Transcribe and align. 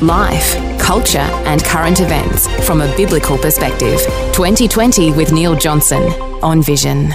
Life, 0.00 0.78
culture, 0.78 1.18
and 1.18 1.64
current 1.64 2.00
events 2.00 2.46
from 2.66 2.80
a 2.80 2.96
biblical 2.96 3.36
perspective. 3.38 4.00
2020 4.32 5.12
with 5.12 5.32
Neil 5.32 5.56
Johnson 5.56 6.02
on 6.42 6.62
Vision. 6.62 7.12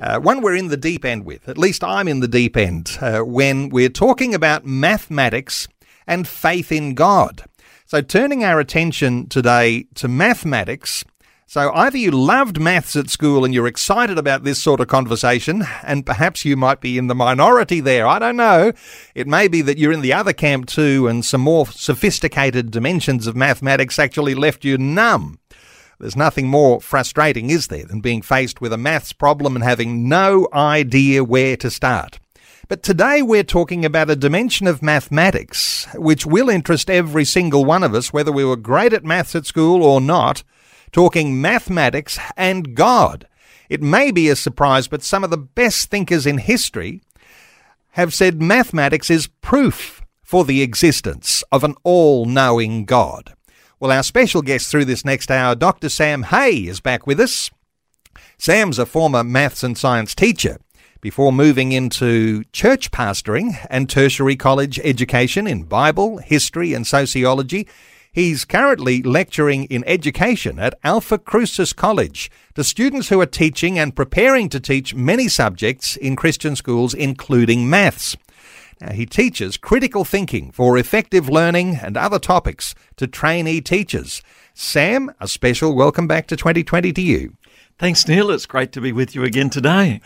Uh, 0.00 0.18
one 0.18 0.42
we're 0.42 0.56
in 0.56 0.68
the 0.68 0.76
deep 0.76 1.04
end 1.04 1.24
with, 1.24 1.48
at 1.48 1.56
least 1.56 1.82
I'm 1.82 2.08
in 2.08 2.20
the 2.20 2.28
deep 2.28 2.56
end, 2.56 2.98
uh, 3.00 3.20
when 3.20 3.68
we're 3.68 3.88
talking 3.88 4.34
about 4.34 4.66
mathematics 4.66 5.68
and 6.06 6.28
faith 6.28 6.70
in 6.70 6.94
God. 6.94 7.44
So, 7.86 8.00
turning 8.00 8.44
our 8.44 8.60
attention 8.60 9.28
today 9.28 9.86
to 9.94 10.08
mathematics 10.08 11.04
so 11.46 11.72
either 11.74 11.98
you 11.98 12.10
loved 12.10 12.60
maths 12.60 12.96
at 12.96 13.10
school 13.10 13.44
and 13.44 13.52
you're 13.52 13.66
excited 13.66 14.18
about 14.18 14.44
this 14.44 14.62
sort 14.62 14.80
of 14.80 14.88
conversation, 14.88 15.64
and 15.82 16.06
perhaps 16.06 16.44
you 16.44 16.56
might 16.56 16.80
be 16.80 16.96
in 16.98 17.06
the 17.06 17.14
minority 17.14 17.80
there. 17.80 18.06
I 18.06 18.18
don't 18.18 18.36
know. 18.36 18.72
It 19.14 19.26
may 19.26 19.48
be 19.48 19.60
that 19.62 19.78
you're 19.78 19.92
in 19.92 20.00
the 20.00 20.12
other 20.12 20.32
camp 20.32 20.66
too, 20.66 21.06
and 21.06 21.24
some 21.24 21.42
more 21.42 21.66
sophisticated 21.66 22.70
dimensions 22.70 23.26
of 23.26 23.36
mathematics 23.36 23.98
actually 23.98 24.34
left 24.34 24.64
you 24.64 24.78
numb. 24.78 25.38
There's 26.00 26.16
nothing 26.16 26.48
more 26.48 26.80
frustrating, 26.80 27.50
is 27.50 27.68
there, 27.68 27.84
than 27.84 28.00
being 28.00 28.22
faced 28.22 28.60
with 28.60 28.72
a 28.72 28.78
maths 28.78 29.12
problem 29.12 29.54
and 29.54 29.64
having 29.64 30.08
no 30.08 30.48
idea 30.52 31.22
where 31.22 31.56
to 31.58 31.70
start. 31.70 32.18
But 32.66 32.82
today 32.82 33.20
we're 33.20 33.44
talking 33.44 33.84
about 33.84 34.10
a 34.10 34.16
dimension 34.16 34.66
of 34.66 34.82
mathematics 34.82 35.86
which 35.94 36.24
will 36.24 36.48
interest 36.48 36.88
every 36.88 37.26
single 37.26 37.64
one 37.64 37.84
of 37.84 37.94
us, 37.94 38.12
whether 38.12 38.32
we 38.32 38.44
were 38.44 38.56
great 38.56 38.94
at 38.94 39.04
maths 39.04 39.34
at 39.34 39.44
school 39.44 39.82
or 39.82 40.00
not 40.00 40.42
talking 40.94 41.40
mathematics 41.40 42.20
and 42.36 42.76
God. 42.76 43.26
It 43.68 43.82
may 43.82 44.12
be 44.12 44.28
a 44.28 44.36
surprise, 44.36 44.86
but 44.86 45.02
some 45.02 45.24
of 45.24 45.30
the 45.30 45.36
best 45.36 45.90
thinkers 45.90 46.24
in 46.24 46.38
history 46.38 47.02
have 47.90 48.14
said 48.14 48.40
mathematics 48.40 49.10
is 49.10 49.26
proof 49.26 50.02
for 50.22 50.44
the 50.44 50.62
existence 50.62 51.42
of 51.50 51.64
an 51.64 51.74
all 51.82 52.26
knowing 52.26 52.84
God. 52.84 53.34
Well, 53.80 53.90
our 53.90 54.04
special 54.04 54.40
guest 54.40 54.70
through 54.70 54.84
this 54.84 55.04
next 55.04 55.32
hour, 55.32 55.56
Dr. 55.56 55.88
Sam 55.88 56.22
Hey, 56.22 56.58
is 56.58 56.80
back 56.80 57.08
with 57.08 57.18
us. 57.18 57.50
Sam's 58.38 58.78
a 58.78 58.86
former 58.86 59.24
maths 59.24 59.64
and 59.64 59.76
science 59.76 60.14
teacher 60.14 60.58
before 61.00 61.32
moving 61.32 61.72
into 61.72 62.44
church 62.52 62.92
pastoring 62.92 63.56
and 63.68 63.90
tertiary 63.90 64.36
college 64.36 64.78
education 64.84 65.48
in 65.48 65.64
Bible, 65.64 66.18
history, 66.18 66.72
and 66.72 66.86
sociology. 66.86 67.66
He's 68.14 68.44
currently 68.44 69.02
lecturing 69.02 69.64
in 69.64 69.82
education 69.88 70.60
at 70.60 70.80
Alphacrucis 70.84 71.72
College 71.74 72.30
to 72.54 72.62
students 72.62 73.08
who 73.08 73.20
are 73.20 73.26
teaching 73.26 73.76
and 73.76 73.96
preparing 73.96 74.48
to 74.50 74.60
teach 74.60 74.94
many 74.94 75.26
subjects 75.26 75.96
in 75.96 76.14
Christian 76.14 76.54
schools, 76.54 76.94
including 76.94 77.68
maths. 77.68 78.16
Now, 78.80 78.92
he 78.92 79.04
teaches 79.04 79.56
critical 79.56 80.04
thinking 80.04 80.52
for 80.52 80.78
effective 80.78 81.28
learning 81.28 81.80
and 81.82 81.96
other 81.96 82.20
topics 82.20 82.76
to 82.98 83.08
trainee 83.08 83.60
teachers. 83.60 84.22
Sam, 84.54 85.12
a 85.18 85.26
special 85.26 85.74
welcome 85.74 86.06
back 86.06 86.28
to 86.28 86.36
2020 86.36 86.92
to 86.92 87.02
you. 87.02 87.36
Thanks, 87.80 88.06
Neil. 88.06 88.30
It's 88.30 88.46
great 88.46 88.70
to 88.72 88.80
be 88.80 88.92
with 88.92 89.16
you 89.16 89.24
again 89.24 89.50
today. 89.50 90.00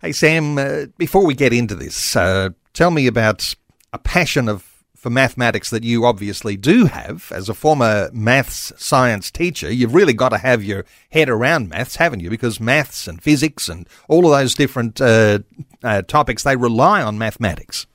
Hey, 0.00 0.10
Sam, 0.10 0.58
uh, 0.58 0.86
before 0.98 1.24
we 1.24 1.34
get 1.34 1.52
into 1.52 1.76
this, 1.76 2.16
uh, 2.16 2.48
tell 2.72 2.90
me 2.90 3.06
about 3.06 3.54
a 3.92 3.98
passion 4.00 4.48
of 4.48 4.71
for 5.02 5.10
mathematics 5.10 5.70
that 5.70 5.82
you 5.82 6.04
obviously 6.04 6.56
do 6.56 6.86
have 6.86 7.32
as 7.34 7.48
a 7.48 7.54
former 7.54 8.08
maths 8.12 8.72
science 8.76 9.32
teacher. 9.32 9.68
You've 9.68 9.96
really 9.96 10.12
got 10.12 10.28
to 10.28 10.38
have 10.38 10.62
your 10.62 10.84
head 11.10 11.28
around 11.28 11.68
maths, 11.68 11.96
haven't 11.96 12.20
you? 12.20 12.30
Because 12.30 12.60
maths 12.60 13.08
and 13.08 13.20
physics 13.20 13.68
and 13.68 13.88
all 14.08 14.24
of 14.24 14.30
those 14.30 14.54
different 14.54 15.00
uh, 15.00 15.40
uh, 15.82 16.02
topics, 16.02 16.44
they 16.44 16.54
rely 16.54 17.02
on 17.02 17.18
mathematics. 17.18 17.88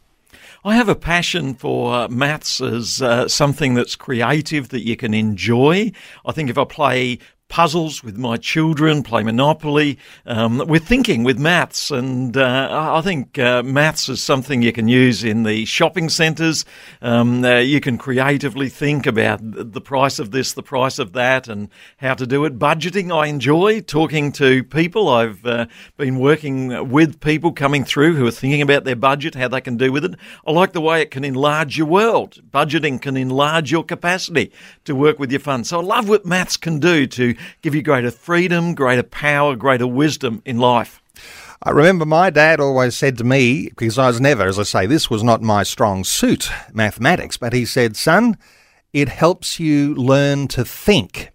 I 0.66 0.76
have 0.76 0.90
a 0.90 0.96
passion 0.96 1.54
for 1.54 2.10
maths 2.10 2.60
as 2.60 3.02
uh, 3.02 3.30
something 3.30 3.74
that's 3.74 3.96
creative 3.96 4.68
that 4.70 4.86
you 4.86 4.98
can 4.98 5.14
enjoy. 5.14 5.94
I 6.26 6.34
think 6.34 6.50
if 6.50 6.58
I 6.58 6.66
play 6.66 7.20
puzzles 7.50 8.04
with 8.04 8.18
my 8.18 8.38
children, 8.38 9.04
play 9.04 9.24
Monopoly. 9.24 9.98
Um, 10.26 10.64
we're 10.68 10.80
thinking 10.80 11.24
with 11.24 11.40
maths, 11.40 11.92
and 11.92 12.36
uh, 12.36 12.94
I 12.94 13.02
think 13.02 13.40
uh, 13.40 13.64
maths 13.64 14.10
is 14.10 14.22
something 14.22 14.62
you 14.62 14.74
can 14.74 14.88
use 14.88 15.24
in 15.24 15.44
the 15.44 15.66
shopping 15.66 16.10
centres. 16.10 16.66
Um, 17.02 17.44
uh, 17.44 17.60
you 17.60 17.80
can 17.80 17.98
creatively 17.98 18.70
think 18.70 19.08
about 19.08 19.40
the 19.42 19.82
price 19.82 20.20
of 20.20 20.32
this, 20.32 20.54
the 20.54 20.64
price 20.64 21.00
of 21.00 21.14
that, 21.14 21.48
and 21.48 21.70
how 21.98 22.14
to 22.16 22.28
do 22.28 22.46
it. 22.46 22.60
Budgeting, 22.60 23.16
I 23.16 23.28
enjoy 23.28 23.82
talking 23.82 24.32
to 24.34 24.64
people. 24.64 25.10
I've 25.10 25.46
uh, 25.46 25.68
been 25.96 26.20
working 26.20 26.90
with 26.90 27.20
people 27.20 27.54
coming 27.54 27.84
through 27.84 28.16
who 28.16 28.28
are 28.28 28.32
thinking 28.32 28.62
about 28.62 28.84
their 28.84 28.96
budget, 28.96 29.36
how 29.36 29.48
they 29.48 29.62
can 29.62 29.78
do 29.78 29.92
with 29.92 30.04
it. 30.04 30.16
I 30.46 30.52
like 30.52 30.74
the 30.74 30.82
way 30.82 31.02
it 31.02 31.12
can 31.12 31.24
enlarge 31.24 31.78
your 31.78 31.88
world. 31.88 32.42
Budgeting 32.52 33.02
can 33.02 33.16
enlarge 33.16 33.72
your 33.72 33.84
capacity 33.84 34.52
to 34.86 34.96
work 34.96 35.18
with 35.20 35.32
your 35.32 35.40
funds. 35.40 35.70
So 35.70 35.80
I 35.80 35.84
love 35.84 36.10
what 36.10 36.26
maths 36.26 36.58
can 36.58 36.80
do 36.80 37.08
to 37.08 37.37
give 37.62 37.76
you 37.76 37.82
greater 37.82 38.12
freedom, 38.12 38.76
greater 38.76 39.04
power, 39.04 39.56
greater 39.56 39.88
wisdom 39.88 40.42
in 40.46 40.58
life. 40.58 41.02
I 41.64 41.72
remember 41.72 42.06
my 42.06 42.30
dad 42.30 42.60
always 42.60 42.96
said 42.96 43.18
to 43.18 43.24
me, 43.24 43.70
because 43.70 43.98
I 43.98 44.08
was 44.08 44.22
never, 44.22 44.48
as 44.48 44.60
I 44.60 44.64
say, 44.64 44.86
this 44.86 45.10
was 45.10 45.24
not 45.24 45.42
my 45.42 45.64
strong 45.64 46.04
suit, 46.04 46.50
mathematics, 46.72 47.38
but 47.38 47.54
he 47.54 47.66
said, 47.66 47.98
son, 47.98 48.38
it 48.94 49.10
helps 49.10 49.60
you 49.60 49.96
learn 49.96 50.48
to 50.50 50.64
think. 50.64 51.32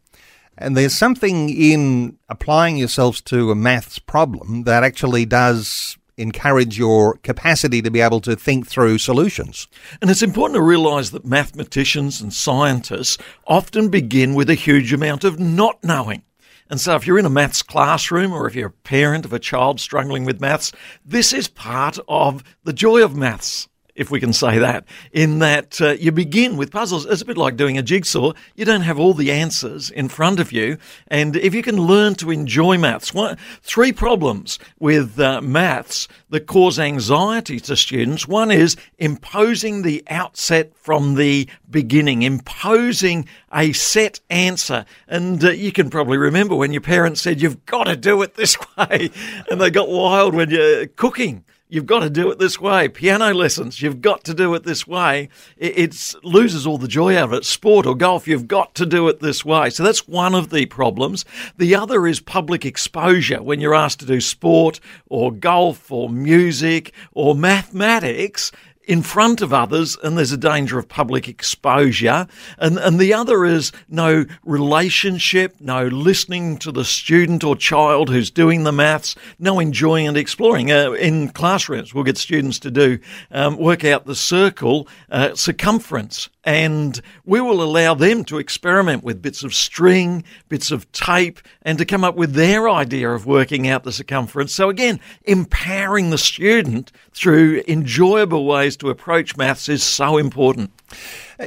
And 0.56 0.76
there's 0.76 0.96
something 0.96 1.50
in 1.50 2.18
applying 2.28 2.76
yourselves 2.76 3.20
to 3.22 3.50
a 3.50 3.56
maths 3.56 3.98
problem 3.98 4.62
that 4.62 4.84
actually 4.84 5.24
does 5.24 5.96
encourage 6.16 6.78
your 6.78 7.16
capacity 7.18 7.82
to 7.82 7.90
be 7.90 8.00
able 8.00 8.20
to 8.20 8.36
think 8.36 8.66
through 8.66 8.98
solutions. 8.98 9.68
And 10.00 10.10
it's 10.10 10.22
important 10.22 10.56
to 10.56 10.62
realise 10.62 11.10
that 11.10 11.24
mathematicians 11.24 12.20
and 12.20 12.32
scientists 12.32 13.18
often 13.46 13.88
begin 13.88 14.34
with 14.34 14.50
a 14.50 14.54
huge 14.54 14.92
amount 14.92 15.24
of 15.24 15.38
not 15.38 15.82
knowing. 15.82 16.22
And 16.70 16.80
so, 16.80 16.94
if 16.94 17.06
you're 17.06 17.18
in 17.18 17.26
a 17.26 17.30
maths 17.30 17.62
classroom 17.62 18.32
or 18.32 18.46
if 18.46 18.54
you're 18.54 18.68
a 18.68 18.70
parent 18.70 19.24
of 19.24 19.32
a 19.32 19.38
child 19.38 19.78
struggling 19.80 20.24
with 20.24 20.40
maths, 20.40 20.72
this 21.04 21.32
is 21.32 21.48
part 21.48 21.98
of 22.08 22.42
the 22.64 22.72
joy 22.72 23.04
of 23.04 23.16
maths 23.16 23.68
if 24.02 24.10
we 24.10 24.20
can 24.20 24.34
say 24.34 24.58
that, 24.58 24.84
in 25.12 25.38
that 25.38 25.80
uh, 25.80 25.92
you 25.92 26.12
begin 26.12 26.58
with 26.58 26.70
puzzles. 26.70 27.06
It's 27.06 27.22
a 27.22 27.24
bit 27.24 27.38
like 27.38 27.56
doing 27.56 27.78
a 27.78 27.82
jigsaw. 27.82 28.32
You 28.54 28.66
don't 28.66 28.82
have 28.82 28.98
all 28.98 29.14
the 29.14 29.32
answers 29.32 29.88
in 29.88 30.08
front 30.08 30.40
of 30.40 30.52
you. 30.52 30.76
And 31.08 31.36
if 31.36 31.54
you 31.54 31.62
can 31.62 31.76
learn 31.76 32.16
to 32.16 32.30
enjoy 32.30 32.76
maths, 32.76 33.14
one, 33.14 33.38
three 33.62 33.92
problems 33.92 34.58
with 34.78 35.18
uh, 35.18 35.40
maths 35.40 36.08
that 36.28 36.46
cause 36.46 36.78
anxiety 36.78 37.60
to 37.60 37.76
students. 37.76 38.26
One 38.26 38.50
is 38.50 38.76
imposing 38.98 39.82
the 39.82 40.02
outset 40.08 40.74
from 40.76 41.14
the 41.14 41.48
beginning, 41.70 42.22
imposing 42.22 43.28
a 43.52 43.72
set 43.72 44.20
answer. 44.30 44.84
And 45.06 45.44
uh, 45.44 45.50
you 45.50 45.72
can 45.72 45.90
probably 45.90 46.18
remember 46.18 46.56
when 46.56 46.72
your 46.72 46.80
parents 46.82 47.20
said, 47.20 47.40
You've 47.40 47.64
got 47.66 47.84
to 47.84 47.96
do 47.96 48.20
it 48.22 48.34
this 48.34 48.56
way. 48.76 49.10
And 49.50 49.60
they 49.60 49.70
got 49.70 49.88
wild 49.88 50.34
when 50.34 50.50
you're 50.50 50.86
cooking 50.88 51.44
You've 51.72 51.86
got 51.86 52.00
to 52.00 52.10
do 52.10 52.30
it 52.30 52.38
this 52.38 52.60
way. 52.60 52.86
Piano 52.86 53.32
lessons, 53.32 53.80
you've 53.80 54.02
got 54.02 54.24
to 54.24 54.34
do 54.34 54.52
it 54.54 54.64
this 54.64 54.86
way. 54.86 55.30
It 55.56 56.14
loses 56.22 56.66
all 56.66 56.76
the 56.76 56.86
joy 56.86 57.16
out 57.16 57.30
of 57.30 57.32
it. 57.32 57.46
Sport 57.46 57.86
or 57.86 57.94
golf, 57.94 58.28
you've 58.28 58.46
got 58.46 58.74
to 58.74 58.84
do 58.84 59.08
it 59.08 59.20
this 59.20 59.42
way. 59.42 59.70
So 59.70 59.82
that's 59.82 60.06
one 60.06 60.34
of 60.34 60.50
the 60.50 60.66
problems. 60.66 61.24
The 61.56 61.74
other 61.74 62.06
is 62.06 62.20
public 62.20 62.66
exposure. 62.66 63.42
When 63.42 63.58
you're 63.58 63.74
asked 63.74 64.00
to 64.00 64.06
do 64.06 64.20
sport 64.20 64.80
or 65.08 65.32
golf 65.32 65.90
or 65.90 66.10
music 66.10 66.92
or 67.12 67.34
mathematics, 67.34 68.52
in 68.92 69.00
front 69.00 69.40
of 69.40 69.54
others, 69.54 69.96
and 70.02 70.18
there's 70.18 70.32
a 70.32 70.36
danger 70.36 70.78
of 70.78 70.86
public 70.86 71.26
exposure. 71.26 72.26
And, 72.58 72.76
and 72.76 72.98
the 72.98 73.14
other 73.14 73.46
is 73.46 73.72
no 73.88 74.26
relationship, 74.44 75.56
no 75.60 75.86
listening 75.86 76.58
to 76.58 76.70
the 76.70 76.84
student 76.84 77.42
or 77.42 77.56
child 77.56 78.10
who's 78.10 78.30
doing 78.30 78.64
the 78.64 78.70
maths, 78.72 79.16
no 79.38 79.60
enjoying 79.60 80.08
and 80.08 80.16
exploring. 80.18 80.70
Uh, 80.70 80.92
in 80.92 81.30
classrooms, 81.30 81.94
we'll 81.94 82.04
get 82.04 82.18
students 82.18 82.58
to 82.58 82.70
do 82.70 82.98
um, 83.30 83.56
work 83.56 83.82
out 83.82 84.04
the 84.04 84.14
circle 84.14 84.86
uh, 85.10 85.34
circumference 85.34 86.28
and 86.44 87.00
we 87.24 87.40
will 87.40 87.62
allow 87.62 87.94
them 87.94 88.24
to 88.24 88.38
experiment 88.38 89.04
with 89.04 89.22
bits 89.22 89.44
of 89.44 89.54
string, 89.54 90.24
bits 90.48 90.70
of 90.70 90.90
tape, 90.92 91.40
and 91.62 91.78
to 91.78 91.84
come 91.84 92.04
up 92.04 92.16
with 92.16 92.34
their 92.34 92.68
idea 92.68 93.10
of 93.10 93.26
working 93.26 93.68
out 93.68 93.84
the 93.84 93.92
circumference. 93.92 94.52
So 94.52 94.68
again, 94.68 95.00
empowering 95.24 96.10
the 96.10 96.18
student 96.18 96.90
through 97.12 97.62
enjoyable 97.68 98.44
ways 98.44 98.76
to 98.78 98.90
approach 98.90 99.36
maths 99.36 99.68
is 99.68 99.82
so 99.82 100.18
important. 100.18 100.70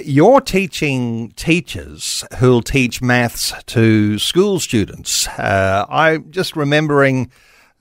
You're 0.04 0.42
teaching 0.42 1.32
teachers 1.36 2.24
who'll 2.40 2.62
teach 2.62 3.02
maths 3.02 3.54
to 3.68 4.18
school 4.18 4.60
students. 4.60 5.28
Uh, 5.28 5.86
I'm 5.90 6.32
just 6.32 6.56
remembering 6.56 7.32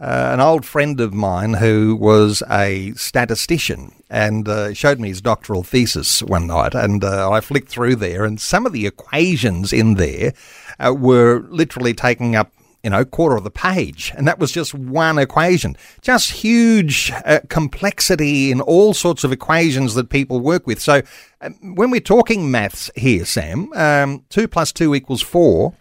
uh, 0.00 0.31
an 0.32 0.40
old 0.40 0.66
friend 0.66 1.00
of 1.00 1.14
mine 1.14 1.55
who 1.55 1.96
was 1.96 2.43
a 2.50 2.93
statistician 2.93 3.93
and 4.14 4.49
uh, 4.49 4.72
showed 4.72 5.00
me 5.00 5.08
his 5.08 5.20
doctoral 5.20 5.64
thesis 5.64 6.22
one 6.22 6.46
night. 6.46 6.72
And 6.72 7.02
uh, 7.02 7.28
I 7.32 7.40
flicked 7.40 7.69
through 7.69 7.96
there, 7.96 8.25
and 8.25 8.40
some 8.40 8.64
of 8.64 8.72
the 8.72 8.87
equations 8.87 9.72
in 9.72 9.94
there 9.94 10.32
uh, 10.78 10.94
were 10.96 11.40
literally 11.49 11.94
taking 11.94 12.37
up 12.37 12.52
you 12.84 12.90
know, 12.90 13.05
quarter 13.05 13.34
of 13.34 13.44
the 13.44 13.50
page. 13.50 14.12
And 14.14 14.28
that 14.28 14.38
was 14.38 14.52
just 14.52 14.72
one 14.75 15.19
equation. 15.19 15.75
Just 16.02 16.31
huge 16.31 17.11
uh, 17.25 17.40
complexity 17.49 18.52
in 18.52 18.61
all 18.61 18.93
sorts 18.93 19.25
of 19.25 19.32
equations 19.32 19.94
that 19.94 20.11
people 20.11 20.38
work 20.38 20.66
with. 20.66 20.81
So 20.81 21.00
uh, 21.40 21.50
when 21.62 21.90
we're 21.90 22.00
talking 22.00 22.50
maths 22.50 22.90
here, 22.94 23.25
Sam, 23.25 23.72
um, 23.75 24.22
2 24.28 24.46
plus 24.46 24.70
2 24.70 24.94
equals 24.94 25.22
4. 25.22 25.75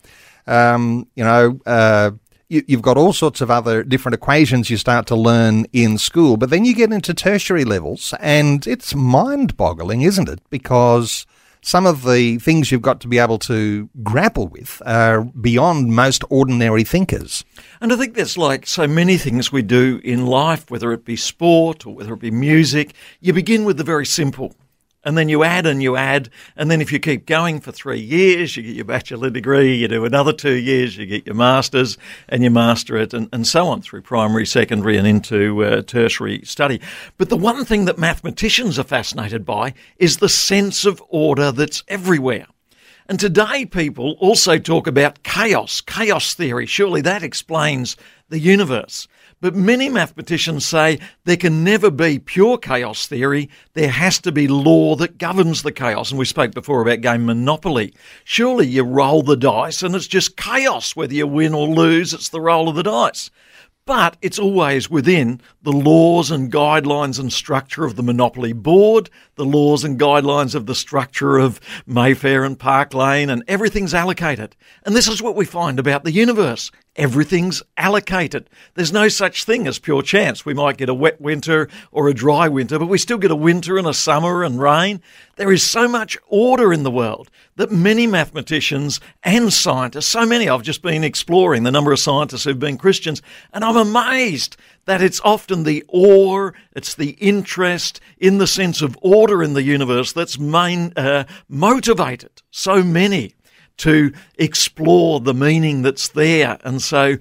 Um, 0.48 1.08
you 1.16 1.24
know, 1.24 1.60
uh, 1.66 2.12
you, 2.54 2.64
have 2.70 2.82
got 2.82 2.98
all 2.98 3.14
sorts 3.14 3.42
of 3.42 3.50
other 3.50 3.84
different 3.84 4.14
equations 4.14 4.70
you 4.70 4.78
start 4.78 5.08
to 5.08 5.16
learn 5.16 5.66
in 5.74 5.98
school, 5.98 6.38
but 6.38 6.50
then 6.50 6.66
you 6.66 6.76
get 6.76 6.94
into 6.94 7.14
tertiary 7.14 7.66
levels, 7.66 8.14
and 8.20 8.68
it's 8.68 8.94
mind 8.94 9.58
boggling, 9.58 10.02
isn't 10.02 10.30
it? 10.30 10.40
Because 10.50 11.26
some 11.62 11.86
of 11.86 12.04
the 12.04 12.38
things 12.40 12.72
you've 12.72 12.82
got 12.82 13.00
to 13.02 13.08
be 13.08 13.18
able 13.18 13.40
to 13.40 13.90
grapple 14.04 14.48
with 14.48 14.82
are 14.86 15.24
beyond 15.24 15.96
most 15.96 16.24
ordinary 16.30 16.84
thinkers. 16.84 17.46
And 17.82 17.92
I 17.92 17.96
think 17.96 18.16
that's 18.16 18.38
like 18.38 18.68
so 18.68 18.86
many 18.86 19.18
things 19.18 19.52
we 19.52 19.62
do 19.62 20.02
in 20.04 20.28
life, 20.28 20.70
whether 20.70 20.92
it 20.92 21.06
be 21.06 21.16
sport 21.16 21.86
or 21.88 21.96
whether 21.96 22.14
it 22.14 22.20
be 22.20 22.32
music. 22.32 22.94
You 23.22 23.34
begin 23.34 23.64
with 23.64 23.78
the 23.78 23.84
very 23.84 24.06
simple. 24.06 24.54
And 25.06 25.18
then 25.18 25.28
you 25.28 25.44
add 25.44 25.66
and 25.66 25.84
you 25.84 25.96
add. 25.96 26.30
And 26.56 26.72
then 26.72 26.80
if 26.82 26.92
you 26.92 27.00
keep 27.00 27.26
going 27.26 27.60
for 27.60 27.72
three 27.72 28.00
years, 28.00 28.56
you 28.56 28.64
get 28.64 28.76
your 28.76 28.86
bachelor 28.86 29.30
degree, 29.30 29.76
you 29.76 29.88
do 29.88 30.06
another 30.06 30.34
two 30.34 30.54
years, 30.54 30.98
you 30.98 31.06
get 31.06 31.26
your 31.26 31.36
master's, 31.36 31.98
and 32.30 32.44
you 32.44 32.50
master 32.50 32.98
it, 32.98 33.14
and, 33.14 33.28
and 33.34 33.46
so 33.46 33.68
on 33.68 33.82
through 33.82 34.02
primary, 34.02 34.46
secondary, 34.46 34.98
and 34.98 35.06
into 35.06 35.64
uh, 35.64 35.82
tertiary 35.82 36.42
study. 36.46 36.80
But 37.18 37.30
the 37.30 37.38
one 37.38 37.66
thing 37.66 37.86
that 37.86 37.98
mathematicians 37.98 38.80
are 38.80 38.84
fascinated 38.84 39.46
by 39.46 39.74
is 39.98 40.18
the 40.18 40.30
sense 40.30 40.86
of 40.86 41.04
order 41.10 41.52
that's 41.52 41.84
everywhere. 41.88 42.48
And 43.10 43.20
today, 43.20 43.66
people 43.66 44.16
also 44.20 44.58
talk 44.58 44.88
about 44.88 45.24
chaos, 45.24 45.82
chaos 45.82 46.34
theory. 46.34 46.66
Surely 46.66 47.02
that 47.02 47.22
explains 47.22 47.98
the 48.30 48.40
universe. 48.40 49.10
But 49.44 49.56
many 49.56 49.90
mathematicians 49.90 50.66
say 50.66 51.00
there 51.26 51.36
can 51.36 51.66
never 51.66 51.92
be 51.92 52.18
pure 52.18 52.58
chaos 52.58 53.08
theory. 53.08 53.50
There 53.74 53.90
has 53.90 54.18
to 54.20 54.32
be 54.32 54.48
law 54.48 54.96
that 54.96 55.18
governs 55.18 55.64
the 55.64 55.74
chaos. 55.74 56.12
And 56.12 56.18
we 56.18 56.24
spoke 56.24 56.54
before 56.54 56.82
about 56.82 57.02
game 57.02 57.26
Monopoly. 57.26 57.94
Surely 58.24 58.68
you 58.68 58.84
roll 58.84 59.22
the 59.22 59.36
dice 59.36 59.84
and 59.84 59.96
it's 59.96 60.08
just 60.08 60.38
chaos. 60.38 60.96
Whether 60.96 61.16
you 61.16 61.28
win 61.28 61.54
or 61.54 61.68
lose, 61.68 62.14
it's 62.14 62.30
the 62.30 62.40
roll 62.40 62.70
of 62.70 62.78
the 62.78 62.84
dice 62.84 63.30
but 63.86 64.16
it's 64.22 64.40
always 64.40 64.90
within 64.90 65.42
the 65.64 65.72
laws 65.72 66.32
and 66.32 66.52
guidelines 66.52 67.20
and 67.20 67.34
structure 67.34 67.84
of 67.84 67.96
the 67.96 68.04
Monopoly 68.04 68.54
Board, 68.54 69.10
the 69.36 69.46
laws 69.46 69.84
and 69.84 70.00
guidelines 70.00 70.56
of 70.56 70.66
the 70.66 70.76
structure 70.76 71.38
of 71.38 71.60
Mayfair 71.86 72.44
and 72.44 72.58
Park 72.58 72.94
Lane, 72.94 73.30
and 73.30 73.44
everything's 73.48 73.94
allocated. 73.94 74.56
And 74.86 74.96
this 74.96 75.08
is 75.08 75.22
what 75.22 75.36
we 75.36 75.46
find 75.46 75.80
about 75.80 76.04
the 76.04 76.12
universe. 76.12 76.72
Everything's 76.96 77.64
allocated. 77.76 78.48
There's 78.76 78.94
no 78.94 79.08
such 79.08 79.46
thing 79.46 79.66
as 79.66 79.80
pure 79.80 80.04
chance. 80.04 80.46
We 80.46 80.54
might 80.54 80.78
get 80.78 80.90
a 80.90 80.94
wet 80.94 81.20
winter 81.20 81.68
or 81.92 82.08
a 82.08 82.14
dry 82.14 82.48
winter, 82.48 82.78
but 82.78 82.88
we 82.88 83.00
still 83.00 83.18
get 83.18 83.32
a 83.32 83.36
winter 83.36 83.80
and 83.80 83.88
a 83.88 83.96
summer 83.96 84.44
and 84.44 84.62
rain. 84.62 85.02
There 85.36 85.52
is 85.52 85.64
so 85.64 85.88
much 85.88 86.20
order 86.28 86.72
in 86.72 86.84
the 86.84 86.92
world 86.92 87.32
that 87.56 87.72
many 87.72 88.06
mathematicians 88.06 89.00
and 89.24 89.52
scientists, 89.52 90.06
so 90.06 90.24
many, 90.24 90.48
I've 90.48 90.62
just 90.62 90.84
been 90.84 91.04
exploring 91.04 91.64
the 91.64 91.72
number 91.72 91.92
of 91.92 92.00
scientists 92.00 92.44
who've 92.44 92.60
been 92.60 92.78
Christians, 92.78 93.24
and 93.52 93.64
I'm 93.66 93.78
amazed 93.78 94.56
that 94.86 95.02
it's 95.02 95.22
often 95.24 95.64
the 95.64 95.84
awe, 95.88 96.52
it's 96.76 96.94
the 96.94 97.12
interest 97.12 98.02
in 98.20 98.38
the 98.38 98.48
sense 98.48 98.84
of 98.84 98.98
order 99.02 99.42
in 99.42 99.54
the 99.54 99.64
universe 99.64 100.14
that's 100.14 100.38
main, 100.38 100.94
uh, 100.96 101.24
motivated 101.50 102.44
so 102.52 102.84
many 102.84 103.34
to 103.78 104.14
explore 104.38 105.20
the 105.20 105.34
meaning 105.34 105.82
that's 105.82 106.10
there. 106.10 106.58
And 106.64 106.82
so 106.82 107.18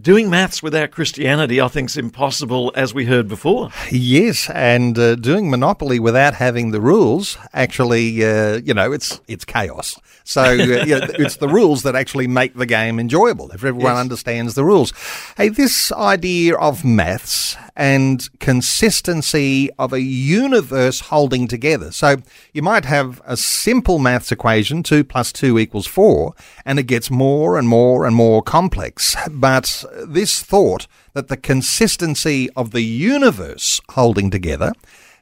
doing 0.00 0.30
maths 0.30 0.62
without 0.62 0.90
Christianity, 0.90 1.60
I 1.60 1.68
think, 1.68 1.90
is 1.90 1.96
impossible, 1.96 2.72
as 2.74 2.94
we 2.94 3.04
heard 3.04 3.28
before. 3.28 3.70
Yes, 3.90 4.48
and 4.50 4.98
uh, 4.98 5.16
doing 5.16 5.50
Monopoly 5.50 5.98
without 5.98 6.34
having 6.34 6.70
the 6.70 6.80
rules, 6.80 7.36
actually, 7.52 8.24
uh, 8.24 8.56
you 8.58 8.74
know, 8.74 8.92
it's 8.92 9.20
it's 9.28 9.44
chaos. 9.44 10.00
So 10.24 10.42
uh, 10.42 10.54
it's 10.58 11.36
the 11.36 11.48
rules 11.48 11.82
that 11.82 11.94
actually 11.94 12.26
make 12.26 12.54
the 12.54 12.66
game 12.66 12.98
enjoyable 12.98 13.50
if 13.50 13.64
everyone 13.64 13.94
yes. 13.94 14.00
understands 14.00 14.54
the 14.54 14.64
rules. 14.64 14.92
Hey, 15.36 15.48
this 15.48 15.92
idea 15.92 16.56
of 16.56 16.84
maths 16.84 17.56
and 17.74 18.28
consistency 18.38 19.70
of 19.78 19.92
a 19.92 20.00
universe 20.00 21.00
holding 21.00 21.48
together. 21.48 21.90
So 21.90 22.16
you 22.52 22.62
might 22.62 22.84
have 22.84 23.22
a 23.24 23.36
simple 23.36 23.98
maths 23.98 24.30
equation, 24.30 24.82
2 24.82 25.04
plus 25.04 25.32
2 25.32 25.58
equals 25.58 25.86
4, 25.86 26.34
and 26.66 26.78
it 26.78 26.84
gets 26.84 27.10
more 27.10 27.58
and 27.58 27.68
more 27.68 28.06
and 28.06 28.14
more 28.14 28.42
complex. 28.42 29.16
But 29.30 29.81
this 30.06 30.42
thought 30.42 30.86
that 31.14 31.28
the 31.28 31.36
consistency 31.36 32.48
of 32.56 32.70
the 32.70 32.82
universe 32.82 33.80
holding 33.90 34.30
together 34.30 34.72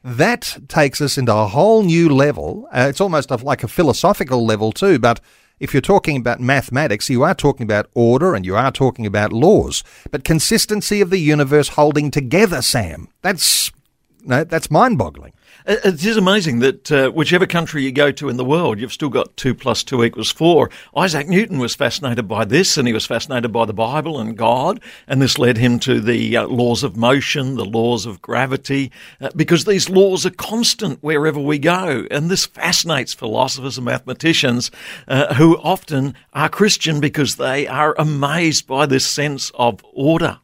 that 0.03 0.57
takes 0.67 0.99
us 0.99 1.17
into 1.17 1.33
a 1.33 1.47
whole 1.47 1.83
new 1.83 2.09
level. 2.09 2.67
Uh, 2.71 2.87
it's 2.89 3.01
almost 3.01 3.29
like 3.29 3.63
a 3.63 3.67
philosophical 3.67 4.45
level 4.45 4.71
too, 4.71 4.97
but 4.97 5.19
if 5.59 5.73
you're 5.73 5.81
talking 5.81 6.17
about 6.17 6.39
mathematics, 6.39 7.07
you 7.07 7.21
are 7.21 7.35
talking 7.35 7.63
about 7.63 7.87
order 7.93 8.33
and 8.33 8.45
you 8.45 8.55
are 8.55 8.71
talking 8.71 9.05
about 9.05 9.31
laws. 9.31 9.83
But 10.09 10.23
consistency 10.23 11.01
of 11.01 11.11
the 11.11 11.19
universe 11.19 11.69
holding 11.69 12.09
together, 12.09 12.63
Sam, 12.63 13.09
that's 13.21 13.71
no, 14.23 14.43
that's 14.43 14.71
mind-boggling. 14.71 15.33
It 15.65 16.03
is 16.03 16.17
amazing 16.17 16.59
that 16.59 16.91
uh, 16.91 17.09
whichever 17.11 17.45
country 17.45 17.83
you 17.83 17.91
go 17.91 18.11
to 18.11 18.29
in 18.29 18.37
the 18.37 18.45
world, 18.45 18.79
you've 18.79 18.91
still 18.91 19.09
got 19.09 19.37
two 19.37 19.53
plus 19.53 19.83
two 19.83 20.03
equals 20.03 20.31
four. 20.31 20.71
Isaac 20.97 21.27
Newton 21.27 21.59
was 21.59 21.75
fascinated 21.75 22.27
by 22.27 22.45
this, 22.45 22.77
and 22.77 22.87
he 22.87 22.93
was 22.93 23.05
fascinated 23.05 23.51
by 23.51 23.65
the 23.65 23.73
Bible 23.73 24.19
and 24.19 24.35
God, 24.35 24.81
and 25.07 25.21
this 25.21 25.37
led 25.37 25.57
him 25.57 25.77
to 25.79 26.01
the 26.01 26.35
uh, 26.37 26.47
laws 26.47 26.83
of 26.83 26.97
motion, 26.97 27.55
the 27.55 27.65
laws 27.65 28.07
of 28.07 28.21
gravity, 28.21 28.91
uh, 29.19 29.29
because 29.35 29.65
these 29.65 29.87
laws 29.87 30.25
are 30.25 30.31
constant 30.31 31.03
wherever 31.03 31.39
we 31.39 31.59
go. 31.59 32.07
And 32.09 32.31
this 32.31 32.47
fascinates 32.47 33.13
philosophers 33.13 33.77
and 33.77 33.85
mathematicians 33.85 34.71
uh, 35.07 35.35
who 35.35 35.59
often 35.59 36.15
are 36.33 36.49
Christian 36.49 36.99
because 36.99 37.35
they 37.35 37.67
are 37.67 37.93
amazed 37.99 38.65
by 38.65 38.87
this 38.87 39.05
sense 39.05 39.51
of 39.55 39.85
order. 39.93 40.39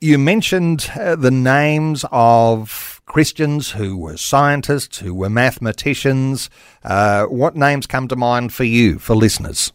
You 0.00 0.18
mentioned 0.18 0.90
uh, 0.98 1.16
the 1.16 1.30
names 1.30 2.04
of 2.10 2.93
Christians 3.06 3.72
who 3.72 3.96
were 3.96 4.16
scientists, 4.16 4.98
who 4.98 5.14
were 5.14 5.30
mathematicians. 5.30 6.50
Uh, 6.82 7.24
what 7.26 7.56
names 7.56 7.86
come 7.86 8.08
to 8.08 8.16
mind 8.16 8.52
for 8.52 8.64
you, 8.64 8.98
for 8.98 9.14
listeners? 9.14 9.72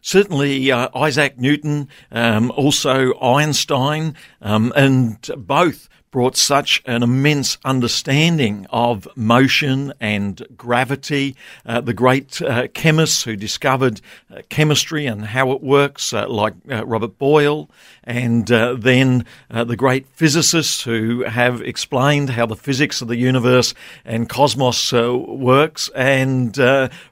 Certainly, 0.00 0.70
uh, 0.70 0.88
Isaac 0.94 1.38
Newton, 1.38 1.88
um, 2.10 2.50
also 2.52 3.18
Einstein, 3.20 4.14
um, 4.40 4.72
and 4.76 5.18
both 5.36 5.88
brought 6.10 6.36
such 6.36 6.82
an 6.86 7.02
immense 7.02 7.58
understanding 7.64 8.66
of 8.70 9.06
motion 9.16 9.92
and 10.00 10.46
gravity. 10.56 11.36
Uh, 11.66 11.80
the 11.80 11.92
great 11.92 12.40
uh, 12.42 12.68
chemists 12.68 13.24
who 13.24 13.36
discovered 13.36 14.00
uh, 14.34 14.40
chemistry 14.48 15.06
and 15.06 15.26
how 15.26 15.52
it 15.52 15.62
works, 15.62 16.12
uh, 16.12 16.28
like 16.28 16.54
uh, 16.70 16.84
Robert 16.86 17.18
Boyle, 17.18 17.68
and 18.04 18.50
uh, 18.50 18.74
then 18.78 19.24
the 19.50 19.76
great 19.76 20.06
physicists 20.14 20.82
who 20.82 21.24
have 21.24 21.60
explained 21.60 22.30
how 22.30 22.46
the 22.46 22.56
physics 22.56 23.02
of 23.02 23.08
the 23.08 23.16
universe 23.16 23.74
and 24.04 24.30
cosmos 24.30 24.92
works, 24.92 25.90
and 25.94 26.58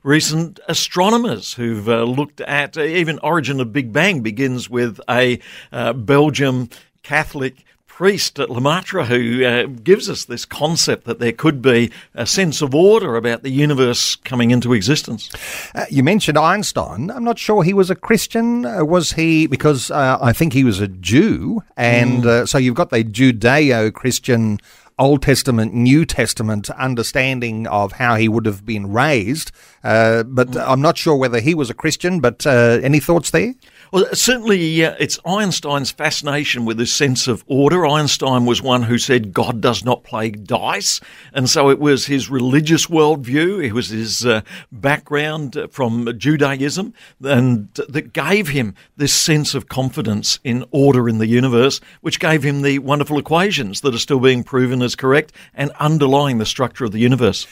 recent 0.02 0.58
astronomers 0.68 1.52
who've 1.54 1.86
looked 1.86 2.40
at 2.42 2.78
even 2.78 3.18
origin 3.18 3.60
of 3.60 3.74
Big 3.74 3.92
Bang 3.92 4.20
begins 4.22 4.70
with 4.70 4.98
a 5.10 5.38
Belgium 5.70 6.70
Catholic 7.02 7.64
priest 7.96 8.38
at 8.38 8.50
Lemaitre 8.50 9.06
who 9.06 9.42
uh, 9.42 9.64
gives 9.82 10.10
us 10.10 10.26
this 10.26 10.44
concept 10.44 11.04
that 11.04 11.18
there 11.18 11.32
could 11.32 11.62
be 11.62 11.90
a 12.12 12.26
sense 12.26 12.60
of 12.60 12.74
order 12.74 13.16
about 13.16 13.42
the 13.42 13.48
universe 13.48 14.16
coming 14.16 14.50
into 14.50 14.74
existence. 14.74 15.30
Uh, 15.74 15.86
you 15.88 16.02
mentioned 16.02 16.36
Einstein. 16.36 17.10
I'm 17.10 17.24
not 17.24 17.38
sure 17.38 17.62
he 17.62 17.72
was 17.72 17.88
a 17.88 17.94
Christian. 17.94 18.66
Uh, 18.66 18.84
was 18.84 19.12
he? 19.12 19.46
Because 19.46 19.90
uh, 19.90 20.18
I 20.20 20.34
think 20.34 20.52
he 20.52 20.62
was 20.62 20.78
a 20.78 20.88
Jew, 20.88 21.62
and 21.74 22.24
mm. 22.24 22.26
Uh, 22.26 22.44
so 22.44 22.58
you've 22.58 22.74
got 22.74 22.90
the 22.90 23.02
Judeo-Christian 23.02 24.60
Old 24.98 25.22
Testament, 25.22 25.72
New 25.72 26.04
Testament 26.04 26.68
understanding 26.70 27.66
of 27.66 27.92
how 27.92 28.16
he 28.16 28.28
would 28.28 28.44
have 28.44 28.66
been 28.66 28.92
raised. 28.92 29.52
Uh, 29.82 30.22
but 30.22 30.50
mm. 30.50 30.68
I'm 30.68 30.82
not 30.82 30.98
sure 30.98 31.16
whether 31.16 31.40
he 31.40 31.54
was 31.54 31.70
a 31.70 31.74
Christian. 31.74 32.20
But 32.20 32.46
uh, 32.46 32.78
any 32.82 33.00
thoughts 33.00 33.30
there? 33.30 33.54
Well, 33.92 34.06
certainly 34.14 34.84
uh, 34.84 34.96
it's 34.98 35.18
Einstein's 35.24 35.92
fascination 35.92 36.64
with 36.64 36.76
this 36.76 36.92
sense 36.92 37.28
of 37.28 37.44
order. 37.46 37.86
Einstein 37.86 38.44
was 38.44 38.60
one 38.60 38.82
who 38.82 38.98
said 38.98 39.32
God 39.32 39.60
does 39.60 39.84
not 39.84 40.02
play 40.02 40.30
dice. 40.30 41.00
And 41.32 41.48
so 41.48 41.70
it 41.70 41.78
was 41.78 42.06
his 42.06 42.28
religious 42.28 42.86
worldview, 42.86 43.64
it 43.64 43.72
was 43.72 43.90
his 43.90 44.26
uh, 44.26 44.40
background 44.72 45.56
from 45.70 46.12
Judaism, 46.18 46.94
and 47.22 47.72
that 47.74 48.12
gave 48.12 48.48
him 48.48 48.74
this 48.96 49.14
sense 49.14 49.54
of 49.54 49.68
confidence 49.68 50.40
in 50.42 50.64
order 50.72 51.08
in 51.08 51.18
the 51.18 51.28
universe, 51.28 51.80
which 52.00 52.18
gave 52.18 52.42
him 52.42 52.62
the 52.62 52.80
wonderful 52.80 53.18
equations 53.18 53.82
that 53.82 53.94
are 53.94 53.98
still 53.98 54.20
being 54.20 54.42
proven 54.42 54.82
as 54.82 54.96
correct 54.96 55.32
and 55.54 55.70
underlying 55.78 56.38
the 56.38 56.46
structure 56.46 56.84
of 56.84 56.92
the 56.92 56.98
universe 56.98 57.46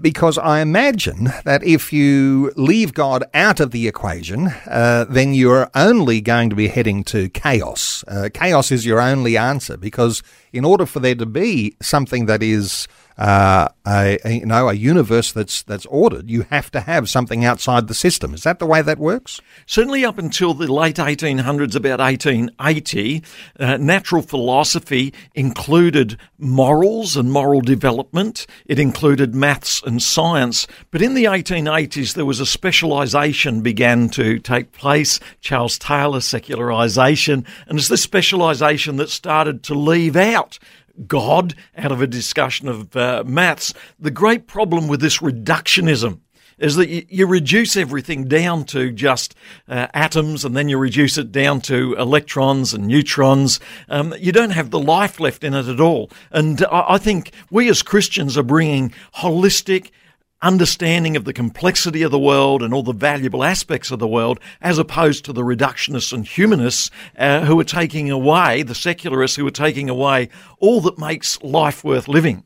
because 0.00 0.38
I 0.38 0.60
imagine 0.60 1.30
that 1.44 1.62
if 1.62 1.92
you 1.92 2.52
leave 2.56 2.94
God 2.94 3.24
out 3.34 3.60
of 3.60 3.70
the 3.70 3.86
equation, 3.86 4.48
uh, 4.66 5.06
then 5.08 5.34
you're 5.34 5.70
only 5.74 6.20
going 6.20 6.50
to 6.50 6.56
be 6.56 6.68
heading 6.68 7.04
to 7.04 7.28
chaos. 7.28 8.04
Uh, 8.08 8.28
chaos 8.32 8.72
is 8.72 8.84
your 8.84 9.00
only 9.00 9.36
answer 9.36 9.76
because 9.76 10.22
in 10.52 10.64
order 10.64 10.86
for 10.86 11.00
there 11.00 11.14
to 11.14 11.26
be 11.26 11.76
something 11.80 12.26
that 12.26 12.42
is 12.42 12.88
uh, 13.18 13.68
a, 13.86 14.18
you 14.26 14.44
know 14.44 14.68
a 14.68 14.74
universe 14.74 15.32
that's 15.32 15.62
that's 15.62 15.86
ordered, 15.86 16.28
you 16.28 16.42
have 16.50 16.70
to 16.72 16.80
have 16.80 17.08
something 17.08 17.44
outside 17.44 17.88
the 17.88 17.94
system. 17.94 18.34
Is 18.34 18.42
that 18.42 18.58
the 18.58 18.66
way 18.66 18.82
that 18.82 18.98
works? 18.98 19.40
Certainly, 19.64 20.04
up 20.04 20.18
until 20.18 20.52
the 20.52 20.70
late 20.70 20.96
1800s, 20.96 21.74
about 21.74 22.00
1880, 22.00 23.22
uh, 23.58 23.76
natural 23.78 24.20
philosophy 24.20 25.14
included 25.34 26.18
morals 26.38 27.16
and 27.16 27.32
moral 27.32 27.62
development. 27.62 28.46
It 28.66 28.78
included 28.78 29.34
maths 29.34 29.82
and 29.82 30.02
science. 30.02 30.66
But 30.90 31.00
in 31.00 31.14
the 31.14 31.24
1880s, 31.24 32.14
there 32.14 32.26
was 32.26 32.40
a 32.40 32.46
specialisation 32.46 33.62
began 33.62 34.10
to 34.10 34.38
take 34.38 34.72
place. 34.72 35.20
Charles 35.40 35.78
Taylor 35.78 36.20
secularisation, 36.20 37.46
and 37.66 37.78
it's 37.78 37.88
this 37.88 38.02
specialisation 38.02 38.96
that 38.96 39.08
started 39.08 39.62
to 39.64 39.74
leave 39.74 40.16
out 40.16 40.58
God 41.06 41.54
out 41.76 41.92
of 41.92 42.00
a 42.00 42.06
discussion 42.06 42.68
of 42.68 42.96
uh, 42.96 43.24
maths. 43.26 43.74
The 43.98 44.10
great 44.10 44.46
problem 44.46 44.88
with 44.88 45.00
this 45.00 45.18
reductionism 45.18 46.20
is 46.58 46.76
that 46.76 47.12
you, 47.12 47.26
reduce 47.26 47.76
everything 47.76 48.28
down 48.28 48.64
to 48.64 48.90
just 48.90 49.34
uh, 49.68 49.88
atoms 49.92 50.44
and 50.44 50.56
then 50.56 50.68
you 50.68 50.78
reduce 50.78 51.18
it 51.18 51.30
down 51.30 51.60
to 51.60 51.94
electrons 51.98 52.72
and 52.72 52.86
neutrons. 52.86 53.60
Um, 53.88 54.14
you 54.18 54.32
don't 54.32 54.50
have 54.50 54.70
the 54.70 54.78
life 54.78 55.20
left 55.20 55.44
in 55.44 55.54
it 55.54 55.68
at 55.68 55.80
all. 55.80 56.10
And 56.30 56.64
I 56.70 56.98
think 56.98 57.32
we 57.50 57.68
as 57.68 57.82
Christians 57.82 58.38
are 58.38 58.42
bringing 58.42 58.92
holistic, 59.16 59.90
understanding 60.42 61.16
of 61.16 61.24
the 61.24 61.32
complexity 61.32 62.02
of 62.02 62.10
the 62.10 62.18
world 62.18 62.62
and 62.62 62.74
all 62.74 62.82
the 62.82 62.92
valuable 62.92 63.42
aspects 63.42 63.90
of 63.90 63.98
the 63.98 64.08
world, 64.08 64.38
as 64.60 64.78
opposed 64.78 65.24
to 65.24 65.32
the 65.32 65.42
reductionists 65.42 66.12
and 66.12 66.26
humanists 66.26 66.90
uh, 67.18 67.44
who 67.44 67.58
are 67.58 67.64
taking 67.64 68.10
away, 68.10 68.62
the 68.62 68.74
secularists 68.74 69.36
who 69.36 69.46
are 69.46 69.50
taking 69.50 69.88
away 69.88 70.28
all 70.58 70.80
that 70.80 70.98
makes 70.98 71.42
life 71.42 71.82
worth 71.82 72.08
living. 72.08 72.44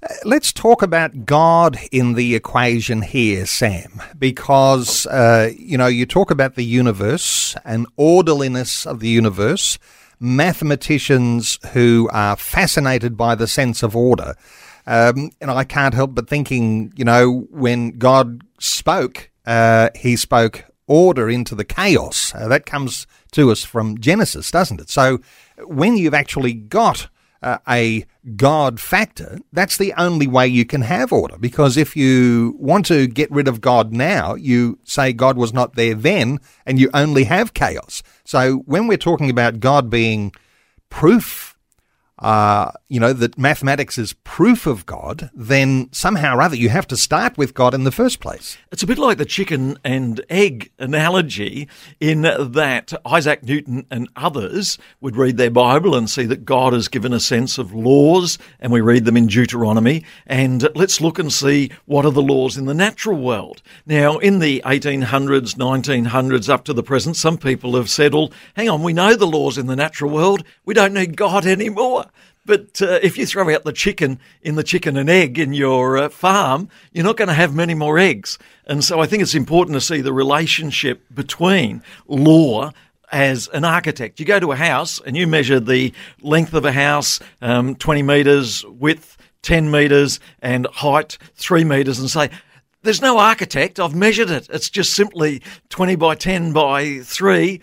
Uh, 0.00 0.14
let's 0.24 0.52
talk 0.52 0.82
about 0.82 1.24
God 1.24 1.78
in 1.90 2.14
the 2.14 2.34
equation 2.34 3.02
here, 3.02 3.46
Sam, 3.46 4.00
because, 4.18 5.06
uh, 5.06 5.50
you 5.56 5.78
know, 5.78 5.86
you 5.86 6.06
talk 6.06 6.30
about 6.30 6.54
the 6.54 6.64
universe 6.64 7.56
and 7.64 7.86
orderliness 7.96 8.86
of 8.86 9.00
the 9.00 9.08
universe, 9.08 9.78
mathematicians 10.20 11.58
who 11.72 12.08
are 12.12 12.36
fascinated 12.36 13.16
by 13.16 13.34
the 13.34 13.46
sense 13.46 13.82
of 13.82 13.96
order. 13.96 14.34
Um, 14.88 15.32
and 15.42 15.50
I 15.50 15.64
can't 15.64 15.92
help 15.92 16.14
but 16.14 16.30
thinking, 16.30 16.94
you 16.96 17.04
know, 17.04 17.46
when 17.50 17.98
God 17.98 18.42
spoke, 18.58 19.30
uh, 19.44 19.90
he 19.94 20.16
spoke 20.16 20.64
order 20.86 21.28
into 21.28 21.54
the 21.54 21.64
chaos. 21.64 22.34
Uh, 22.34 22.48
that 22.48 22.64
comes 22.64 23.06
to 23.32 23.50
us 23.50 23.62
from 23.62 23.98
Genesis, 23.98 24.50
doesn't 24.50 24.80
it? 24.80 24.88
So 24.88 25.20
when 25.58 25.98
you've 25.98 26.14
actually 26.14 26.54
got 26.54 27.08
uh, 27.42 27.58
a 27.68 28.06
God 28.34 28.80
factor, 28.80 29.38
that's 29.52 29.76
the 29.76 29.92
only 29.98 30.26
way 30.26 30.48
you 30.48 30.64
can 30.64 30.80
have 30.80 31.12
order. 31.12 31.36
Because 31.36 31.76
if 31.76 31.94
you 31.94 32.56
want 32.58 32.86
to 32.86 33.06
get 33.06 33.30
rid 33.30 33.46
of 33.46 33.60
God 33.60 33.92
now, 33.92 34.36
you 34.36 34.78
say 34.84 35.12
God 35.12 35.36
was 35.36 35.52
not 35.52 35.74
there 35.74 35.94
then, 35.94 36.40
and 36.64 36.80
you 36.80 36.88
only 36.94 37.24
have 37.24 37.52
chaos. 37.52 38.02
So 38.24 38.60
when 38.64 38.86
we're 38.86 38.96
talking 38.96 39.28
about 39.28 39.60
God 39.60 39.90
being 39.90 40.32
proof 40.88 41.57
uh, 42.18 42.72
you 42.88 42.98
know, 42.98 43.12
that 43.12 43.38
mathematics 43.38 43.98
is 43.98 44.12
proof 44.24 44.66
of 44.66 44.86
God, 44.86 45.30
then 45.34 45.88
somehow 45.92 46.36
or 46.36 46.42
other 46.42 46.56
you 46.56 46.68
have 46.68 46.86
to 46.88 46.96
start 46.96 47.38
with 47.38 47.54
God 47.54 47.74
in 47.74 47.84
the 47.84 47.92
first 47.92 48.20
place. 48.20 48.58
It's 48.72 48.82
a 48.82 48.86
bit 48.86 48.98
like 48.98 49.18
the 49.18 49.24
chicken 49.24 49.78
and 49.84 50.20
egg 50.28 50.72
analogy 50.78 51.68
in 52.00 52.22
that 52.22 52.92
Isaac 53.06 53.44
Newton 53.44 53.86
and 53.90 54.08
others 54.16 54.78
would 55.00 55.16
read 55.16 55.36
their 55.36 55.50
Bible 55.50 55.94
and 55.94 56.10
see 56.10 56.24
that 56.26 56.44
God 56.44 56.72
has 56.72 56.88
given 56.88 57.12
a 57.12 57.20
sense 57.20 57.58
of 57.58 57.72
laws, 57.72 58.38
and 58.58 58.72
we 58.72 58.80
read 58.80 59.04
them 59.04 59.16
in 59.16 59.26
Deuteronomy. 59.26 60.04
And 60.26 60.68
let's 60.74 61.00
look 61.00 61.18
and 61.18 61.32
see 61.32 61.70
what 61.84 62.04
are 62.04 62.10
the 62.10 62.22
laws 62.22 62.56
in 62.56 62.66
the 62.66 62.74
natural 62.74 63.18
world. 63.20 63.62
Now, 63.86 64.18
in 64.18 64.40
the 64.40 64.60
1800s, 64.64 65.54
1900s, 65.54 66.48
up 66.48 66.64
to 66.64 66.72
the 66.72 66.82
present, 66.82 67.16
some 67.16 67.38
people 67.38 67.76
have 67.76 67.88
said, 67.88 68.12
well, 68.12 68.32
hang 68.54 68.68
on, 68.68 68.82
we 68.82 68.92
know 68.92 69.14
the 69.14 69.26
laws 69.26 69.56
in 69.56 69.66
the 69.66 69.76
natural 69.76 70.10
world. 70.10 70.42
We 70.64 70.74
don't 70.74 70.94
need 70.94 71.16
God 71.16 71.46
anymore. 71.46 72.06
But 72.48 72.80
uh, 72.80 72.98
if 73.02 73.18
you 73.18 73.26
throw 73.26 73.54
out 73.54 73.64
the 73.64 73.74
chicken 73.74 74.18
in 74.40 74.54
the 74.54 74.62
chicken 74.62 74.96
and 74.96 75.10
egg 75.10 75.38
in 75.38 75.52
your 75.52 75.98
uh, 75.98 76.08
farm, 76.08 76.70
you're 76.92 77.04
not 77.04 77.18
going 77.18 77.28
to 77.28 77.34
have 77.34 77.54
many 77.54 77.74
more 77.74 77.98
eggs. 77.98 78.38
And 78.64 78.82
so 78.82 79.00
I 79.00 79.06
think 79.06 79.22
it's 79.22 79.34
important 79.34 79.74
to 79.74 79.82
see 79.82 80.00
the 80.00 80.14
relationship 80.14 81.04
between 81.12 81.82
law 82.06 82.72
as 83.12 83.48
an 83.48 83.66
architect. 83.66 84.18
You 84.18 84.24
go 84.24 84.40
to 84.40 84.52
a 84.52 84.56
house 84.56 84.98
and 85.04 85.14
you 85.14 85.26
measure 85.26 85.60
the 85.60 85.92
length 86.22 86.54
of 86.54 86.64
a 86.64 86.72
house, 86.72 87.20
um, 87.42 87.74
20 87.74 88.02
metres, 88.02 88.64
width 88.64 89.18
10 89.42 89.70
metres, 89.70 90.18
and 90.40 90.66
height 90.72 91.18
3 91.34 91.64
metres, 91.64 91.98
and 91.98 92.08
say, 92.08 92.30
there's 92.80 93.02
no 93.02 93.18
architect. 93.18 93.78
I've 93.78 93.94
measured 93.94 94.30
it. 94.30 94.48
It's 94.50 94.70
just 94.70 94.94
simply 94.94 95.42
20 95.68 95.96
by 95.96 96.14
10 96.14 96.54
by 96.54 97.00
3. 97.00 97.60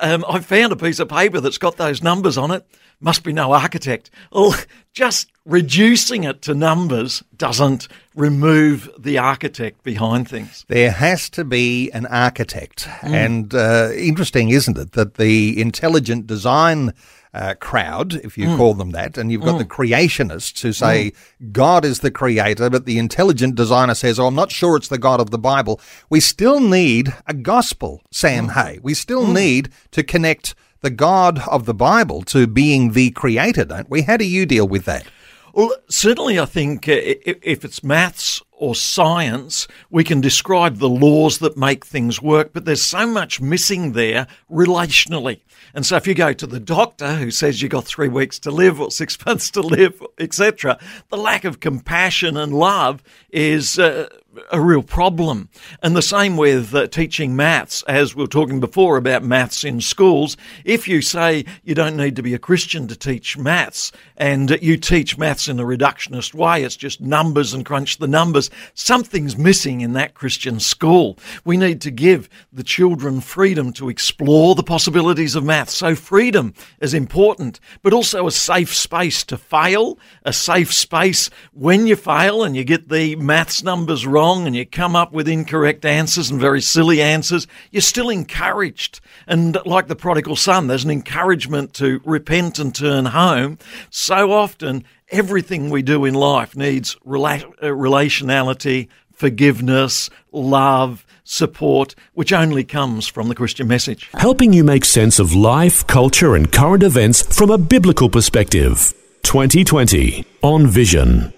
Um, 0.00 0.24
I 0.28 0.40
found 0.40 0.72
a 0.72 0.76
piece 0.76 0.98
of 0.98 1.08
paper 1.08 1.38
that's 1.38 1.58
got 1.58 1.76
those 1.76 2.02
numbers 2.02 2.36
on 2.36 2.50
it 2.50 2.66
must 3.00 3.22
be 3.22 3.32
no 3.32 3.52
architect. 3.52 4.10
Well, 4.32 4.54
just 4.92 5.30
reducing 5.44 6.24
it 6.24 6.42
to 6.42 6.54
numbers 6.54 7.22
doesn't 7.36 7.88
remove 8.14 8.88
the 8.98 9.18
architect 9.18 9.82
behind 9.82 10.28
things. 10.28 10.64
There 10.68 10.90
has 10.90 11.28
to 11.30 11.44
be 11.44 11.90
an 11.90 12.06
architect. 12.06 12.86
Mm. 13.00 13.10
And 13.12 13.54
uh, 13.54 13.90
interesting, 13.96 14.50
isn't 14.50 14.78
it, 14.78 14.92
that 14.92 15.14
the 15.14 15.60
intelligent 15.60 16.26
design 16.26 16.92
uh, 17.34 17.54
crowd, 17.54 18.14
if 18.14 18.38
you 18.38 18.46
mm. 18.46 18.56
call 18.56 18.74
them 18.74 18.92
that, 18.92 19.18
and 19.18 19.30
you've 19.30 19.42
got 19.42 19.56
mm. 19.56 19.58
the 19.58 19.64
creationists 19.64 20.62
who 20.62 20.72
say 20.72 21.10
mm. 21.10 21.52
God 21.52 21.84
is 21.84 21.98
the 21.98 22.10
creator, 22.10 22.70
but 22.70 22.86
the 22.86 22.98
intelligent 22.98 23.56
designer 23.56 23.94
says, 23.94 24.20
oh, 24.20 24.28
I'm 24.28 24.36
not 24.36 24.52
sure 24.52 24.76
it's 24.76 24.88
the 24.88 24.98
God 24.98 25.20
of 25.20 25.30
the 25.30 25.38
Bible. 25.38 25.80
We 26.08 26.20
still 26.20 26.60
need 26.60 27.12
a 27.26 27.34
gospel, 27.34 28.02
Sam 28.12 28.48
mm. 28.48 28.52
Hey. 28.52 28.78
We 28.82 28.94
still 28.94 29.26
mm. 29.26 29.34
need 29.34 29.70
to 29.90 30.04
connect 30.04 30.54
the 30.84 30.90
God 30.90 31.40
of 31.48 31.64
the 31.64 31.74
Bible 31.74 32.22
to 32.24 32.46
being 32.46 32.92
the 32.92 33.10
creator, 33.12 33.64
don't 33.64 33.88
we? 33.88 34.02
How 34.02 34.18
do 34.18 34.26
you 34.26 34.44
deal 34.44 34.68
with 34.68 34.84
that? 34.84 35.06
Well, 35.54 35.72
certainly, 35.88 36.38
I 36.38 36.46
think 36.46 36.88
uh, 36.88 36.94
if 36.94 37.64
it's 37.64 37.82
maths 37.82 38.42
or 38.50 38.74
science, 38.74 39.66
we 39.88 40.04
can 40.04 40.20
describe 40.20 40.78
the 40.78 40.88
laws 40.88 41.38
that 41.38 41.56
make 41.56 41.86
things 41.86 42.20
work, 42.20 42.52
but 42.52 42.64
there's 42.64 42.82
so 42.82 43.06
much 43.06 43.40
missing 43.40 43.92
there 43.92 44.26
relationally. 44.50 45.40
And 45.72 45.86
so 45.86 45.96
if 45.96 46.06
you 46.06 46.14
go 46.14 46.32
to 46.32 46.46
the 46.46 46.60
doctor 46.60 47.14
who 47.14 47.30
says 47.30 47.62
you've 47.62 47.70
got 47.70 47.84
three 47.84 48.08
weeks 48.08 48.38
to 48.40 48.50
live 48.50 48.80
or 48.80 48.90
six 48.90 49.16
months 49.26 49.50
to 49.52 49.60
live, 49.60 50.02
etc., 50.18 50.78
the 51.08 51.16
lack 51.16 51.44
of 51.44 51.60
compassion 51.60 52.36
and 52.36 52.52
love 52.52 53.02
is 53.30 53.78
uh, 53.78 54.08
a 54.50 54.60
real 54.60 54.82
problem. 54.82 55.48
And 55.82 55.96
the 55.96 56.02
same 56.02 56.36
with 56.36 56.74
uh, 56.74 56.86
teaching 56.88 57.36
maths, 57.36 57.82
as 57.84 58.14
we 58.14 58.22
were 58.22 58.28
talking 58.28 58.60
before 58.60 58.96
about 58.96 59.22
maths 59.22 59.64
in 59.64 59.80
schools. 59.80 60.36
If 60.64 60.88
you 60.88 61.02
say 61.02 61.44
you 61.62 61.74
don't 61.74 61.96
need 61.96 62.16
to 62.16 62.22
be 62.22 62.34
a 62.34 62.38
Christian 62.38 62.88
to 62.88 62.96
teach 62.96 63.36
maths 63.36 63.92
and 64.16 64.50
you 64.62 64.76
teach 64.76 65.18
maths 65.18 65.48
in 65.48 65.60
a 65.60 65.64
reductionist 65.64 66.34
way, 66.34 66.64
it's 66.64 66.76
just 66.76 67.00
numbers 67.00 67.52
and 67.52 67.64
crunch 67.64 67.98
the 67.98 68.08
numbers, 68.08 68.50
something's 68.74 69.36
missing 69.36 69.80
in 69.80 69.92
that 69.92 70.14
Christian 70.14 70.60
school. 70.60 71.18
We 71.44 71.56
need 71.56 71.80
to 71.82 71.90
give 71.90 72.28
the 72.52 72.64
children 72.64 73.20
freedom 73.20 73.72
to 73.74 73.88
explore 73.88 74.54
the 74.54 74.62
possibilities 74.62 75.34
of 75.34 75.44
maths. 75.44 75.74
So 75.74 75.94
freedom 75.94 76.54
is 76.80 76.94
important, 76.94 77.60
but 77.82 77.92
also 77.92 78.26
a 78.26 78.32
safe 78.32 78.74
space 78.74 79.24
to 79.24 79.36
fail, 79.36 79.98
a 80.24 80.32
safe 80.32 80.72
space 80.72 81.30
when 81.52 81.86
you 81.86 81.96
fail 81.96 82.42
and 82.42 82.56
you 82.56 82.64
get 82.64 82.88
the 82.88 83.16
maths 83.16 83.62
numbers 83.62 84.06
right 84.06 84.23
wrong 84.24 84.46
and 84.46 84.56
you 84.56 84.64
come 84.64 84.96
up 84.96 85.12
with 85.12 85.28
incorrect 85.28 85.84
answers 85.84 86.30
and 86.30 86.40
very 86.40 86.62
silly 86.62 87.02
answers, 87.02 87.46
you're 87.70 87.82
still 87.82 88.08
encouraged. 88.08 89.00
And 89.26 89.58
like 89.66 89.88
the 89.88 89.96
prodigal 89.96 90.36
son, 90.36 90.66
there's 90.66 90.84
an 90.84 90.90
encouragement 90.90 91.74
to 91.74 92.00
repent 92.04 92.58
and 92.58 92.74
turn 92.74 93.04
home. 93.06 93.58
So 93.90 94.32
often, 94.32 94.84
everything 95.10 95.68
we 95.68 95.82
do 95.82 96.06
in 96.06 96.14
life 96.14 96.56
needs 96.56 96.96
rela- 97.06 97.52
uh, 97.62 97.66
relationality, 97.66 98.88
forgiveness, 99.12 100.08
love, 100.32 101.04
support, 101.24 101.94
which 102.14 102.32
only 102.32 102.64
comes 102.64 103.06
from 103.06 103.28
the 103.28 103.34
Christian 103.34 103.68
message. 103.68 104.08
Helping 104.14 104.54
you 104.54 104.64
make 104.64 104.86
sense 104.86 105.18
of 105.18 105.34
life, 105.34 105.86
culture, 105.86 106.34
and 106.34 106.50
current 106.50 106.82
events 106.82 107.20
from 107.36 107.50
a 107.50 107.58
biblical 107.58 108.08
perspective. 108.08 108.94
2020 109.22 110.24
on 110.42 110.66
Vision. 110.66 111.34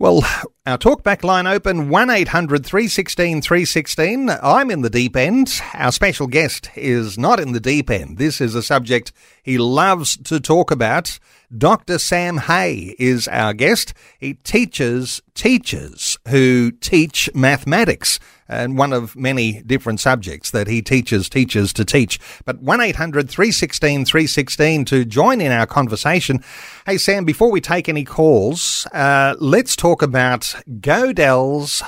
Well, 0.00 0.24
our 0.68 0.76
talkback 0.76 1.24
line 1.24 1.46
open 1.46 1.88
1800 1.88 2.62
316 2.62 3.40
316. 3.40 4.28
I'm 4.42 4.70
in 4.70 4.82
the 4.82 4.90
deep 4.90 5.16
end. 5.16 5.62
Our 5.72 5.90
special 5.90 6.26
guest 6.26 6.68
is 6.76 7.16
not 7.16 7.40
in 7.40 7.52
the 7.52 7.60
deep 7.60 7.88
end. 7.88 8.18
This 8.18 8.38
is 8.38 8.54
a 8.54 8.62
subject 8.62 9.10
he 9.42 9.56
loves 9.56 10.18
to 10.24 10.38
talk 10.38 10.70
about. 10.70 11.18
Dr. 11.56 11.98
Sam 11.98 12.36
Hey 12.36 12.94
is 12.98 13.26
our 13.28 13.54
guest. 13.54 13.94
He 14.18 14.34
teaches 14.34 15.22
teachers 15.32 16.18
who 16.28 16.70
teach 16.72 17.30
mathematics 17.34 18.20
and 18.48 18.78
one 18.78 18.92
of 18.92 19.14
many 19.14 19.62
different 19.62 20.00
subjects 20.00 20.50
that 20.50 20.66
he 20.66 20.80
teaches 20.82 21.28
teachers 21.28 21.72
to 21.74 21.84
teach. 21.84 22.18
But 22.44 22.60
1800 22.60 23.30
316 23.30 24.04
316 24.04 24.84
to 24.86 25.04
join 25.04 25.40
in 25.40 25.52
our 25.52 25.66
conversation. 25.66 26.42
Hey, 26.86 26.98
Sam, 26.98 27.24
before 27.24 27.50
we 27.50 27.60
take 27.60 27.88
any 27.88 28.04
calls, 28.04 28.86
uh, 28.92 29.34
let's 29.38 29.76
talk 29.76 30.02
about 30.02 30.54
Gödel's 30.66 31.82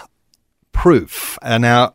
proof. 0.73 1.39
Uh, 1.43 1.59
now, 1.59 1.95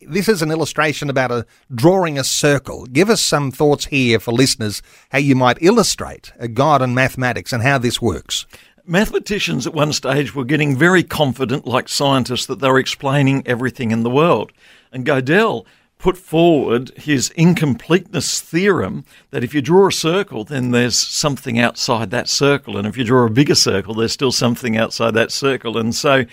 this 0.00 0.28
is 0.28 0.42
an 0.42 0.50
illustration 0.50 1.08
about 1.08 1.30
a 1.30 1.46
drawing 1.74 2.18
a 2.18 2.24
circle. 2.24 2.86
Give 2.86 3.10
us 3.10 3.20
some 3.20 3.50
thoughts 3.50 3.86
here 3.86 4.20
for 4.20 4.32
listeners 4.32 4.82
how 5.10 5.18
you 5.18 5.34
might 5.34 5.62
illustrate 5.62 6.32
a 6.38 6.48
God 6.48 6.82
and 6.82 6.94
mathematics 6.94 7.52
and 7.52 7.62
how 7.62 7.78
this 7.78 8.02
works. 8.02 8.46
Mathematicians 8.86 9.66
at 9.66 9.72
one 9.72 9.94
stage 9.94 10.34
were 10.34 10.44
getting 10.44 10.76
very 10.76 11.02
confident, 11.02 11.66
like 11.66 11.88
scientists, 11.88 12.44
that 12.46 12.60
they 12.60 12.68
were 12.68 12.78
explaining 12.78 13.42
everything 13.46 13.90
in 13.90 14.02
the 14.02 14.10
world. 14.10 14.52
And 14.92 15.06
Gödel 15.06 15.64
put 16.04 16.18
forward 16.18 16.90
his 16.98 17.30
incompleteness 17.30 18.38
theorem 18.38 19.06
that 19.30 19.42
if 19.42 19.54
you 19.54 19.62
draw 19.62 19.86
a 19.86 19.90
circle, 19.90 20.44
then 20.44 20.70
there's 20.70 20.98
something 20.98 21.58
outside 21.58 22.10
that 22.10 22.28
circle. 22.28 22.76
And 22.76 22.86
if 22.86 22.98
you 22.98 23.04
draw 23.04 23.24
a 23.24 23.30
bigger 23.30 23.54
circle, 23.54 23.94
there's 23.94 24.12
still 24.12 24.30
something 24.30 24.76
outside 24.76 25.14
that 25.14 25.32
circle. 25.32 25.78
And 25.78 25.94
so 25.94 26.26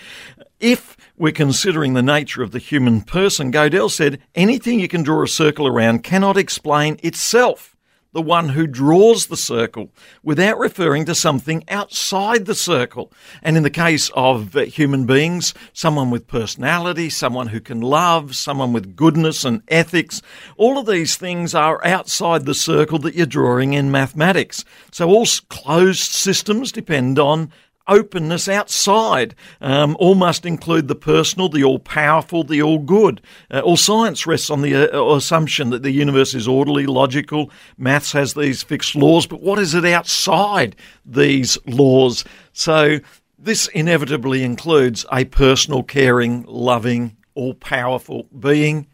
if 0.60 0.94
we're 1.16 1.32
considering 1.32 1.94
the 1.94 2.02
nature 2.02 2.42
of 2.42 2.50
the 2.50 2.58
human 2.58 3.00
person, 3.00 3.50
Gödel 3.50 3.90
said 3.90 4.20
anything 4.34 4.78
you 4.78 4.88
can 4.88 5.02
draw 5.02 5.22
a 5.22 5.26
circle 5.26 5.66
around 5.66 6.04
cannot 6.04 6.36
explain 6.36 7.00
itself 7.02 7.71
the 8.12 8.22
one 8.22 8.50
who 8.50 8.66
draws 8.66 9.26
the 9.26 9.36
circle 9.36 9.90
without 10.22 10.58
referring 10.58 11.04
to 11.06 11.14
something 11.14 11.64
outside 11.68 12.46
the 12.46 12.54
circle. 12.54 13.12
And 13.42 13.56
in 13.56 13.62
the 13.62 13.70
case 13.70 14.10
of 14.14 14.54
uh, 14.54 14.62
human 14.62 15.06
beings, 15.06 15.54
someone 15.72 16.10
with 16.10 16.26
personality, 16.26 17.08
someone 17.10 17.48
who 17.48 17.60
can 17.60 17.80
love, 17.80 18.36
someone 18.36 18.72
with 18.72 18.96
goodness 18.96 19.44
and 19.44 19.62
ethics, 19.68 20.20
all 20.56 20.78
of 20.78 20.86
these 20.86 21.16
things 21.16 21.54
are 21.54 21.84
outside 21.84 22.44
the 22.44 22.54
circle 22.54 22.98
that 23.00 23.14
you're 23.14 23.26
drawing 23.26 23.72
in 23.72 23.90
mathematics. 23.90 24.64
So 24.90 25.08
all 25.08 25.26
closed 25.48 26.10
systems 26.10 26.72
depend 26.72 27.18
on 27.18 27.50
openness 27.88 28.48
outside. 28.48 29.34
Um, 29.60 29.96
all 29.98 30.14
must 30.14 30.46
include 30.46 30.88
the 30.88 30.94
personal, 30.94 31.48
the 31.48 31.64
all 31.64 31.78
powerful, 31.78 32.44
the 32.44 32.62
all 32.62 32.78
good. 32.78 33.20
Uh, 33.50 33.60
all 33.60 33.76
science 33.76 34.26
rests 34.26 34.50
on 34.50 34.62
the 34.62 34.92
uh, 34.92 35.14
assumption 35.14 35.70
that 35.70 35.82
the 35.82 35.90
universe 35.90 36.34
is 36.34 36.48
orderly, 36.48 36.86
logical. 36.86 37.50
Maths 37.76 38.12
has 38.12 38.34
these 38.34 38.62
fixed 38.62 38.94
laws, 38.94 39.26
but 39.26 39.42
what 39.42 39.58
is 39.58 39.74
it 39.74 39.84
outside 39.84 40.76
these 41.04 41.58
laws? 41.66 42.24
So 42.52 42.98
this 43.38 43.68
inevitably 43.68 44.42
includes 44.44 45.04
a 45.12 45.24
personal, 45.24 45.82
caring, 45.82 46.44
loving, 46.44 47.16
all 47.34 47.54
powerful 47.54 48.28
being 48.38 48.86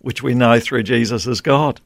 which 0.00 0.22
we 0.22 0.34
know 0.34 0.60
through 0.60 0.82
Jesus 0.82 1.26
as 1.26 1.40
God. 1.40 1.80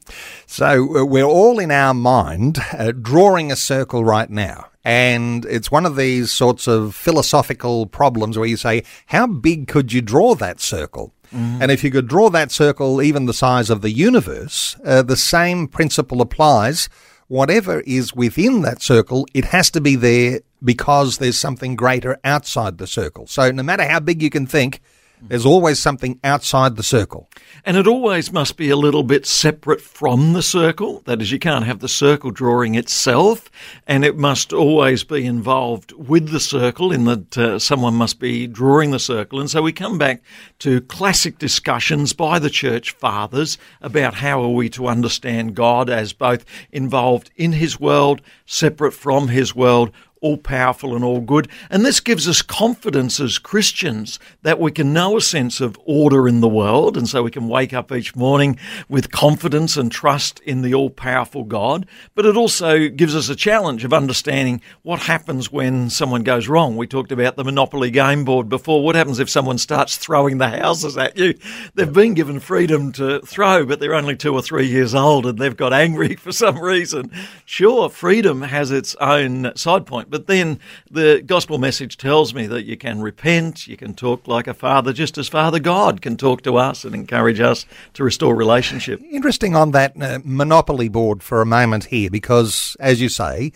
So 0.45 0.99
uh, 0.99 1.05
we're 1.05 1.23
all 1.23 1.59
in 1.59 1.71
our 1.71 1.93
mind 1.93 2.59
uh, 2.73 2.91
drawing 2.91 3.51
a 3.51 3.55
circle 3.55 4.03
right 4.03 4.29
now. 4.29 4.67
And 4.83 5.45
it's 5.45 5.71
one 5.71 5.85
of 5.85 5.95
these 5.95 6.31
sorts 6.31 6.67
of 6.67 6.93
philosophical 6.93 7.87
problems 7.87 8.37
where 8.37 8.47
you 8.47 8.57
say, 8.57 8.83
how 9.07 9.25
big 9.25 9.67
could 9.67 9.91
you 9.91 10.01
draw 10.01 10.35
that 10.35 10.59
circle? 10.61 11.11
Mm-hmm. 11.33 11.61
And 11.61 11.71
if 11.71 11.83
you 11.83 11.89
could 11.89 12.07
draw 12.07 12.29
that 12.29 12.51
circle 12.51 13.01
even 13.01 13.25
the 13.25 13.33
size 13.33 13.71
of 13.71 13.81
the 13.81 13.89
universe, 13.89 14.77
uh, 14.85 15.01
the 15.01 15.17
same 15.17 15.67
principle 15.67 16.21
applies. 16.21 16.87
Whatever 17.27 17.81
is 17.81 18.13
within 18.13 18.61
that 18.61 18.83
circle, 18.83 19.25
it 19.33 19.45
has 19.45 19.71
to 19.71 19.81
be 19.81 19.95
there 19.95 20.41
because 20.63 21.17
there's 21.17 21.39
something 21.39 21.75
greater 21.75 22.19
outside 22.23 22.77
the 22.77 22.85
circle. 22.85 23.25
So 23.25 23.49
no 23.49 23.63
matter 23.63 23.83
how 23.83 23.99
big 23.99 24.21
you 24.21 24.29
can 24.29 24.45
think, 24.45 24.81
there's 25.21 25.45
always 25.45 25.79
something 25.79 26.19
outside 26.23 26.75
the 26.75 26.83
circle. 26.83 27.29
And 27.63 27.77
it 27.77 27.87
always 27.87 28.31
must 28.31 28.57
be 28.57 28.69
a 28.69 28.75
little 28.75 29.03
bit 29.03 29.25
separate 29.25 29.81
from 29.81 30.33
the 30.33 30.43
circle. 30.43 31.01
That 31.05 31.21
is, 31.21 31.31
you 31.31 31.39
can't 31.39 31.65
have 31.65 31.79
the 31.79 31.87
circle 31.87 32.31
drawing 32.31 32.75
itself, 32.75 33.49
and 33.87 34.05
it 34.05 34.17
must 34.17 34.53
always 34.53 35.03
be 35.03 35.25
involved 35.25 35.91
with 35.93 36.29
the 36.29 36.39
circle 36.39 36.91
in 36.91 37.05
that 37.05 37.37
uh, 37.37 37.59
someone 37.59 37.95
must 37.95 38.19
be 38.19 38.47
drawing 38.47 38.91
the 38.91 38.99
circle. 38.99 39.39
And 39.39 39.49
so 39.49 39.61
we 39.61 39.71
come 39.71 39.97
back 39.97 40.21
to 40.59 40.81
classic 40.81 41.37
discussions 41.37 42.13
by 42.13 42.39
the 42.39 42.49
church 42.49 42.91
fathers 42.91 43.57
about 43.81 44.15
how 44.15 44.41
are 44.41 44.49
we 44.49 44.69
to 44.69 44.87
understand 44.87 45.55
God 45.55 45.89
as 45.89 46.13
both 46.13 46.45
involved 46.71 47.31
in 47.35 47.53
his 47.53 47.79
world, 47.79 48.21
separate 48.45 48.93
from 48.93 49.29
his 49.29 49.55
world, 49.55 49.91
all 50.21 50.37
powerful 50.37 50.95
and 50.95 51.03
all 51.03 51.21
good. 51.21 51.47
And 51.69 51.85
this 51.85 51.99
gives 51.99 52.27
us 52.27 52.41
confidence 52.41 53.19
as 53.19 53.37
Christians 53.37 54.19
that 54.41 54.59
we 54.59 54.71
can 54.71 54.93
know 54.93 55.17
a 55.17 55.21
sense 55.21 55.61
of 55.61 55.77
order 55.85 56.27
in 56.27 56.41
the 56.41 56.47
world. 56.47 56.97
And 56.97 57.07
so 57.07 57.23
we 57.23 57.31
can 57.31 57.47
wake 57.47 57.73
up 57.73 57.91
each 57.91 58.15
morning 58.15 58.57
with 58.89 59.11
confidence 59.11 59.77
and 59.77 59.91
trust 59.91 60.39
in 60.39 60.61
the 60.61 60.73
all 60.73 60.89
powerful 60.89 61.43
God. 61.43 61.85
But 62.15 62.25
it 62.25 62.35
also 62.37 62.87
gives 62.87 63.15
us 63.15 63.29
a 63.29 63.35
challenge 63.35 63.83
of 63.83 63.93
understanding 63.93 64.61
what 64.81 65.01
happens 65.01 65.51
when 65.51 65.89
someone 65.89 66.23
goes 66.23 66.47
wrong. 66.47 66.75
We 66.75 66.87
talked 66.87 67.11
about 67.11 67.35
the 67.35 67.43
Monopoly 67.43 67.91
game 67.91 68.25
board 68.25 68.49
before. 68.49 68.83
What 68.83 68.95
happens 68.95 69.19
if 69.19 69.29
someone 69.29 69.57
starts 69.57 69.97
throwing 69.97 70.37
the 70.37 70.49
houses 70.49 70.97
at 70.97 71.17
you? 71.17 71.35
They've 71.75 71.91
been 71.91 72.13
given 72.13 72.39
freedom 72.39 72.91
to 72.93 73.19
throw, 73.21 73.65
but 73.65 73.79
they're 73.79 73.93
only 73.93 74.15
two 74.15 74.33
or 74.33 74.41
three 74.41 74.67
years 74.67 74.95
old 74.95 75.25
and 75.25 75.37
they've 75.37 75.55
got 75.55 75.73
angry 75.73 76.15
for 76.15 76.31
some 76.31 76.59
reason. 76.59 77.11
Sure, 77.45 77.89
freedom 77.89 78.41
has 78.43 78.71
its 78.71 78.95
own 78.95 79.55
side 79.55 79.85
point 79.85 80.04
but 80.09 80.27
then 80.27 80.59
the 80.89 81.21
gospel 81.25 81.57
message 81.57 81.97
tells 81.97 82.33
me 82.33 82.47
that 82.47 82.63
you 82.63 82.77
can 82.77 83.01
repent, 83.01 83.67
you 83.67 83.77
can 83.77 83.93
talk 83.93 84.27
like 84.27 84.47
a 84.47 84.53
father, 84.53 84.93
just 84.93 85.17
as 85.17 85.27
Father 85.27 85.59
God 85.59 86.01
can 86.01 86.17
talk 86.17 86.41
to 86.43 86.57
us 86.57 86.83
and 86.83 86.95
encourage 86.95 87.39
us 87.39 87.65
to 87.93 88.03
restore 88.03 88.35
relationship. 88.35 89.01
Interesting 89.11 89.55
on 89.55 89.71
that 89.71 89.99
uh, 90.01 90.19
monopoly 90.23 90.89
board 90.89 91.23
for 91.23 91.41
a 91.41 91.45
moment 91.45 91.85
here, 91.85 92.09
because 92.09 92.75
as 92.79 93.01
you 93.01 93.09
say, 93.09 93.51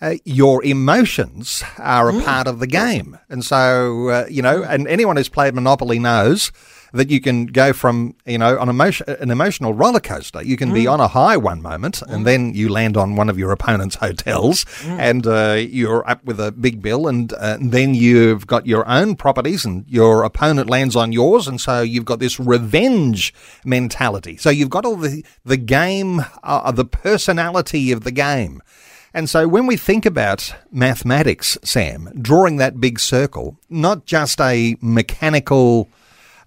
uh, 0.00 0.14
your 0.24 0.64
emotions 0.64 1.62
are 1.78 2.08
a 2.08 2.12
mm. 2.12 2.24
part 2.24 2.46
of 2.46 2.58
the 2.58 2.66
game. 2.66 3.18
And 3.28 3.44
so, 3.44 4.08
uh, 4.08 4.26
you 4.30 4.42
know, 4.42 4.62
and 4.62 4.88
anyone 4.88 5.16
who's 5.16 5.28
played 5.28 5.54
Monopoly 5.54 5.98
knows 5.98 6.52
that 6.92 7.10
you 7.10 7.20
can 7.20 7.46
go 7.46 7.72
from 7.72 8.14
you 8.26 8.38
know 8.38 8.58
on 8.58 8.68
emotion, 8.68 9.06
an 9.08 9.30
emotional 9.30 9.74
roller 9.74 10.00
coaster. 10.00 10.42
You 10.42 10.56
can 10.56 10.70
mm. 10.70 10.74
be 10.74 10.86
on 10.86 11.00
a 11.00 11.08
high 11.08 11.36
one 11.36 11.62
moment, 11.62 11.96
mm. 11.96 12.12
and 12.12 12.26
then 12.26 12.54
you 12.54 12.68
land 12.68 12.96
on 12.96 13.16
one 13.16 13.28
of 13.28 13.38
your 13.38 13.52
opponent's 13.52 13.94
hotels, 14.06 14.64
mm. 14.64 14.98
and 14.98 15.26
uh, 15.26 15.56
you're 15.58 16.08
up 16.08 16.24
with 16.24 16.40
a 16.40 16.52
big 16.52 16.82
bill, 16.82 17.06
and, 17.06 17.32
uh, 17.32 17.58
then 17.60 17.94
you've 17.94 18.46
got 18.46 18.66
your 18.66 18.86
own 18.88 19.16
properties, 19.16 19.64
and 19.64 19.84
your 19.88 20.24
opponent 20.24 20.68
lands 20.68 20.96
on 20.96 21.12
yours, 21.12 21.46
and 21.46 21.60
so 21.60 21.82
you've 21.82 22.04
got 22.04 22.18
this 22.18 22.40
revenge 22.40 23.34
mentality. 23.64 24.36
So 24.36 24.50
you've 24.50 24.70
got 24.70 24.84
all 24.84 24.96
the 24.96 25.24
the 25.44 25.56
game, 25.56 26.22
uh, 26.42 26.72
the 26.72 26.84
personality 26.84 27.92
of 27.92 28.04
the 28.04 28.10
game. 28.12 28.62
And 29.12 29.28
so 29.28 29.48
when 29.48 29.66
we 29.66 29.76
think 29.76 30.06
about 30.06 30.54
mathematics, 30.70 31.58
Sam, 31.64 32.12
drawing 32.20 32.58
that 32.58 32.80
big 32.80 33.00
circle, 33.00 33.56
not 33.68 34.06
just 34.06 34.40
a 34.40 34.76
mechanical 34.80 35.88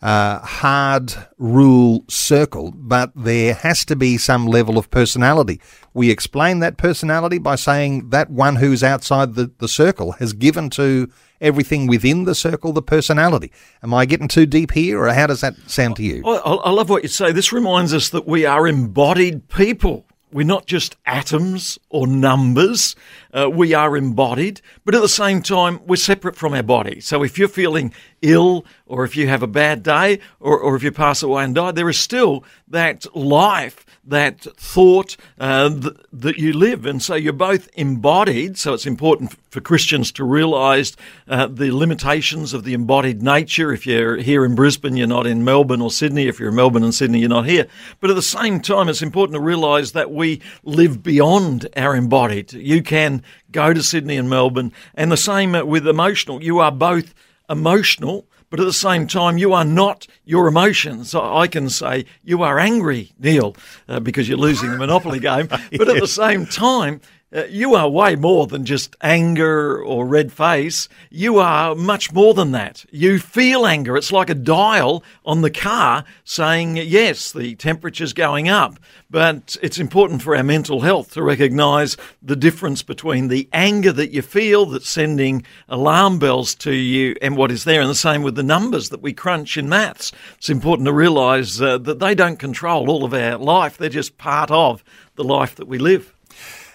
uh, 0.04 0.40
hard 0.40 1.16
rule 1.38 2.04
circle, 2.10 2.74
but 2.76 3.14
there 3.16 3.54
has 3.54 3.86
to 3.86 3.96
be 3.96 4.18
some 4.18 4.46
level 4.46 4.78
of 4.78 4.92
personality. 4.92 5.62
We 5.94 6.12
explain 6.12 6.60
that 6.60 6.76
personality 6.76 7.38
by 7.38 7.56
saying 7.56 8.10
that 8.10 8.30
one 8.30 8.58
who's 8.58 8.84
outside 8.84 9.36
the, 9.36 9.50
the 9.60 9.70
circle 9.70 10.12
has 10.14 10.34
given 10.34 10.70
to 10.72 11.10
everything 11.40 11.88
within 11.88 12.26
the 12.26 12.36
circle 12.36 12.74
the 12.74 12.82
personality. 12.82 13.50
Am 13.82 13.94
I 13.94 14.06
getting 14.06 14.28
too 14.28 14.46
deep 14.46 14.72
here, 14.72 15.02
or 15.02 15.14
how 15.14 15.28
does 15.28 15.40
that 15.40 15.56
sound 15.68 15.96
to 15.96 16.04
you? 16.04 16.22
I, 16.26 16.36
I 16.38 16.70
love 16.72 16.90
what 16.90 17.04
you 17.04 17.10
say. 17.10 17.32
This 17.32 17.54
reminds 17.54 17.94
us 17.94 18.10
that 18.10 18.28
we 18.28 18.46
are 18.46 18.68
embodied 18.68 19.48
people. 19.48 20.06
We're 20.34 20.46
not 20.46 20.66
just 20.66 20.96
atoms 21.06 21.78
or 21.90 22.08
numbers. 22.08 22.96
Uh, 23.32 23.50
we 23.50 23.74
are 23.74 23.96
embodied, 23.96 24.62
but 24.84 24.96
at 24.96 25.02
the 25.02 25.08
same 25.08 25.42
time, 25.42 25.80
we're 25.86 25.96
separate 25.96 26.36
from 26.36 26.54
our 26.54 26.64
body. 26.64 27.00
So 27.02 27.24
if 27.24 27.38
you're 27.38 27.48
feeling 27.48 27.94
ill 28.22 28.66
or 28.86 29.04
if 29.04 29.16
you 29.16 29.28
have 29.28 29.44
a 29.44 29.48
bad 29.48 29.84
day 29.84 30.20
or, 30.40 30.58
or 30.60 30.76
if 30.76 30.84
you 30.84 30.92
pass 30.92 31.22
away 31.22 31.44
and 31.44 31.56
die, 31.56 31.72
there 31.72 31.90
is 31.90 32.00
still 32.00 32.44
that 32.68 33.06
life 33.16 33.86
that 34.06 34.42
thought 34.58 35.16
uh, 35.40 35.70
th- 35.70 35.94
that 36.12 36.38
you 36.38 36.54
live. 36.54 36.86
And 36.86 37.02
so 37.02 37.16
you're 37.16 37.34
both 37.34 37.70
embodied. 37.76 38.58
So 38.58 38.74
it's 38.74 38.86
important 38.86 39.36
for 39.50 39.62
Christians 39.62 40.12
to 40.14 40.24
realize 40.24 40.96
uh, 41.28 41.48
the 41.48 41.72
limitations 41.72 42.54
of 42.54 42.64
the 42.64 42.74
embodied 42.74 43.22
nature. 43.22 43.72
If 43.72 43.88
you're 43.88 44.18
here 44.18 44.44
in 44.46 44.56
Brisbane, 44.56 44.98
you're 44.98 45.08
not 45.08 45.26
in 45.26 45.44
Melbourne 45.44 45.82
or 45.82 45.92
Sydney. 45.92 46.28
If 46.28 46.40
you're 46.40 46.50
in 46.50 46.56
Melbourne 46.56 46.84
and 46.84 46.94
Sydney, 46.94 47.20
you're 47.20 47.30
not 47.30 47.46
here. 47.46 47.68
But 48.00 48.10
at 48.10 48.16
the 48.16 48.22
same 48.22 48.60
time, 48.60 48.90
it's 48.90 49.02
important 49.02 49.36
to 49.36 49.42
realize 49.42 49.94
that 49.94 50.12
we 50.12 50.42
live 50.64 51.02
beyond 51.02 51.68
our 51.78 51.96
embodied. 51.96 52.54
You 52.54 52.84
can 52.84 53.24
go 53.52 53.74
to 53.74 53.84
Sydney 53.84 54.18
and 54.18 54.30
Melbourne. 54.30 54.74
And 54.96 55.12
the 55.12 55.18
same 55.18 55.54
with 55.68 55.88
emotional. 55.88 56.44
You 56.44 56.60
are 56.60 56.72
both 56.72 57.14
emotional 57.50 58.28
but 58.54 58.60
at 58.60 58.66
the 58.66 58.72
same 58.72 59.08
time, 59.08 59.40
you 59.40 59.52
are 59.52 59.66
not 59.66 60.06
your 60.26 60.48
emotions. 60.48 61.16
I 61.16 61.48
can 61.48 61.72
say 61.72 62.06
you 62.24 62.44
are 62.44 62.60
angry, 62.60 63.12
Neil, 63.18 63.56
uh, 63.88 64.00
because 64.00 64.30
you're 64.30 64.38
losing 64.38 64.70
the 64.70 64.78
Monopoly 64.78 65.20
game. 65.20 65.48
But 65.76 65.90
at 65.90 66.00
the 66.00 66.06
same 66.06 66.46
time, 66.46 67.02
uh, 67.34 67.46
you 67.46 67.74
are 67.74 67.90
way 67.90 68.16
more 68.16 68.46
than 68.46 68.64
just 68.64 68.96
anger 69.02 69.82
or 69.82 70.06
red 70.06 70.32
face. 70.32 70.88
You 71.10 71.40
are 71.40 71.74
much 71.74 72.14
more 72.14 72.34
than 72.34 72.52
that. 72.52 72.86
You 72.92 73.18
feel 73.18 73.66
anger. 73.66 73.98
It's 73.98 74.12
like 74.12 74.30
a 74.30 74.36
dial 74.36 75.04
on 75.26 75.42
the 75.42 75.50
car 75.50 76.06
saying, 76.24 76.78
yes, 76.78 77.32
the 77.32 77.56
temperature's 77.56 78.14
going 78.14 78.50
up. 78.50 78.78
But 79.10 79.58
it's 79.62 79.80
important 79.80 80.22
for 80.22 80.36
our 80.36 80.44
mental 80.44 80.82
health 80.82 81.14
to 81.14 81.24
recognize 81.24 81.98
the 82.22 82.36
difference 82.36 82.84
between 82.84 83.30
the 83.30 83.50
anger 83.52 83.92
that 83.92 84.12
you 84.12 84.22
feel 84.22 84.68
that's 84.68 84.90
sending 84.90 85.44
alarm 85.68 86.20
bells 86.20 86.54
to 86.56 86.74
you 86.74 87.16
and 87.22 87.36
what 87.36 87.52
is 87.52 87.64
there. 87.64 87.82
And 87.82 87.90
the 87.90 87.96
same 87.96 88.22
with 88.22 88.36
the 88.36 88.44
numbers 88.44 88.90
that 88.90 89.02
we 89.02 89.14
crunch 89.14 89.58
in 89.58 89.68
maths. 89.68 90.12
It's 90.38 90.50
important 90.50 90.86
to 90.86 90.94
realize 90.94 91.60
uh, 91.60 91.80
that 91.80 92.00
they 92.00 92.14
don't 92.14 92.38
control 92.38 92.90
all 92.90 93.04
of 93.04 93.14
our 93.14 93.38
life. 93.38 93.78
They're 93.78 93.90
just 93.90 94.18
part 94.18 94.52
of 94.52 94.84
the 95.16 95.24
life 95.24 95.56
that 95.56 95.68
we 95.68 95.80
live. 95.80 96.13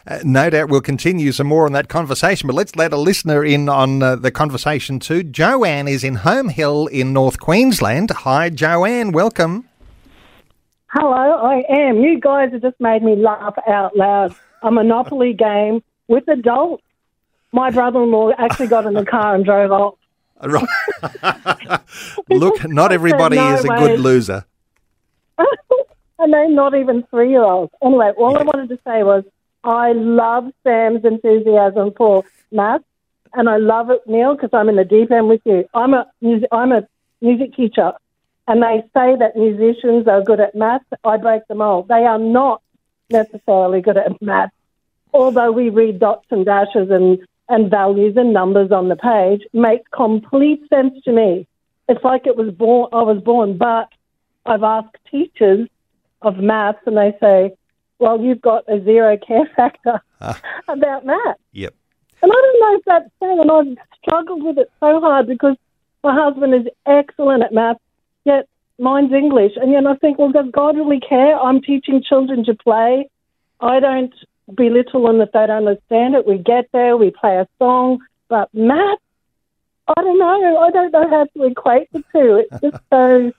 Uh, 0.08 0.20
no 0.24 0.48
doubt 0.48 0.70
we'll 0.70 0.80
continue 0.80 1.32
some 1.32 1.46
more 1.46 1.66
on 1.66 1.72
that 1.72 1.88
conversation, 1.88 2.46
but 2.46 2.54
let's 2.56 2.74
let 2.76 2.94
a 2.94 2.96
listener 2.96 3.44
in 3.44 3.68
on 3.68 4.02
uh, 4.02 4.16
the 4.16 4.30
conversation 4.30 4.98
too. 4.98 5.22
Joanne 5.22 5.86
is 5.86 6.02
in 6.02 6.14
Home 6.14 6.48
Hill 6.48 6.86
in 6.86 7.12
North 7.12 7.38
Queensland. 7.38 8.10
Hi, 8.10 8.48
Joanne. 8.48 9.12
Welcome. 9.12 9.68
Hello, 10.86 11.12
I 11.12 11.62
am. 11.68 11.98
You 11.98 12.18
guys 12.18 12.52
have 12.52 12.62
just 12.62 12.80
made 12.80 13.02
me 13.02 13.16
laugh 13.16 13.54
out 13.66 13.94
loud. 13.94 14.34
A 14.62 14.70
Monopoly 14.70 15.32
game 15.38 15.82
with 16.06 16.26
adults. 16.26 16.82
My 17.52 17.70
brother-in-law 17.70 18.32
actually 18.38 18.68
got 18.68 18.86
in 18.86 18.94
the 18.94 19.04
car 19.04 19.34
and 19.34 19.44
drove 19.44 19.72
off. 19.72 19.94
Right. 20.42 21.80
Look, 22.30 22.64
not 22.68 22.92
everybody 22.92 23.36
no 23.36 23.54
is 23.54 23.64
a 23.64 23.68
way. 23.68 23.78
good 23.78 24.00
loser. 24.00 24.44
I 25.38 26.26
know, 26.26 26.46
not 26.48 26.74
even 26.74 27.04
three-year-olds. 27.10 27.72
Anyway, 27.82 28.10
all 28.16 28.38
I 28.38 28.42
wanted 28.42 28.70
to 28.70 28.76
say 28.84 29.02
was 29.02 29.24
I 29.64 29.92
love 29.92 30.50
Sam's 30.64 31.04
enthusiasm 31.04 31.92
for 31.96 32.24
maths, 32.50 32.84
and 33.34 33.48
I 33.48 33.58
love 33.58 33.90
it, 33.90 34.00
Neil, 34.06 34.34
because 34.34 34.50
I'm 34.52 34.68
in 34.68 34.76
the 34.76 34.84
deep 34.84 35.10
end 35.10 35.28
with 35.28 35.42
you. 35.44 35.68
I'm 35.74 35.94
a 35.94 36.06
I'm 36.52 36.72
a 36.72 36.86
music 37.20 37.54
teacher, 37.54 37.92
and 38.46 38.62
they 38.62 38.82
say 38.94 39.16
that 39.16 39.36
musicians 39.36 40.06
are 40.06 40.22
good 40.22 40.40
at 40.40 40.54
maths. 40.54 40.84
I 41.04 41.16
break 41.16 41.46
them 41.48 41.60
all. 41.60 41.82
They 41.82 42.04
are 42.04 42.18
not 42.18 42.62
necessarily 43.10 43.80
good 43.80 43.96
at 43.96 44.20
maths, 44.22 44.54
although 45.12 45.52
we 45.52 45.70
read 45.70 45.98
dots 45.98 46.26
and 46.30 46.44
dashes 46.44 46.90
and 46.90 47.18
and 47.48 47.70
values 47.70 48.16
and 48.16 48.32
numbers 48.32 48.70
on 48.70 48.88
the 48.88 48.96
page. 48.96 49.42
make 49.52 49.90
complete 49.90 50.68
sense 50.68 51.02
to 51.04 51.12
me. 51.12 51.46
It's 51.88 52.04
like 52.04 52.26
it 52.26 52.36
was 52.36 52.52
born. 52.52 52.90
I 52.92 53.02
was 53.02 53.22
born, 53.22 53.56
but 53.56 53.88
I've 54.44 54.62
asked 54.62 54.96
teachers 55.10 55.68
of 56.20 56.36
maths, 56.36 56.80
and 56.86 56.96
they 56.96 57.16
say, 57.20 57.54
"Well, 57.98 58.20
you've 58.20 58.40
got 58.40 58.64
a 58.68 58.82
zero 58.82 59.16
care 59.16 59.50
factor 59.56 60.00
ah. 60.20 60.40
about 60.68 61.04
maths." 61.04 61.40
Yep. 61.52 61.74
And 62.22 62.32
I 62.32 62.34
don't 62.34 62.60
know 62.60 62.76
if 62.78 62.84
that's 62.84 63.10
fair, 63.20 63.40
and 63.40 63.50
I've 63.50 63.86
struggled 64.02 64.42
with 64.42 64.58
it 64.58 64.70
so 64.80 65.00
hard 65.00 65.26
because 65.26 65.56
my 66.02 66.14
husband 66.14 66.54
is 66.54 66.72
excellent 66.86 67.42
at 67.42 67.52
math, 67.52 67.76
yet 68.24 68.48
mine's 68.78 69.12
English. 69.12 69.52
And 69.56 69.72
yet 69.72 69.86
I 69.86 69.94
think, 69.96 70.18
well, 70.18 70.32
does 70.32 70.50
God 70.52 70.76
really 70.76 71.00
care? 71.00 71.38
I'm 71.38 71.60
teaching 71.60 72.02
children 72.02 72.44
to 72.44 72.54
play. 72.54 73.08
I 73.60 73.80
don't 73.80 74.14
belittle 74.54 75.06
them 75.06 75.20
if 75.20 75.32
they 75.32 75.46
don't 75.46 75.66
understand 75.68 76.14
it. 76.14 76.26
We 76.26 76.38
get 76.38 76.68
there, 76.72 76.96
we 76.96 77.10
play 77.10 77.36
a 77.36 77.48
song, 77.58 77.98
but 78.28 78.48
math, 78.54 78.98
I 79.88 80.02
don't 80.02 80.18
know. 80.18 80.58
I 80.58 80.70
don't 80.70 80.92
know 80.92 81.08
how 81.08 81.26
to 81.34 81.44
equate 81.44 81.92
the 81.92 82.04
two. 82.12 82.44
It's 82.50 82.60
just 82.60 82.82
so, 82.90 83.32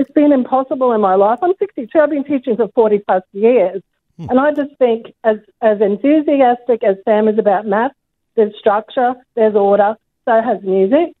it's 0.00 0.10
been 0.12 0.32
impossible 0.32 0.92
in 0.92 1.00
my 1.00 1.14
life. 1.14 1.38
I'm 1.42 1.52
62. 1.58 1.98
I've 1.98 2.08
been 2.08 2.24
teaching 2.24 2.56
for 2.56 2.68
40 2.68 2.98
plus 3.00 3.22
years. 3.32 3.82
Hmm. 4.16 4.30
And 4.30 4.40
I 4.40 4.52
just 4.52 4.74
think, 4.78 5.12
as 5.24 5.36
as 5.60 5.80
enthusiastic 5.80 6.82
as 6.82 6.96
Sam 7.04 7.28
is 7.28 7.38
about 7.38 7.66
maths, 7.66 7.94
there's 8.34 8.56
structure, 8.58 9.14
there's 9.34 9.54
order, 9.54 9.96
so 10.24 10.40
has 10.40 10.62
music, 10.62 11.14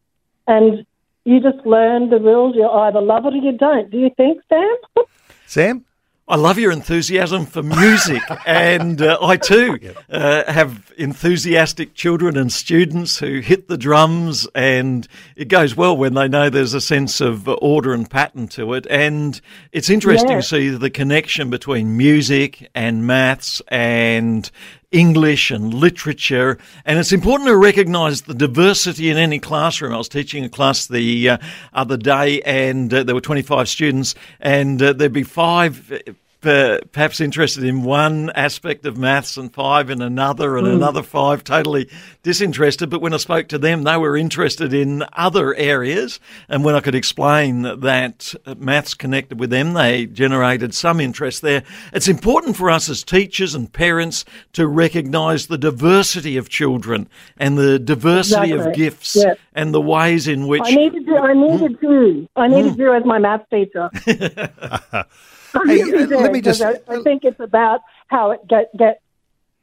and 0.46 0.86
you 1.24 1.40
just 1.40 1.64
learn 1.66 2.08
the 2.08 2.18
rules. 2.18 2.56
You 2.56 2.68
either 2.68 3.02
love 3.02 3.26
it 3.26 3.34
or 3.34 3.36
you 3.36 3.52
don't. 3.52 3.90
Do 3.90 3.98
you 3.98 4.10
think, 4.16 4.40
Sam? 4.48 4.76
Sam? 5.46 5.84
I 6.30 6.36
love 6.36 6.60
your 6.60 6.70
enthusiasm 6.70 7.44
for 7.44 7.60
music, 7.60 8.22
and 8.46 9.02
uh, 9.02 9.18
I 9.20 9.36
too 9.36 9.80
uh, 10.08 10.50
have 10.50 10.92
enthusiastic 10.96 11.94
children 11.94 12.36
and 12.36 12.52
students 12.52 13.18
who 13.18 13.40
hit 13.40 13.66
the 13.66 13.76
drums, 13.76 14.46
and 14.54 15.08
it 15.34 15.48
goes 15.48 15.76
well 15.76 15.96
when 15.96 16.14
they 16.14 16.28
know 16.28 16.48
there's 16.48 16.72
a 16.72 16.80
sense 16.80 17.20
of 17.20 17.48
order 17.48 17.92
and 17.92 18.08
pattern 18.08 18.46
to 18.48 18.74
it. 18.74 18.86
And 18.88 19.40
it's 19.72 19.90
interesting 19.90 20.36
to 20.36 20.42
see 20.42 20.68
the 20.68 20.88
connection 20.88 21.50
between 21.50 21.96
music 21.96 22.70
and 22.76 23.04
maths 23.04 23.60
and 23.66 24.48
English 24.92 25.50
and 25.50 25.72
literature. 25.72 26.58
And 26.84 26.98
it's 26.98 27.12
important 27.12 27.48
to 27.48 27.56
recognise 27.56 28.22
the 28.22 28.34
diversity 28.34 29.10
in 29.10 29.16
any 29.16 29.38
classroom. 29.38 29.92
I 29.92 29.98
was 29.98 30.08
teaching 30.08 30.44
a 30.44 30.48
class 30.48 30.86
the 30.86 31.30
uh, 31.30 31.38
other 31.72 31.96
day, 31.96 32.42
and 32.42 32.92
uh, 32.92 33.04
there 33.04 33.14
were 33.14 33.20
25 33.20 33.68
students, 33.68 34.14
and 34.40 34.82
uh, 34.82 34.92
there'd 34.92 35.12
be 35.12 35.22
five. 35.22 35.92
Perhaps 36.40 37.20
interested 37.20 37.64
in 37.64 37.82
one 37.82 38.30
aspect 38.30 38.86
of 38.86 38.96
maths 38.96 39.36
and 39.36 39.52
five 39.52 39.90
in 39.90 40.00
another, 40.00 40.56
and 40.56 40.66
hmm. 40.66 40.74
another 40.74 41.02
five 41.02 41.44
totally 41.44 41.88
disinterested. 42.22 42.88
But 42.88 43.02
when 43.02 43.12
I 43.12 43.18
spoke 43.18 43.48
to 43.48 43.58
them, 43.58 43.82
they 43.82 43.96
were 43.96 44.16
interested 44.16 44.72
in 44.72 45.04
other 45.12 45.54
areas. 45.54 46.18
And 46.48 46.64
when 46.64 46.74
I 46.74 46.80
could 46.80 46.94
explain 46.94 47.62
that 47.62 48.34
maths 48.56 48.94
connected 48.94 49.38
with 49.38 49.50
them, 49.50 49.74
they 49.74 50.06
generated 50.06 50.74
some 50.74 50.98
interest 51.00 51.42
there. 51.42 51.62
It's 51.92 52.08
important 52.08 52.56
for 52.56 52.70
us 52.70 52.88
as 52.88 53.04
teachers 53.04 53.54
and 53.54 53.70
parents 53.72 54.24
to 54.54 54.66
recognise 54.66 55.46
the 55.46 55.58
diversity 55.58 56.36
of 56.36 56.48
children 56.48 57.08
and 57.36 57.58
the 57.58 57.78
diversity 57.78 58.52
of 58.52 58.72
gifts 58.74 59.16
and 59.54 59.74
the 59.74 59.80
ways 59.80 60.26
in 60.26 60.46
which 60.46 60.62
I 60.64 60.70
needed 60.70 61.06
to. 61.06 61.16
I 61.16 61.32
needed 61.34 61.76
hmm. 61.80 61.86
you. 61.86 62.28
I 62.36 62.48
needed 62.48 62.74
hmm. 62.74 62.80
you 62.80 62.94
as 62.94 63.04
my 63.04 63.18
maths 63.18 63.44
teacher. 63.50 63.90
I 65.54 65.66
Hey, 65.66 65.82
uh, 65.82 66.06
let 66.20 66.32
me 66.32 66.40
just. 66.40 66.62
I, 66.62 66.74
I 66.88 67.02
think 67.02 67.24
it's 67.24 67.40
about 67.40 67.80
how 68.08 68.30
it 68.32 68.40
get 68.48 68.74
get 68.76 69.00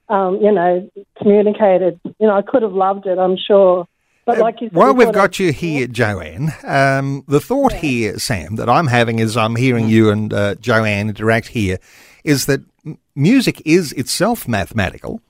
um, 0.09 0.37
you 0.41 0.51
know 0.51 0.89
communicated. 1.17 1.99
You 2.03 2.27
know, 2.27 2.35
I 2.35 2.41
could 2.41 2.61
have 2.63 2.73
loved 2.73 3.05
it. 3.05 3.17
I'm 3.17 3.37
sure, 3.37 3.87
but 4.25 4.37
like 4.39 4.61
you 4.61 4.69
said, 4.69 4.75
While 4.75 4.93
we've 4.95 5.11
gotta- 5.11 5.43
you 5.43 5.51
here, 5.51 5.87
Joanne, 5.87 6.53
um, 6.63 7.23
the 7.27 7.39
thought 7.39 7.73
here, 7.73 8.17
Sam, 8.19 8.55
that 8.55 8.69
I'm 8.69 8.87
having 8.87 9.19
as 9.19 9.35
I'm 9.37 9.55
hearing 9.55 9.87
you 9.89 10.09
and 10.09 10.33
uh, 10.33 10.55
Joanne 10.55 11.09
interact 11.09 11.47
here 11.49 11.77
is 12.23 12.45
that 12.47 12.61
m- 12.85 12.97
music 13.15 13.61
is 13.65 13.93
itself 13.93 14.47
mathematical, 14.47 15.21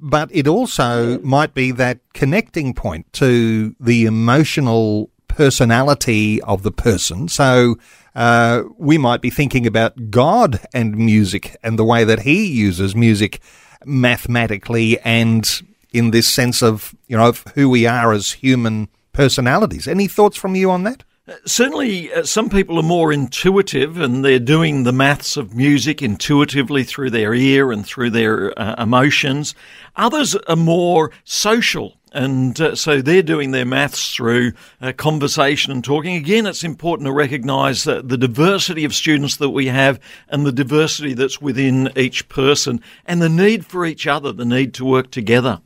but 0.00 0.28
it 0.32 0.46
also 0.46 1.18
might 1.20 1.54
be 1.54 1.70
that 1.72 1.98
connecting 2.14 2.74
point 2.74 3.12
to 3.14 3.74
the 3.80 4.04
emotional 4.04 5.10
personality 5.28 6.40
of 6.42 6.62
the 6.62 6.70
person. 6.72 7.28
So 7.28 7.76
uh, 8.16 8.64
we 8.78 8.96
might 8.96 9.20
be 9.20 9.30
thinking 9.30 9.66
about 9.66 10.10
God 10.10 10.60
and 10.72 10.96
music 10.96 11.54
and 11.62 11.78
the 11.78 11.84
way 11.84 12.02
that 12.02 12.20
He 12.20 12.46
uses 12.46 12.96
music 12.96 13.40
mathematically 13.84 14.98
and 15.00 15.48
in 15.92 16.10
this 16.10 16.26
sense 16.26 16.62
of 16.62 16.94
you 17.06 17.16
know 17.16 17.28
of 17.28 17.44
who 17.54 17.68
we 17.68 17.86
are 17.86 18.12
as 18.12 18.32
human 18.32 18.88
personalities. 19.12 19.86
Any 19.86 20.08
thoughts 20.08 20.36
from 20.36 20.56
you 20.56 20.70
on 20.70 20.82
that? 20.84 21.04
Certainly, 21.44 22.12
uh, 22.12 22.22
some 22.22 22.48
people 22.48 22.78
are 22.78 22.84
more 22.84 23.12
intuitive 23.12 23.98
and 23.98 24.24
they're 24.24 24.38
doing 24.38 24.84
the 24.84 24.92
maths 24.92 25.36
of 25.36 25.54
music 25.54 26.00
intuitively 26.00 26.84
through 26.84 27.10
their 27.10 27.34
ear 27.34 27.72
and 27.72 27.84
through 27.84 28.10
their 28.10 28.58
uh, 28.58 28.80
emotions. 28.82 29.54
Others 29.96 30.36
are 30.36 30.56
more 30.56 31.10
social. 31.24 31.96
And 32.16 32.58
uh, 32.58 32.74
so 32.74 33.02
they're 33.02 33.22
doing 33.22 33.50
their 33.50 33.66
maths 33.66 34.14
through 34.14 34.52
uh, 34.80 34.92
conversation 34.92 35.70
and 35.70 35.84
talking. 35.84 36.16
Again, 36.16 36.46
it's 36.46 36.64
important 36.64 37.04
to 37.08 37.12
recognise 37.12 37.86
uh, 37.86 38.00
the 38.02 38.16
diversity 38.16 38.86
of 38.86 38.94
students 38.94 39.36
that 39.36 39.50
we 39.50 39.66
have 39.66 40.00
and 40.30 40.46
the 40.46 40.50
diversity 40.50 41.12
that's 41.12 41.42
within 41.42 41.90
each 41.94 42.26
person 42.30 42.80
and 43.04 43.20
the 43.20 43.28
need 43.28 43.66
for 43.66 43.84
each 43.84 44.06
other, 44.06 44.32
the 44.32 44.46
need 44.46 44.72
to 44.74 44.84
work 44.86 45.10
together. 45.10 45.60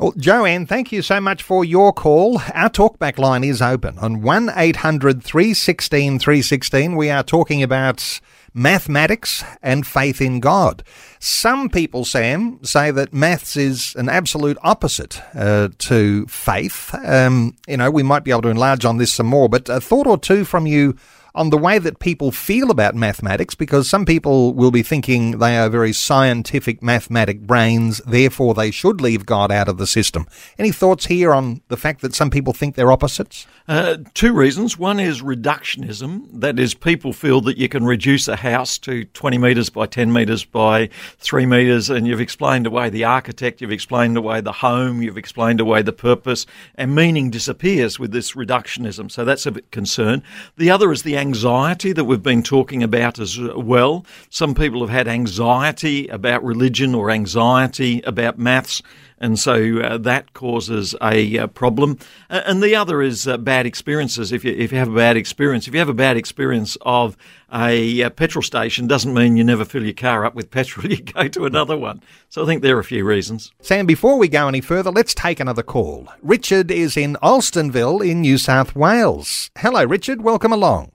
Well, 0.00 0.14
Joanne, 0.16 0.66
thank 0.66 0.90
you 0.90 1.00
so 1.00 1.20
much 1.20 1.44
for 1.44 1.64
your 1.64 1.92
call. 1.92 2.40
Our 2.54 2.68
talkback 2.68 3.18
line 3.18 3.44
is 3.44 3.62
open 3.62 4.00
on 4.00 4.20
1 4.20 4.50
800 4.56 5.22
316 5.22 6.18
316. 6.18 6.96
We 6.96 7.08
are 7.08 7.22
talking 7.22 7.62
about 7.62 8.20
mathematics 8.54 9.44
and 9.62 9.86
faith 9.86 10.20
in 10.20 10.40
God. 10.40 10.82
Some 11.18 11.68
people, 11.68 12.04
Sam, 12.04 12.62
say 12.62 12.90
that 12.90 13.12
maths 13.12 13.56
is 13.56 13.94
an 13.96 14.08
absolute 14.08 14.58
opposite 14.62 15.20
uh, 15.34 15.68
to 15.78 16.26
faith. 16.26 16.94
Um, 17.04 17.56
you 17.66 17.76
know, 17.76 17.90
we 17.90 18.02
might 18.02 18.24
be 18.24 18.30
able 18.30 18.42
to 18.42 18.48
enlarge 18.48 18.84
on 18.84 18.98
this 18.98 19.12
some 19.12 19.26
more, 19.26 19.48
but 19.48 19.68
a 19.68 19.80
thought 19.80 20.06
or 20.06 20.18
two 20.18 20.44
from 20.44 20.66
you 20.66 20.96
on 21.34 21.50
the 21.50 21.58
way 21.58 21.78
that 21.78 21.98
people 21.98 22.30
feel 22.30 22.70
about 22.70 22.94
mathematics 22.94 23.54
because 23.54 23.88
some 23.88 24.04
people 24.04 24.52
will 24.52 24.70
be 24.70 24.82
thinking 24.82 25.38
they 25.38 25.56
are 25.56 25.68
very 25.68 25.92
scientific 25.92 26.82
mathematic 26.82 27.40
brains, 27.40 27.98
therefore 28.06 28.54
they 28.54 28.70
should 28.70 29.00
leave 29.00 29.26
God 29.26 29.50
out 29.50 29.68
of 29.68 29.78
the 29.78 29.86
system. 29.86 30.26
Any 30.58 30.72
thoughts 30.72 31.06
here 31.06 31.32
on 31.32 31.62
the 31.68 31.76
fact 31.76 32.00
that 32.02 32.14
some 32.14 32.30
people 32.30 32.52
think 32.52 32.74
they're 32.74 32.92
opposites? 32.92 33.46
Uh, 33.68 33.98
two 34.14 34.32
reasons. 34.32 34.78
One 34.78 34.98
is 34.98 35.22
reductionism. 35.22 36.28
That 36.32 36.58
is, 36.58 36.74
people 36.74 37.12
feel 37.12 37.40
that 37.42 37.56
you 37.56 37.68
can 37.68 37.84
reduce 37.84 38.28
a 38.28 38.36
house 38.36 38.76
to 38.78 39.04
20 39.04 39.38
metres 39.38 39.70
by 39.70 39.86
10 39.86 40.12
metres 40.12 40.44
by 40.44 40.88
3 41.18 41.46
metres, 41.46 41.88
and 41.88 42.06
you've 42.06 42.20
explained 42.20 42.66
away 42.66 42.90
the 42.90 43.04
architect, 43.04 43.60
you've 43.60 43.72
explained 43.72 44.16
away 44.16 44.40
the 44.40 44.52
home, 44.52 45.00
you've 45.00 45.16
explained 45.16 45.60
away 45.60 45.82
the 45.82 45.92
purpose, 45.92 46.44
and 46.74 46.94
meaning 46.94 47.30
disappears 47.30 47.98
with 47.98 48.12
this 48.12 48.32
reductionism. 48.32 49.10
So 49.10 49.24
that's 49.24 49.46
a 49.46 49.52
bit 49.52 49.70
concern. 49.70 50.22
The 50.56 50.70
other 50.70 50.92
is 50.92 51.02
the 51.02 51.16
anxiety 51.22 51.92
that 51.92 52.04
we've 52.04 52.22
been 52.22 52.42
talking 52.42 52.82
about 52.82 53.20
as 53.20 53.38
well. 53.38 54.04
Some 54.28 54.54
people 54.54 54.80
have 54.80 54.90
had 54.90 55.06
anxiety 55.06 56.08
about 56.08 56.44
religion 56.44 56.94
or 56.94 57.10
anxiety 57.10 58.02
about 58.02 58.38
maths 58.38 58.82
and 59.22 59.38
so 59.38 59.78
uh, 59.78 59.98
that 59.98 60.34
causes 60.34 60.96
a 61.00 61.38
uh, 61.38 61.46
problem. 61.46 61.96
And 62.28 62.60
the 62.60 62.74
other 62.74 63.00
is 63.00 63.28
uh, 63.28 63.38
bad 63.38 63.66
experiences. 63.66 64.32
If 64.32 64.44
you 64.44 64.52
if 64.52 64.72
you 64.72 64.78
have 64.78 64.88
a 64.88 64.96
bad 64.96 65.16
experience, 65.16 65.68
if 65.68 65.74
you 65.74 65.78
have 65.78 65.88
a 65.88 65.94
bad 65.94 66.16
experience 66.16 66.76
of 66.82 67.16
a, 67.54 68.02
uh, 68.02 68.10
petrol 68.10 68.42
station, 68.42 68.86
doesn't 68.86 69.14
mean 69.14 69.36
you 69.36 69.44
never 69.44 69.64
fill 69.64 69.84
your 69.84 69.94
car 69.94 70.24
up 70.24 70.34
with 70.34 70.50
petrol. 70.58 70.90
You 70.90 71.02
go 71.02 71.28
to 71.28 71.46
another 71.46 71.76
one. 71.76 72.02
So 72.28 72.42
I 72.42 72.46
think 72.46 72.62
there 72.62 72.76
are 72.76 72.80
a 72.80 72.84
few 72.84 73.04
reasons. 73.04 73.52
Sam, 73.60 73.86
before 73.86 74.18
we 74.18 74.26
go 74.26 74.48
any 74.48 74.60
further, 74.60 74.90
let's 74.90 75.14
take 75.14 75.38
another 75.38 75.62
call. 75.62 76.08
Richard 76.20 76.70
is 76.70 76.96
in 76.96 77.16
Alstonville 77.22 78.04
in 78.04 78.22
New 78.22 78.38
South 78.38 78.74
Wales. 78.74 79.50
Hello, 79.58 79.84
Richard. 79.84 80.22
Welcome 80.22 80.52
along. 80.52 80.91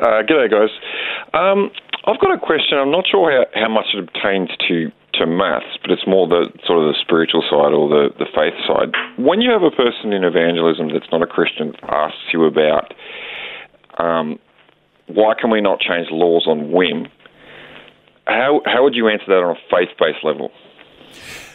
Uh, 0.00 0.22
g'day, 0.22 0.50
guys. 0.50 0.68
Um, 1.32 1.70
I've 2.04 2.20
got 2.20 2.32
a 2.32 2.38
question. 2.38 2.78
I'm 2.78 2.90
not 2.90 3.06
sure 3.10 3.32
how, 3.32 3.60
how 3.60 3.68
much 3.68 3.86
it 3.94 4.12
pertains 4.12 4.50
to 4.68 4.92
to 5.14 5.26
maths, 5.26 5.78
but 5.80 5.90
it's 5.90 6.06
more 6.06 6.28
the 6.28 6.52
sort 6.66 6.78
of 6.78 6.92
the 6.92 6.94
spiritual 7.00 7.40
side 7.48 7.72
or 7.72 7.88
the, 7.88 8.10
the 8.18 8.26
faith 8.36 8.52
side. 8.68 8.92
When 9.16 9.40
you 9.40 9.50
have 9.50 9.62
a 9.62 9.70
person 9.70 10.12
in 10.12 10.24
evangelism 10.24 10.92
that's 10.92 11.10
not 11.10 11.22
a 11.22 11.26
Christian 11.26 11.74
asks 11.88 12.34
you 12.34 12.44
about 12.44 12.92
um, 13.96 14.38
why 15.06 15.32
can 15.40 15.50
we 15.50 15.62
not 15.62 15.80
change 15.80 16.08
laws 16.10 16.46
on 16.46 16.70
whim, 16.70 17.08
how 18.26 18.60
how 18.66 18.82
would 18.82 18.94
you 18.94 19.08
answer 19.08 19.24
that 19.28 19.42
on 19.42 19.56
a 19.56 19.60
faith 19.70 19.96
based 19.98 20.22
level? 20.22 20.50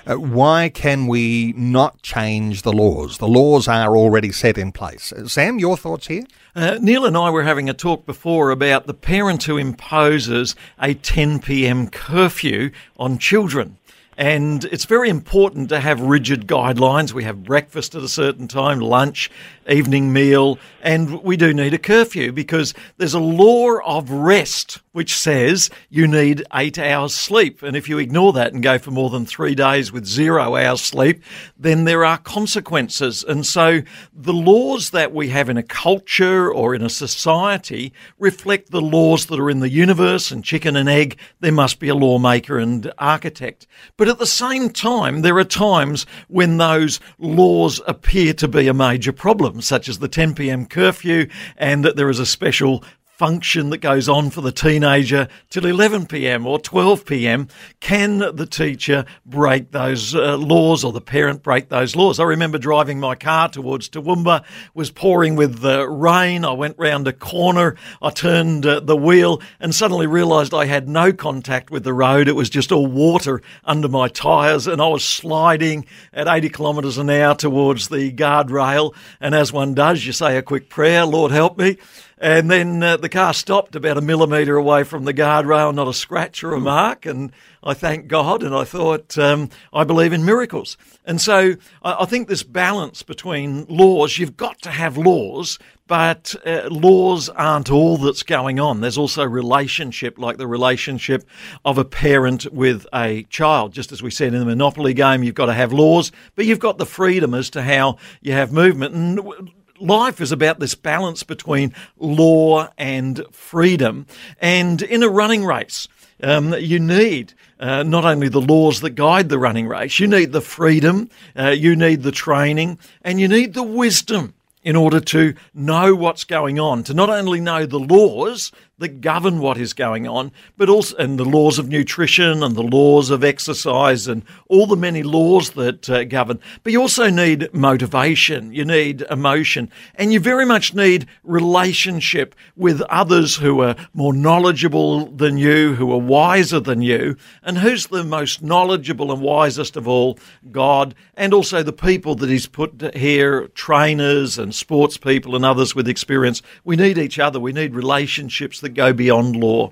Uh, 0.05 0.15
why 0.15 0.69
can 0.69 1.07
we 1.07 1.53
not 1.55 2.01
change 2.01 2.63
the 2.63 2.73
laws? 2.73 3.17
The 3.17 3.27
laws 3.27 3.67
are 3.67 3.95
already 3.95 4.31
set 4.31 4.57
in 4.57 4.71
place. 4.71 5.13
Uh, 5.13 5.27
Sam, 5.27 5.59
your 5.59 5.77
thoughts 5.77 6.07
here? 6.07 6.25
Uh, 6.55 6.77
Neil 6.81 7.05
and 7.05 7.15
I 7.15 7.29
were 7.29 7.43
having 7.43 7.69
a 7.69 7.73
talk 7.73 8.05
before 8.05 8.51
about 8.51 8.87
the 8.87 8.93
parent 8.93 9.43
who 9.43 9.57
imposes 9.57 10.55
a 10.81 10.93
10 10.93 11.39
p.m. 11.39 11.87
curfew 11.87 12.71
on 12.97 13.17
children. 13.17 13.77
And 14.17 14.65
it's 14.65 14.85
very 14.85 15.09
important 15.09 15.69
to 15.69 15.79
have 15.79 16.01
rigid 16.01 16.45
guidelines. 16.45 17.13
We 17.13 17.23
have 17.23 17.43
breakfast 17.43 17.95
at 17.95 18.03
a 18.03 18.09
certain 18.09 18.47
time, 18.47 18.79
lunch, 18.79 19.31
evening 19.69 20.11
meal, 20.11 20.57
and 20.81 21.21
we 21.23 21.37
do 21.37 21.53
need 21.53 21.73
a 21.73 21.77
curfew 21.77 22.31
because 22.31 22.73
there's 22.97 23.13
a 23.13 23.19
law 23.19 23.77
of 23.85 24.09
rest 24.09 24.79
which 24.91 25.15
says 25.15 25.69
you 25.89 26.05
need 26.05 26.43
eight 26.53 26.77
hours 26.77 27.13
sleep. 27.13 27.63
And 27.63 27.77
if 27.77 27.87
you 27.87 27.97
ignore 27.97 28.33
that 28.33 28.53
and 28.53 28.61
go 28.61 28.77
for 28.77 28.91
more 28.91 29.09
than 29.09 29.25
three 29.25 29.55
days 29.55 29.91
with 29.91 30.05
zero 30.05 30.55
hours 30.55 30.81
sleep, 30.81 31.23
then 31.57 31.85
there 31.85 32.03
are 32.03 32.17
consequences. 32.17 33.23
And 33.23 33.45
so 33.45 33.81
the 34.13 34.33
laws 34.33 34.89
that 34.89 35.13
we 35.13 35.29
have 35.29 35.49
in 35.49 35.57
a 35.57 35.63
culture 35.63 36.51
or 36.51 36.75
in 36.75 36.81
a 36.81 36.89
society 36.89 37.93
reflect 38.19 38.71
the 38.71 38.81
laws 38.81 39.27
that 39.27 39.39
are 39.39 39.49
in 39.49 39.59
the 39.59 39.69
universe 39.69 40.31
and 40.31 40.43
chicken 40.43 40.75
and 40.75 40.89
egg. 40.89 41.17
There 41.39 41.51
must 41.51 41.79
be 41.79 41.87
a 41.87 41.95
lawmaker 41.95 42.57
and 42.57 42.91
architect. 42.97 43.67
But 43.95 44.09
at 44.09 44.19
the 44.19 44.25
same 44.25 44.69
time, 44.69 45.21
there 45.21 45.37
are 45.37 45.45
times 45.45 46.05
when 46.27 46.57
those 46.57 46.99
laws 47.17 47.79
appear 47.87 48.33
to 48.33 48.47
be 48.47 48.67
a 48.67 48.73
major 48.73 49.13
problem, 49.13 49.60
such 49.61 49.87
as 49.89 49.99
the 49.99 50.07
10 50.07 50.35
p.m. 50.35 50.65
curfew, 50.65 51.27
and 51.57 51.85
that 51.85 51.95
there 51.95 52.09
is 52.09 52.19
a 52.19 52.25
special 52.25 52.83
function 53.21 53.69
that 53.69 53.77
goes 53.77 54.09
on 54.09 54.31
for 54.31 54.41
the 54.41 54.51
teenager 54.51 55.27
till 55.51 55.67
11 55.67 56.07
p.m. 56.07 56.47
or 56.47 56.57
12 56.57 57.05
p.m. 57.05 57.47
Can 57.79 58.17
the 58.17 58.47
teacher 58.47 59.05
break 59.27 59.69
those 59.69 60.15
uh, 60.15 60.37
laws 60.37 60.83
or 60.83 60.91
the 60.91 61.01
parent 61.01 61.43
break 61.43 61.69
those 61.69 61.95
laws? 61.95 62.19
I 62.19 62.23
remember 62.23 62.57
driving 62.57 62.99
my 62.99 63.13
car 63.13 63.47
towards 63.47 63.89
Toowoomba, 63.89 64.43
was 64.73 64.89
pouring 64.89 65.35
with 65.35 65.63
rain. 65.63 66.43
I 66.43 66.53
went 66.53 66.79
round 66.79 67.07
a 67.07 67.13
corner, 67.13 67.75
I 68.01 68.09
turned 68.09 68.65
uh, 68.65 68.79
the 68.79 68.97
wheel 68.97 69.39
and 69.59 69.75
suddenly 69.75 70.07
realised 70.07 70.51
I 70.51 70.65
had 70.65 70.89
no 70.89 71.13
contact 71.13 71.69
with 71.69 71.83
the 71.83 71.93
road. 71.93 72.27
It 72.27 72.35
was 72.35 72.49
just 72.49 72.71
all 72.71 72.87
water 72.87 73.43
under 73.63 73.87
my 73.87 74.07
tyres 74.07 74.65
and 74.65 74.81
I 74.81 74.87
was 74.87 75.05
sliding 75.05 75.85
at 76.11 76.27
80 76.27 76.49
kilometres 76.49 76.97
an 76.97 77.11
hour 77.11 77.35
towards 77.35 77.89
the 77.89 78.11
guardrail. 78.11 78.95
And 79.19 79.35
as 79.35 79.53
one 79.53 79.75
does, 79.75 80.07
you 80.07 80.11
say 80.11 80.37
a 80.37 80.41
quick 80.41 80.69
prayer, 80.69 81.05
Lord 81.05 81.31
help 81.31 81.59
me. 81.59 81.77
And 82.21 82.51
then 82.51 82.83
uh, 82.83 82.97
the 82.97 83.09
car 83.09 83.33
stopped 83.33 83.75
about 83.75 83.97
a 83.97 84.01
millimetre 84.01 84.55
away 84.55 84.83
from 84.83 85.05
the 85.05 85.13
guardrail, 85.13 85.73
not 85.73 85.87
a 85.87 85.93
scratch 85.93 86.43
or 86.43 86.53
a 86.53 86.59
mark. 86.59 87.07
And 87.07 87.31
I 87.63 87.73
thank 87.73 88.07
God 88.07 88.43
and 88.43 88.53
I 88.53 88.63
thought, 88.63 89.17
um, 89.17 89.49
I 89.73 89.85
believe 89.85 90.13
in 90.13 90.23
miracles. 90.23 90.77
And 91.03 91.19
so 91.19 91.55
I, 91.81 92.03
I, 92.03 92.05
think 92.05 92.27
this 92.27 92.43
balance 92.43 93.01
between 93.01 93.65
laws, 93.65 94.19
you've 94.19 94.37
got 94.37 94.61
to 94.61 94.69
have 94.69 94.97
laws, 94.97 95.57
but 95.87 96.35
uh, 96.45 96.69
laws 96.69 97.27
aren't 97.29 97.71
all 97.71 97.97
that's 97.97 98.21
going 98.21 98.59
on. 98.59 98.81
There's 98.81 98.99
also 98.99 99.23
relationship, 99.25 100.19
like 100.19 100.37
the 100.37 100.47
relationship 100.47 101.27
of 101.65 101.79
a 101.79 101.85
parent 101.85 102.45
with 102.53 102.85
a 102.93 103.23
child. 103.31 103.73
Just 103.73 103.91
as 103.91 104.03
we 104.03 104.11
said 104.11 104.35
in 104.35 104.39
the 104.39 104.45
Monopoly 104.45 104.93
game, 104.93 105.23
you've 105.23 105.33
got 105.33 105.47
to 105.47 105.53
have 105.53 105.73
laws, 105.73 106.11
but 106.35 106.45
you've 106.45 106.59
got 106.59 106.77
the 106.77 106.85
freedom 106.85 107.33
as 107.33 107.49
to 107.49 107.63
how 107.63 107.97
you 108.21 108.33
have 108.33 108.51
movement. 108.51 108.93
And 108.93 109.51
life 109.81 110.21
is 110.21 110.31
about 110.31 110.59
this 110.59 110.75
balance 110.75 111.23
between 111.23 111.73
law 111.97 112.69
and 112.77 113.25
freedom. 113.31 114.05
And 114.39 114.81
in 114.81 115.03
a 115.03 115.09
running 115.09 115.45
race, 115.45 115.87
um, 116.23 116.53
you 116.53 116.79
need 116.79 117.33
uh, 117.59 117.83
not 117.83 118.05
only 118.05 118.29
the 118.29 118.41
laws 118.41 118.81
that 118.81 118.91
guide 118.91 119.29
the 119.29 119.39
running 119.39 119.67
race, 119.67 119.99
you 119.99 120.07
need 120.07 120.31
the 120.31 120.41
freedom, 120.41 121.09
uh, 121.37 121.49
you 121.49 121.75
need 121.75 122.03
the 122.03 122.11
training, 122.11 122.79
and 123.03 123.19
you 123.19 123.27
need 123.27 123.53
the 123.53 123.63
wisdom 123.63 124.33
in 124.63 124.75
order 124.75 124.99
to 124.99 125.33
know 125.53 125.95
what's 125.95 126.23
going 126.23 126.59
on, 126.59 126.83
to 126.83 126.93
not 126.93 127.09
only 127.09 127.39
know 127.39 127.65
the 127.65 127.79
laws 127.79 128.51
that 128.81 128.99
govern 129.01 129.39
what 129.39 129.57
is 129.57 129.73
going 129.73 130.07
on, 130.07 130.31
but 130.57 130.69
also 130.69 130.95
and 130.97 131.17
the 131.17 131.25
laws 131.25 131.57
of 131.57 131.69
nutrition 131.69 132.43
and 132.43 132.55
the 132.55 132.63
laws 132.63 133.09
of 133.09 133.23
exercise 133.23 134.07
and 134.07 134.23
all 134.49 134.67
the 134.67 134.75
many 134.75 135.03
laws 135.03 135.51
that 135.51 135.89
uh, 135.89 136.03
govern. 136.03 136.39
But 136.63 136.73
you 136.73 136.81
also 136.81 137.09
need 137.09 137.53
motivation, 137.53 138.51
you 138.53 138.65
need 138.65 139.03
emotion, 139.09 139.71
and 139.95 140.11
you 140.11 140.19
very 140.19 140.45
much 140.45 140.73
need 140.73 141.07
relationship 141.23 142.35
with 142.55 142.81
others 142.83 143.35
who 143.37 143.61
are 143.61 143.75
more 143.93 144.13
knowledgeable 144.13 145.05
than 145.05 145.37
you, 145.37 145.75
who 145.75 145.91
are 145.91 145.99
wiser 145.99 146.59
than 146.59 146.81
you. 146.81 147.15
And 147.43 147.59
who's 147.59 147.87
the 147.87 148.03
most 148.03 148.41
knowledgeable 148.41 149.11
and 149.11 149.21
wisest 149.21 149.77
of 149.77 149.87
all? 149.87 150.17
God, 150.51 150.95
and 151.15 151.33
also 151.33 151.63
the 151.63 151.71
people 151.71 152.15
that 152.15 152.29
He's 152.29 152.47
put 152.47 152.95
here, 152.95 153.47
trainers 153.49 154.37
and 154.37 154.53
sports 154.53 154.97
people 154.97 155.35
and 155.35 155.45
others 155.45 155.75
with 155.75 155.87
experience. 155.87 156.41
We 156.63 156.75
need 156.75 156.97
each 156.97 157.19
other. 157.19 157.39
We 157.39 157.53
need 157.53 157.75
relationships 157.75 158.59
that 158.61 158.70
that 158.71 158.81
go 158.81 158.93
beyond 158.93 159.35
law. 159.35 159.71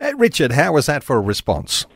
Uh, 0.00 0.12
Richard, 0.16 0.52
how 0.52 0.72
was 0.72 0.86
that 0.86 1.04
for 1.04 1.16
a 1.16 1.20
response? 1.20 1.86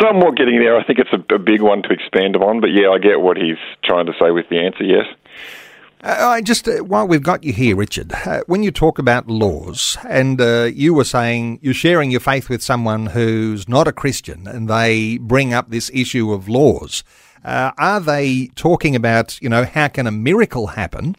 Somewhat 0.00 0.36
getting 0.36 0.60
there. 0.60 0.78
I 0.78 0.84
think 0.84 0.98
it's 0.98 1.12
a, 1.12 1.34
a 1.34 1.38
big 1.38 1.60
one 1.60 1.82
to 1.82 1.90
expand 1.90 2.36
upon, 2.36 2.60
but 2.60 2.68
yeah, 2.68 2.88
I 2.90 2.98
get 2.98 3.20
what 3.20 3.36
he's 3.36 3.56
trying 3.84 4.06
to 4.06 4.12
say 4.20 4.30
with 4.30 4.48
the 4.48 4.58
answer, 4.58 4.84
yes. 4.84 5.06
Uh, 6.04 6.28
I 6.28 6.42
just 6.42 6.68
uh, 6.68 6.84
while 6.84 7.08
we've 7.08 7.24
got 7.24 7.42
you 7.42 7.52
here, 7.52 7.74
Richard, 7.74 8.12
uh, 8.12 8.42
when 8.46 8.62
you 8.62 8.70
talk 8.70 9.00
about 9.00 9.26
laws, 9.26 9.96
and 10.08 10.40
uh, 10.40 10.70
you 10.72 10.94
were 10.94 11.04
saying 11.04 11.58
you're 11.60 11.74
sharing 11.74 12.12
your 12.12 12.20
faith 12.20 12.48
with 12.48 12.62
someone 12.62 13.06
who's 13.06 13.68
not 13.68 13.88
a 13.88 13.92
Christian, 13.92 14.46
and 14.46 14.70
they 14.70 15.18
bring 15.18 15.52
up 15.52 15.70
this 15.70 15.90
issue 15.92 16.32
of 16.32 16.48
laws, 16.48 17.02
uh, 17.44 17.72
are 17.78 17.98
they 17.98 18.46
talking 18.54 18.94
about 18.94 19.42
you 19.42 19.48
know 19.48 19.64
how 19.64 19.88
can 19.88 20.06
a 20.06 20.12
miracle 20.12 20.68
happen 20.68 21.16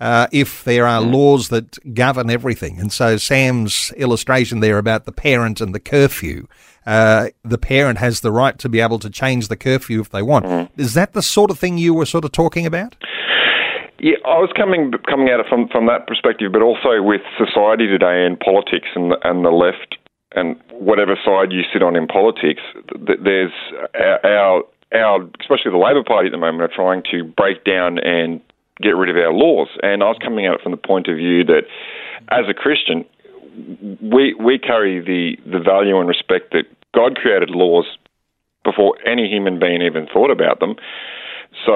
uh, 0.00 0.26
if 0.32 0.64
there 0.64 0.86
are 0.86 1.00
laws 1.00 1.48
that 1.50 1.78
govern 1.94 2.30
everything. 2.30 2.80
And 2.80 2.90
so 2.92 3.16
Sam's 3.16 3.92
illustration 3.96 4.60
there 4.60 4.78
about 4.78 5.04
the 5.04 5.12
parent 5.12 5.60
and 5.60 5.74
the 5.74 5.80
curfew, 5.80 6.46
uh, 6.86 7.28
the 7.44 7.58
parent 7.58 7.98
has 7.98 8.20
the 8.20 8.32
right 8.32 8.58
to 8.58 8.68
be 8.68 8.80
able 8.80 8.98
to 9.00 9.10
change 9.10 9.48
the 9.48 9.56
curfew 9.56 10.00
if 10.00 10.10
they 10.10 10.22
want. 10.22 10.70
Is 10.76 10.94
that 10.94 11.12
the 11.12 11.22
sort 11.22 11.50
of 11.50 11.58
thing 11.58 11.78
you 11.78 11.92
were 11.94 12.06
sort 12.06 12.24
of 12.24 12.32
talking 12.32 12.64
about? 12.64 12.96
Yeah, 13.98 14.16
I 14.24 14.40
was 14.40 14.50
coming 14.56 14.92
coming 15.06 15.28
at 15.28 15.40
it 15.40 15.46
from 15.46 15.68
from 15.68 15.84
that 15.86 16.06
perspective, 16.06 16.52
but 16.52 16.62
also 16.62 17.02
with 17.02 17.20
society 17.36 17.86
today 17.86 18.24
and 18.24 18.40
politics 18.40 18.88
and 18.94 19.12
and 19.24 19.44
the 19.44 19.50
left 19.50 19.98
and 20.32 20.56
whatever 20.72 21.18
side 21.22 21.52
you 21.52 21.62
sit 21.70 21.82
on 21.82 21.96
in 21.96 22.06
politics. 22.06 22.62
th- 23.06 23.18
There's 23.22 23.52
our 24.24 24.64
our 24.94 25.28
especially 25.38 25.72
the 25.72 25.76
Labor 25.76 26.02
Party 26.02 26.28
at 26.28 26.32
the 26.32 26.38
moment 26.38 26.62
are 26.62 26.74
trying 26.74 27.02
to 27.12 27.24
break 27.24 27.62
down 27.64 27.98
and 27.98 28.40
get 28.80 28.96
rid 28.96 29.10
of 29.10 29.16
our 29.16 29.32
laws. 29.32 29.68
And 29.82 30.02
I 30.02 30.06
was 30.06 30.18
coming 30.22 30.46
at 30.46 30.54
it 30.54 30.60
from 30.62 30.72
the 30.72 30.78
point 30.78 31.08
of 31.08 31.16
view 31.16 31.44
that 31.44 31.62
as 32.28 32.46
a 32.48 32.54
Christian, 32.54 33.04
we 34.00 34.34
we 34.34 34.58
carry 34.58 35.00
the 35.00 35.36
the 35.50 35.58
value 35.60 35.98
and 35.98 36.08
respect 36.08 36.52
that 36.52 36.64
God 36.94 37.16
created 37.16 37.50
laws 37.50 37.86
before 38.64 38.96
any 39.06 39.28
human 39.28 39.58
being 39.58 39.82
even 39.82 40.06
thought 40.06 40.30
about 40.30 40.60
them. 40.60 40.76
So 41.66 41.72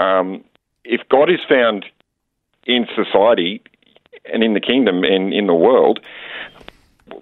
um, 0.00 0.44
if 0.84 1.00
God 1.08 1.30
is 1.30 1.40
found 1.48 1.84
in 2.66 2.86
society 2.94 3.62
and 4.32 4.42
in 4.42 4.54
the 4.54 4.60
kingdom 4.60 5.04
and 5.04 5.32
in 5.32 5.46
the 5.46 5.54
world, 5.54 6.00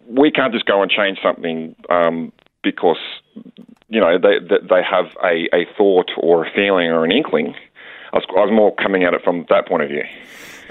we 0.06 0.30
can't 0.30 0.52
just 0.52 0.66
go 0.66 0.82
and 0.82 0.90
change 0.90 1.18
something 1.22 1.74
um, 1.88 2.32
because 2.62 2.98
you 3.88 4.00
know 4.00 4.18
they 4.18 4.38
they 4.40 4.82
have 4.82 5.06
a, 5.22 5.48
a 5.54 5.66
thought 5.76 6.10
or 6.16 6.46
a 6.46 6.50
feeling 6.54 6.90
or 6.90 7.04
an 7.04 7.12
inkling. 7.12 7.54
I 8.12 8.16
was, 8.16 8.24
I 8.30 8.40
was 8.40 8.50
more 8.52 8.74
coming 8.76 9.04
at 9.04 9.14
it 9.14 9.22
from 9.22 9.46
that 9.50 9.68
point 9.68 9.82
of 9.82 9.88
view. 9.88 10.04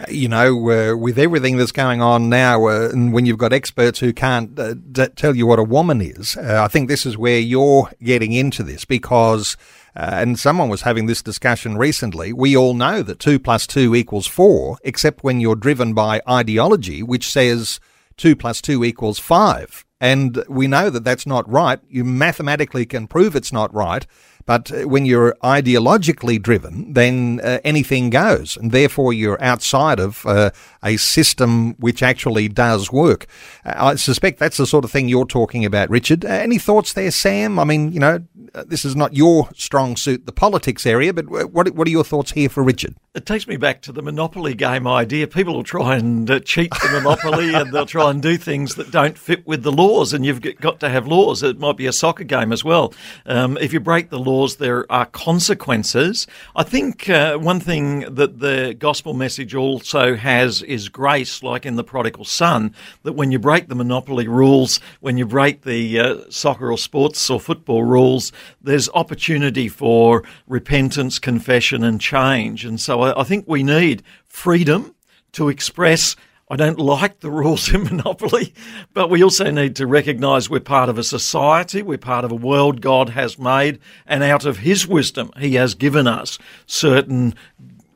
you 0.08 0.28
know, 0.28 0.54
uh, 0.69 0.95
with 0.95 1.17
everything 1.17 1.58
that's 1.58 1.71
going 1.71 2.02
on 2.02 2.30
now, 2.30 2.67
uh, 2.67 2.89
and 2.91 3.13
when 3.13 3.25
you've 3.25 3.38
got 3.38 3.54
experts 3.54 3.99
who 3.99 4.13
can't 4.13 4.58
uh, 4.60 4.73
d- 4.73 5.08
tell 5.15 5.36
you 5.36 5.45
what 5.45 5.60
a 5.60 5.63
woman 5.63 6.02
is, 6.02 6.38
uh, 6.38 6.62
I 6.63 6.67
think 6.67 6.88
this 6.88 7.06
is 7.06 7.17
where 7.17 7.39
you're 7.39 7.89
getting 8.04 8.34
into 8.34 8.63
this 8.63 8.86
because, 8.86 9.58
uh, 9.95 10.10
and 10.13 10.39
someone 10.39 10.69
was 10.69 10.82
having 10.82 11.06
this 11.06 11.21
discussion 11.21 11.78
recently. 11.78 12.32
We 12.34 12.56
all 12.56 12.73
know 12.73 13.02
that 13.04 13.19
two 13.19 13.39
plus 13.39 13.67
two 13.67 13.95
equals 13.95 14.28
four, 14.28 14.78
except 14.84 15.23
when 15.23 15.39
you're 15.39 15.56
driven 15.56 15.93
by 15.93 16.21
ideology, 16.30 17.04
which 17.04 17.30
says 17.30 17.80
two 18.17 18.36
plus 18.36 18.62
two 18.62 18.84
equals 18.84 19.19
five. 19.19 19.86
And 20.02 20.45
we 20.47 20.67
know 20.67 20.89
that 20.89 21.04
that's 21.04 21.25
not 21.25 21.49
right. 21.52 21.80
You 21.89 22.06
mathematically 22.06 22.86
can 22.86 23.06
prove 23.08 23.36
it's 23.36 23.52
not 23.52 23.73
right. 23.73 24.08
But 24.45 24.71
uh, 24.71 24.88
when 24.88 25.06
you're 25.06 25.36
ideologically 25.43 26.41
driven, 26.41 26.93
then 26.93 27.39
uh, 27.43 27.60
anything 27.63 28.10
goes, 28.10 28.58
and 28.58 28.71
therefore 28.71 29.13
you're 29.13 29.41
outside 29.41 29.99
of 29.99 30.25
uh, 30.25 30.52
a 30.84 30.97
system 30.97 31.73
which 31.75 32.02
actually 32.02 32.47
does 32.47 32.91
work. 32.91 33.28
Uh, 33.65 33.73
I 33.75 33.95
suspect 33.95 34.39
that's 34.39 34.58
the 34.58 34.67
sort 34.67 34.86
of 34.86 34.91
thing 34.91 35.08
you're 35.08 35.25
talking 35.25 35.65
about, 35.65 35.89
Richard. 35.89 36.25
Uh, 36.25 36.30
any 36.30 36.58
thoughts 36.58 36.93
there, 36.93 37.12
Sam? 37.12 37.60
I 37.60 37.63
mean, 37.63 37.91
you 37.91 37.99
know, 37.99 38.23
this 38.65 38.86
is 38.86 38.95
not 38.95 39.13
your 39.13 39.49
strong 39.56 39.95
suit, 39.95 40.25
the 40.25 40.32
politics 40.32 40.86
area, 40.86 41.13
but 41.13 41.30
what 41.52 41.69
what 41.71 41.88
are 41.88 41.91
your 41.91 42.04
thoughts 42.04 42.32
here 42.32 42.49
for 42.49 42.63
Richard? 42.63 42.95
It 43.15 43.25
takes 43.25 43.47
me 43.47 43.58
back 43.58 43.82
to 43.84 43.91
the 43.91 44.02
Monopoly 44.02 44.54
game 44.54 44.88
idea. 44.88 45.28
People 45.28 45.56
will 45.56 45.63
try 45.63 45.95
and 45.95 46.30
uh, 46.30 46.39
cheat 46.39 46.71
the 46.71 46.89
Monopoly 46.91 47.54
and 47.56 47.71
they'll 47.71 47.86
try 47.86 48.10
and 48.10 48.21
do 48.21 48.38
things 48.38 48.75
that 48.75 48.91
don't 48.91 49.17
fit 49.17 49.45
with 49.47 49.63
the 49.63 49.71
laws, 49.71 50.13
and 50.13 50.25
you've 50.25 50.41
got 50.60 50.80
to 50.80 50.89
have 50.89 51.08
laws. 51.08 51.43
It 51.43 51.60
might 51.60 51.78
be 51.78 51.88
a 51.88 51.93
soccer 51.93 52.23
game 52.23 52.52
as 52.52 52.63
well. 52.63 52.93
Um, 53.25 53.58
if 53.58 53.73
you 53.73 53.80
break 53.80 54.10
the 54.10 54.19
laws, 54.30 54.58
there 54.58 54.86
are 54.92 55.06
consequences. 55.06 56.28
I 56.56 56.63
think 56.63 57.10
uh, 57.10 57.38
one 57.38 57.60
thing 57.60 58.02
that 58.15 58.39
the 58.39 58.76
gospel 58.78 59.13
message 59.13 59.56
also 59.56 60.15
has 60.15 60.62
is 60.62 60.89
grace, 60.89 61.44
like 61.44 61.65
in 61.65 61.76
the 61.76 61.84
prodigal 61.84 62.26
son, 62.26 62.74
that 63.04 63.13
when 63.13 63.32
you 63.32 63.39
break 63.39 63.68
the 63.68 63.76
Monopoly 63.76 64.28
rules, 64.28 64.80
when 65.00 65.18
you 65.18 65.26
break 65.26 65.56
the 65.63 66.00
uh, 66.00 66.18
soccer 66.30 66.72
or 66.72 66.78
sports 66.78 67.30
or 67.30 67.39
football 67.39 67.84
rules, 67.84 68.32
there's 68.62 68.89
opportunity 68.94 69.68
for 69.68 70.24
repentance, 70.48 71.20
confession, 71.20 71.84
and 71.84 72.00
change. 72.00 72.65
And 72.65 72.80
so 72.80 73.02
I, 73.02 73.22
I 73.22 73.24
think 73.24 73.46
we 73.48 73.63
need 73.63 74.04
freedom 74.28 74.96
to 75.34 75.50
express. 75.50 76.15
I 76.52 76.56
don't 76.56 76.80
like 76.80 77.20
the 77.20 77.30
rules 77.30 77.72
in 77.74 77.84
Monopoly, 77.84 78.54
but 78.94 79.10
we 79.10 79.24
also 79.24 79.52
need 79.52 79.76
to 79.76 79.86
recognise 79.86 80.50
we're 80.50 80.60
part 80.60 80.90
of 80.90 80.98
a 80.98 81.04
society, 81.04 81.84
we're 81.84 82.00
part 82.00 82.26
of 82.26 82.32
a 82.32 82.36
world 82.36 82.82
God 82.82 83.10
has 83.10 83.38
made, 83.38 83.80
and 84.08 84.24
out 84.24 84.46
of 84.46 84.58
His 84.58 84.88
wisdom, 84.88 85.32
He 85.38 85.56
has 85.56 85.76
given 85.76 86.08
us 86.08 86.40
certain 86.66 87.36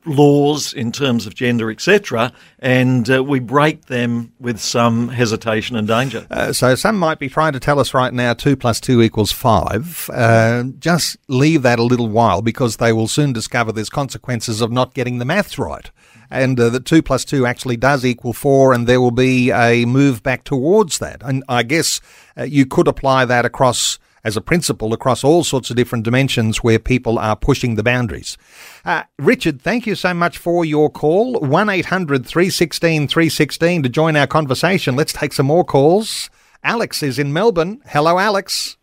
laws 0.06 0.72
in 0.72 0.92
terms 0.92 1.26
of 1.26 1.34
gender, 1.34 1.70
etc., 1.70 2.32
and 2.58 3.10
uh, 3.10 3.22
we 3.22 3.40
break 3.40 3.86
them 3.86 4.32
with 4.38 4.60
some 4.60 5.08
hesitation 5.08 5.76
and 5.76 5.88
danger. 5.88 6.26
Uh, 6.30 6.52
so 6.52 6.74
some 6.74 6.98
might 6.98 7.18
be 7.18 7.28
trying 7.28 7.52
to 7.52 7.60
tell 7.60 7.78
us 7.78 7.94
right 7.94 8.12
now 8.12 8.34
two 8.34 8.56
plus 8.56 8.80
two 8.80 9.02
equals 9.02 9.32
five. 9.32 10.08
Uh, 10.12 10.64
just 10.78 11.16
leave 11.28 11.62
that 11.62 11.78
a 11.78 11.82
little 11.82 12.08
while 12.08 12.42
because 12.42 12.76
they 12.76 12.92
will 12.92 13.08
soon 13.08 13.32
discover 13.32 13.72
there's 13.72 13.90
consequences 13.90 14.60
of 14.60 14.70
not 14.70 14.94
getting 14.94 15.18
the 15.18 15.24
maths 15.24 15.58
right. 15.58 15.90
And 16.30 16.58
uh, 16.58 16.70
that 16.70 16.84
two 16.84 17.02
plus 17.02 17.24
two 17.24 17.46
actually 17.46 17.76
does 17.76 18.04
equal 18.04 18.32
four, 18.32 18.72
and 18.72 18.86
there 18.86 19.00
will 19.00 19.10
be 19.10 19.50
a 19.50 19.84
move 19.84 20.22
back 20.22 20.44
towards 20.44 20.98
that. 20.98 21.22
And 21.22 21.44
I 21.48 21.62
guess 21.62 22.00
uh, 22.36 22.44
you 22.44 22.66
could 22.66 22.88
apply 22.88 23.24
that 23.26 23.44
across 23.44 23.98
as 24.24 24.36
a 24.36 24.40
principle 24.40 24.92
across 24.92 25.22
all 25.22 25.44
sorts 25.44 25.70
of 25.70 25.76
different 25.76 26.04
dimensions 26.04 26.64
where 26.64 26.78
people 26.78 27.18
are 27.18 27.36
pushing 27.36 27.74
the 27.74 27.82
boundaries. 27.82 28.36
Uh, 28.84 29.02
Richard, 29.18 29.60
thank 29.60 29.86
you 29.86 29.94
so 29.94 30.14
much 30.14 30.38
for 30.38 30.64
your 30.64 30.90
call. 30.90 31.38
1 31.40 31.68
800 31.68 32.26
316 32.26 33.08
316 33.08 33.82
to 33.82 33.88
join 33.88 34.16
our 34.16 34.26
conversation. 34.26 34.96
Let's 34.96 35.12
take 35.12 35.32
some 35.32 35.46
more 35.46 35.64
calls. 35.64 36.30
Alex 36.62 37.02
is 37.02 37.18
in 37.18 37.32
Melbourne. 37.32 37.82
Hello, 37.86 38.18
Alex. 38.18 38.78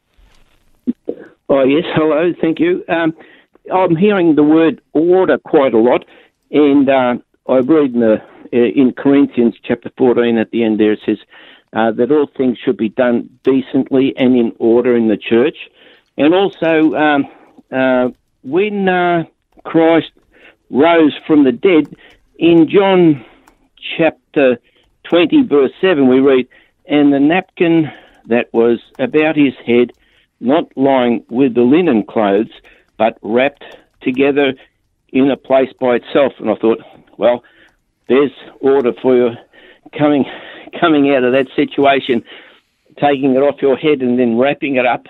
Oh, 1.50 1.64
yes, 1.64 1.84
hello, 1.96 2.32
thank 2.40 2.60
you. 2.60 2.84
Um, 2.88 3.14
I'm 3.74 3.96
hearing 3.96 4.36
the 4.36 4.44
word 4.44 4.82
order 4.94 5.38
quite 5.38 5.74
a 5.74 5.78
lot, 5.78 6.06
and 6.52 6.90
uh, 6.90 7.16
I 7.50 7.58
read 7.58 7.94
in, 7.94 8.00
the, 8.00 8.18
uh, 8.54 8.58
in 8.58 8.94
Corinthians 8.98 9.56
chapter 9.64 9.92
14 9.98 10.38
at 10.38 10.52
the 10.52 10.64
end 10.64 10.80
there, 10.80 10.94
it 10.94 11.00
says 11.06 11.18
uh, 11.74 11.92
that 11.92 12.12
all 12.12 12.28
things 12.38 12.58
should 12.64 12.78
be 12.78 12.90
done 12.90 13.30
decently 13.44 14.14
and 14.18 14.36
in 14.36 14.54
order 14.60 14.96
in 14.96 15.08
the 15.08 15.18
church. 15.18 15.58
And 16.18 16.34
also, 16.34 16.94
um, 16.96 17.28
uh, 17.72 18.10
when 18.44 18.90
uh, 18.90 19.24
Christ 19.64 20.12
rose 20.70 21.14
from 21.26 21.44
the 21.44 21.52
dead, 21.52 21.96
in 22.38 22.68
John 22.70 23.24
chapter 23.98 24.60
20, 25.10 25.44
verse 25.44 25.72
7, 25.80 26.08
we 26.08 26.20
read, 26.20 26.48
And 26.86 27.14
the 27.14 27.20
napkin 27.20 27.92
that 28.28 28.54
was 28.54 28.80
about 29.00 29.36
his 29.36 29.54
head, 29.66 29.92
not 30.40 30.76
lying 30.76 31.24
with 31.30 31.54
the 31.54 31.62
linen 31.62 32.04
clothes, 32.04 32.52
but 32.98 33.18
wrapped 33.22 33.64
together 34.02 34.54
in 35.10 35.30
a 35.30 35.38
place 35.38 35.70
by 35.80 35.96
itself. 35.96 36.34
And 36.40 36.50
I 36.50 36.56
thought, 36.56 36.80
well, 37.18 37.44
there's 38.08 38.32
order 38.60 38.92
for 39.02 39.16
you 39.16 39.30
coming 39.98 40.26
coming 40.80 41.14
out 41.14 41.24
of 41.24 41.34
that 41.34 41.48
situation, 41.56 42.24
taking 42.98 43.36
it 43.36 43.40
off 43.40 43.62
your 43.62 43.78
head 43.78 44.02
and 44.02 44.18
then 44.18 44.38
wrapping 44.38 44.76
it 44.76 44.86
up 44.86 45.06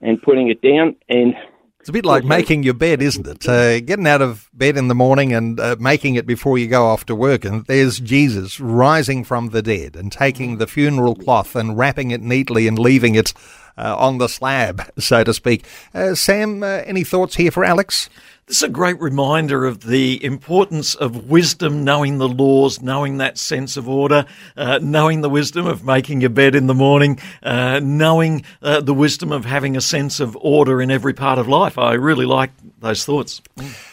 and 0.00 0.20
putting 0.22 0.48
it 0.48 0.62
down. 0.62 0.96
And 1.08 1.34
It's 1.80 1.88
a 1.88 1.92
bit 1.92 2.04
like 2.04 2.24
making 2.24 2.62
your 2.62 2.74
bed, 2.74 3.02
isn't 3.02 3.26
it? 3.26 3.48
Uh, 3.48 3.80
getting 3.80 4.06
out 4.06 4.22
of 4.22 4.48
bed 4.54 4.76
in 4.76 4.88
the 4.88 4.94
morning 4.94 5.32
and 5.32 5.60
uh, 5.60 5.76
making 5.78 6.14
it 6.14 6.26
before 6.26 6.58
you 6.58 6.66
go 6.66 6.86
off 6.86 7.04
to 7.06 7.14
work. 7.14 7.44
And 7.44 7.64
there's 7.66 8.00
Jesus 8.00 8.60
rising 8.60 9.24
from 9.24 9.48
the 9.50 9.62
dead 9.62 9.96
and 9.96 10.10
taking 10.10 10.56
the 10.56 10.66
funeral 10.66 11.14
cloth 11.14 11.54
and 11.56 11.76
wrapping 11.76 12.10
it 12.10 12.22
neatly 12.22 12.66
and 12.66 12.78
leaving 12.78 13.14
it 13.14 13.32
uh, 13.76 13.96
on 13.98 14.18
the 14.18 14.28
slab, 14.28 14.90
so 14.98 15.24
to 15.24 15.34
speak. 15.34 15.64
Uh, 15.94 16.14
Sam, 16.14 16.62
uh, 16.62 16.82
any 16.86 17.04
thoughts 17.04 17.36
here 17.36 17.50
for 17.50 17.64
Alex? 17.64 18.08
This 18.50 18.56
is 18.56 18.62
a 18.64 18.68
great 18.68 19.00
reminder 19.00 19.64
of 19.64 19.82
the 19.82 20.24
importance 20.24 20.96
of 20.96 21.30
wisdom, 21.30 21.84
knowing 21.84 22.18
the 22.18 22.28
laws, 22.28 22.82
knowing 22.82 23.18
that 23.18 23.38
sense 23.38 23.76
of 23.76 23.88
order, 23.88 24.26
uh, 24.56 24.80
knowing 24.82 25.20
the 25.20 25.30
wisdom 25.30 25.68
of 25.68 25.84
making 25.84 26.20
your 26.20 26.30
bed 26.30 26.56
in 26.56 26.66
the 26.66 26.74
morning, 26.74 27.20
uh, 27.44 27.78
knowing 27.80 28.42
uh, 28.60 28.80
the 28.80 28.92
wisdom 28.92 29.30
of 29.30 29.44
having 29.44 29.76
a 29.76 29.80
sense 29.80 30.18
of 30.18 30.36
order 30.40 30.82
in 30.82 30.90
every 30.90 31.14
part 31.14 31.38
of 31.38 31.46
life. 31.46 31.78
I 31.78 31.92
really 31.92 32.26
like 32.26 32.50
those 32.80 33.04
thoughts. 33.04 33.40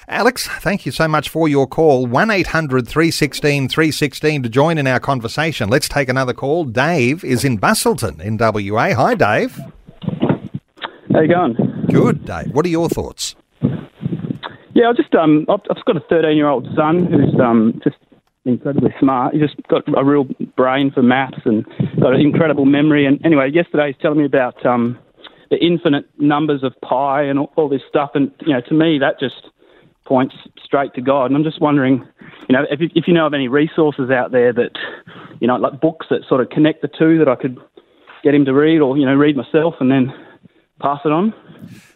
Alex, 0.07 0.47
thank 0.47 0.87
you 0.87 0.91
so 0.91 1.07
much 1.07 1.29
for 1.29 1.47
your 1.47 1.67
call. 1.67 2.07
1 2.07 2.31
800 2.31 2.87
316 2.87 3.69
316 3.69 4.41
to 4.41 4.49
join 4.49 4.79
in 4.79 4.87
our 4.87 4.99
conversation. 4.99 5.69
Let's 5.69 5.87
take 5.87 6.09
another 6.09 6.33
call. 6.33 6.63
Dave 6.63 7.23
is 7.23 7.45
in 7.45 7.59
Busselton 7.59 8.19
in 8.19 8.37
WA. 8.37 8.95
Hi, 8.95 9.13
Dave. 9.13 9.55
How 11.13 11.21
you 11.21 11.27
going? 11.27 11.85
Good, 11.91 12.25
Dave. 12.25 12.51
What 12.55 12.65
are 12.65 12.69
your 12.69 12.89
thoughts? 12.89 13.35
Yeah, 14.77 14.89
I 14.89 14.93
just 14.93 15.15
um, 15.15 15.47
I've, 15.49 15.61
I've 15.75 15.83
got 15.85 15.97
a 15.97 16.01
13 16.01 16.37
year 16.37 16.47
old 16.47 16.67
son 16.75 17.07
who's 17.07 17.33
um, 17.41 17.81
just 17.83 17.95
incredibly 18.45 18.93
smart. 18.99 19.33
He's 19.33 19.41
just 19.41 19.55
got 19.67 19.81
a 19.97 20.05
real 20.05 20.25
brain 20.55 20.91
for 20.91 21.01
maths 21.01 21.39
and 21.45 21.65
got 21.99 22.13
an 22.13 22.21
incredible 22.21 22.65
memory. 22.65 23.07
And 23.07 23.19
anyway, 23.25 23.49
yesterday 23.51 23.87
he's 23.87 23.99
telling 24.03 24.19
me 24.19 24.25
about 24.25 24.63
um, 24.67 24.99
the 25.49 25.57
infinite 25.57 26.05
numbers 26.19 26.61
of 26.61 26.79
pi 26.81 27.23
and 27.23 27.39
all, 27.39 27.51
all 27.55 27.67
this 27.67 27.81
stuff. 27.89 28.11
And 28.13 28.31
you 28.41 28.53
know, 28.53 28.61
to 28.69 28.73
me, 28.75 28.99
that 28.99 29.19
just 29.19 29.49
points 30.05 30.35
straight 30.63 30.93
to 30.93 31.01
God. 31.01 31.25
And 31.25 31.35
I'm 31.35 31.43
just 31.43 31.59
wondering, 31.59 32.07
you 32.47 32.53
know, 32.53 32.63
if, 32.69 32.79
if 32.93 33.07
you 33.07 33.15
know 33.15 33.25
of 33.25 33.33
any 33.33 33.47
resources 33.47 34.11
out 34.11 34.31
there 34.31 34.53
that, 34.53 34.77
you 35.39 35.47
know, 35.47 35.55
like 35.55 35.81
books 35.81 36.05
that 36.11 36.21
sort 36.29 36.39
of 36.39 36.51
connect 36.51 36.83
the 36.83 36.87
two 36.87 37.17
that 37.17 37.27
I 37.27 37.33
could 37.33 37.57
get 38.23 38.35
him 38.35 38.45
to 38.45 38.53
read 38.53 38.81
or, 38.81 38.95
you 38.95 39.07
know, 39.07 39.15
read 39.15 39.35
myself 39.35 39.73
and 39.79 39.89
then 39.89 40.13
pass 40.79 40.99
it 41.03 41.11
on. 41.11 41.33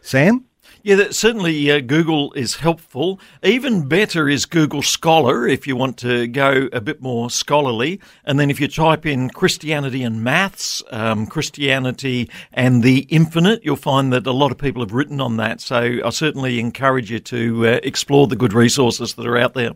Sam? 0.02 0.46
Yeah, 0.84 0.96
that, 0.96 1.14
certainly 1.14 1.70
uh, 1.70 1.80
Google 1.80 2.34
is 2.34 2.56
helpful. 2.56 3.20
Even 3.44 3.88
better 3.88 4.28
is 4.28 4.48
Google 4.48 4.82
Scholar 4.82 5.48
if 5.48 5.68
you 5.68 5.76
want 5.76 5.98
to 5.98 6.28
go 6.28 6.70
a 6.74 6.82
bit 6.82 7.02
more 7.02 7.30
scholarly. 7.30 8.00
And 8.26 8.40
then 8.40 8.50
if 8.50 8.60
you 8.60 8.68
type 8.68 9.06
in 9.06 9.30
Christianity 9.30 10.02
and 10.02 10.24
maths, 10.24 10.82
um, 10.90 11.28
Christianity 11.28 12.30
and 12.52 12.82
the 12.82 13.06
infinite, 13.10 13.64
you'll 13.64 13.76
find 13.76 14.12
that 14.12 14.26
a 14.26 14.32
lot 14.32 14.52
of 14.52 14.58
people 14.58 14.82
have 14.82 14.92
written 14.92 15.22
on 15.22 15.38
that. 15.38 15.62
So 15.62 16.00
I 16.04 16.10
certainly 16.10 16.60
encourage 16.60 17.12
you 17.12 17.20
to 17.20 17.68
uh, 17.68 17.80
explore 17.84 18.26
the 18.26 18.36
good 18.36 18.54
resources 18.54 19.14
that 19.14 19.28
are 19.28 19.38
out 19.38 19.54
there. 19.54 19.74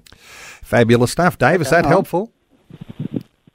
Fabulous 0.63 1.11
stuff. 1.11 1.37
Dave, 1.37 1.61
is 1.61 1.69
that 1.69 1.85
helpful? 1.85 2.31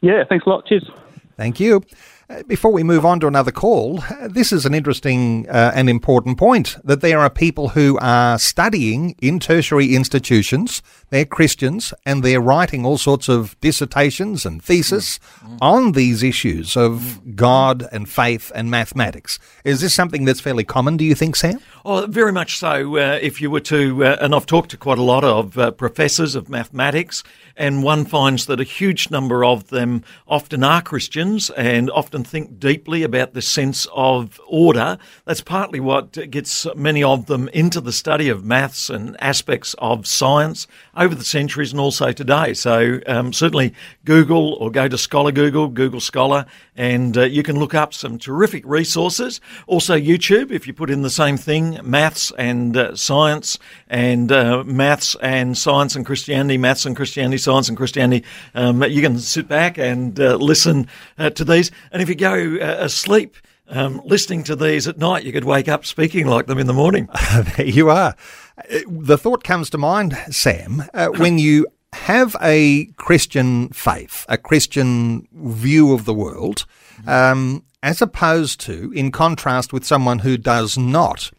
Yeah, 0.01 0.23
thanks 0.29 0.47
a 0.47 0.51
lot. 0.51 0.67
Cheers. 0.67 0.89
Thank 1.37 1.59
you. 1.59 1.83
Uh, 2.31 2.43
Before 2.47 2.71
we 2.71 2.85
move 2.85 3.05
on 3.05 3.19
to 3.21 3.27
another 3.27 3.51
call, 3.51 4.03
uh, 4.03 4.29
this 4.29 4.53
is 4.53 4.65
an 4.65 4.73
interesting 4.73 5.49
uh, 5.49 5.73
and 5.75 5.91
important 5.91 6.39
point 6.39 6.77
that 6.85 7.01
there 7.01 7.19
are 7.19 7.31
people 7.31 7.71
who 7.71 7.99
are 8.01 8.39
studying 8.39 9.17
in 9.21 9.41
tertiary 9.41 9.97
institutions. 9.97 10.81
They're 11.11 11.25
Christians 11.25 11.93
and 12.07 12.23
they're 12.23 12.41
writing 12.41 12.87
all 12.87 12.99
sorts 12.99 13.29
of 13.29 13.61
dissertations 13.61 14.47
and 14.47 14.63
thesis 14.63 15.19
on 15.61 15.93
these 15.93 16.23
issues 16.23 16.77
of 16.77 17.35
God 17.35 17.89
and 17.91 18.09
faith 18.09 18.53
and 18.55 18.71
mathematics. 18.71 19.41
Is 19.65 19.81
this 19.81 19.93
something 19.93 20.25
that's 20.25 20.41
fairly 20.41 20.63
common, 20.63 20.97
do 20.97 21.05
you 21.05 21.17
think, 21.17 21.35
Sam? 21.35 21.59
Oh, 21.85 22.07
very 22.07 22.33
much 22.33 22.59
so. 22.59 22.97
Uh, 22.97 23.19
if 23.21 23.41
you 23.41 23.51
were 23.51 23.61
to, 23.61 24.05
uh, 24.05 24.17
and 24.21 24.37
I've 24.37 24.47
talked 24.47 24.71
to 24.71 24.77
quite 24.77 24.99
a 24.99 25.03
lot 25.03 25.25
of 25.25 25.59
uh, 25.59 25.73
professors 25.73 26.37
of 26.37 26.49
mathematics, 26.49 27.25
and 27.57 27.83
one 27.83 28.05
finds 28.05 28.47
that 28.47 28.61
a 28.61 28.65
huge 28.65 29.11
number 29.11 29.45
of 29.45 29.69
them 29.69 30.05
often 30.29 30.63
are 30.63 30.81
Christians 30.81 31.51
and 31.51 31.91
often 31.91 32.20
think 32.25 32.59
deeply 32.59 33.03
about 33.03 33.35
the 33.35 33.43
sense 33.43 33.87
of 33.95 34.41
order. 34.47 34.99
That's 35.25 35.41
partly 35.41 35.81
what 35.81 36.13
gets 36.31 36.67
many 36.75 37.03
of 37.03 37.27
them 37.27 37.49
into 37.49 37.81
the 37.81 37.93
study 37.93 38.29
of 38.29 38.45
maths 38.45 38.91
and 38.91 39.17
aspects 39.21 39.75
of 39.79 40.07
science 40.07 40.67
over 40.97 41.15
the 41.15 41.25
centuries 41.25 41.73
and 41.73 41.81
also 41.81 42.13
today. 42.13 42.55
So 42.55 43.01
um, 43.07 43.33
certainly 43.33 43.75
Google 44.05 44.55
or 44.55 44.71
go 44.71 44.89
to 44.89 44.99
Scholar 44.99 45.33
Google, 45.33 45.69
Google 45.69 46.01
Scholar, 46.01 46.47
and 46.77 47.17
uh, 47.17 47.23
you 47.23 47.43
can 47.43 47.59
look 47.59 47.75
up 47.75 47.95
some 47.95 48.19
terrific 48.19 48.65
resources. 48.67 49.41
Also 49.67 49.97
YouTube, 49.97 50.51
if 50.51 50.67
you 50.67 50.73
put 50.73 50.91
in 50.91 51.03
the 51.03 51.11
same 51.11 51.37
thing, 51.37 51.79
maths 51.83 52.33
and 52.39 52.77
uh, 52.77 52.95
science, 52.97 53.59
and 53.89 54.31
uh, 54.31 54.65
maths 54.65 55.17
and 55.23 55.57
science 55.57 55.97
and 55.97 56.05
Christianity, 56.05 56.59
maths 56.59 56.87
and 56.87 56.97
Christianity, 56.97 57.39
science 57.39 57.69
and 57.69 57.77
Christianity, 57.77 58.25
um, 58.55 58.83
you 58.85 59.03
can 59.03 59.19
sit 59.19 59.49
back 59.49 59.79
and 59.79 60.19
uh, 60.21 60.37
listen 60.37 60.89
uh, 61.19 61.31
to 61.31 61.45
these. 61.45 61.71
And 61.93 62.03
if 62.03 62.09
you 62.11 62.15
go 62.17 62.59
uh, 62.61 62.85
asleep, 62.85 63.37
um, 63.69 64.03
listening 64.05 64.45
to 64.45 64.57
these 64.57 64.87
at 64.87 64.99
night, 64.99 65.25
you 65.25 65.33
could 65.33 65.45
wake 65.45 65.69
up 65.69 65.87
speaking 65.87 66.27
like 66.27 66.47
them 66.47 66.59
in 66.59 66.67
the 66.67 66.73
morning. 66.75 67.09
there 67.57 67.67
you 67.67 67.89
are. 67.89 68.15
Uh, 68.59 68.81
The 68.87 69.17
thought 69.17 69.45
comes 69.45 69.71
to 69.71 69.79
mind, 69.79 70.17
Sam, 70.31 70.85
uh, 70.93 71.09
when 71.09 71.39
you 71.39 71.67
have 71.93 72.37
a 72.43 72.87
Christian 72.97 73.69
faith, 73.71 74.27
a 74.29 74.37
Christian 74.37 75.27
view 75.33 75.93
of 75.93 76.05
the 76.05 76.15
world, 76.15 76.67
um, 77.07 77.65
as 77.83 78.03
opposed 78.03 78.61
to, 78.61 78.93
in 78.95 79.11
contrast 79.11 79.73
with 79.73 79.85
someone 79.87 80.21
who 80.21 80.37
does 80.37 80.77
not. 80.77 81.31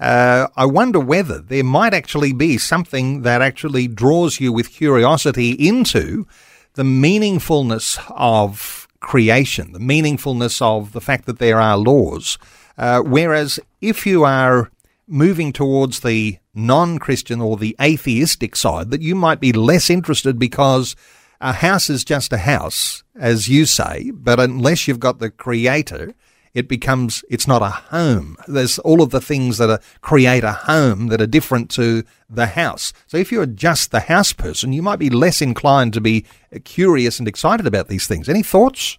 Uh, 0.00 0.46
I 0.56 0.64
wonder 0.64 0.98
whether 0.98 1.38
there 1.40 1.64
might 1.64 1.92
actually 1.92 2.32
be 2.32 2.56
something 2.56 3.22
that 3.22 3.42
actually 3.42 3.88
draws 3.88 4.40
you 4.40 4.52
with 4.52 4.70
curiosity 4.70 5.50
into 5.52 6.26
the 6.74 6.82
meaningfulness 6.82 7.98
of 8.10 8.85
creation, 9.00 9.72
the 9.72 9.78
meaningfulness 9.78 10.60
of 10.62 10.92
the 10.92 11.00
fact 11.00 11.26
that 11.26 11.38
there 11.38 11.60
are 11.60 11.76
laws. 11.76 12.38
Uh, 12.78 13.00
whereas 13.00 13.58
if 13.80 14.06
you 14.06 14.24
are 14.24 14.70
moving 15.06 15.52
towards 15.52 16.00
the 16.00 16.38
non 16.54 16.98
Christian 16.98 17.40
or 17.40 17.56
the 17.56 17.76
atheistic 17.80 18.56
side, 18.56 18.90
that 18.90 19.02
you 19.02 19.14
might 19.14 19.40
be 19.40 19.52
less 19.52 19.90
interested 19.90 20.38
because 20.38 20.96
a 21.40 21.52
house 21.52 21.90
is 21.90 22.04
just 22.04 22.32
a 22.32 22.38
house, 22.38 23.04
as 23.14 23.48
you 23.48 23.66
say, 23.66 24.10
but 24.12 24.40
unless 24.40 24.88
you've 24.88 25.00
got 25.00 25.18
the 25.18 25.30
creator, 25.30 26.14
it 26.56 26.68
becomes, 26.68 27.22
it's 27.28 27.46
not 27.46 27.60
a 27.60 27.68
home. 27.68 28.34
There's 28.48 28.78
all 28.78 29.02
of 29.02 29.10
the 29.10 29.20
things 29.20 29.58
that 29.58 29.68
are, 29.68 29.78
create 30.00 30.42
a 30.42 30.52
home 30.52 31.08
that 31.08 31.20
are 31.20 31.26
different 31.26 31.70
to 31.72 32.02
the 32.30 32.46
house. 32.46 32.94
So 33.06 33.18
if 33.18 33.30
you're 33.30 33.44
just 33.44 33.90
the 33.90 34.00
house 34.00 34.32
person, 34.32 34.72
you 34.72 34.80
might 34.80 34.98
be 34.98 35.10
less 35.10 35.42
inclined 35.42 35.92
to 35.92 36.00
be 36.00 36.24
curious 36.64 37.18
and 37.18 37.28
excited 37.28 37.66
about 37.66 37.88
these 37.88 38.06
things. 38.06 38.26
Any 38.26 38.42
thoughts? 38.42 38.96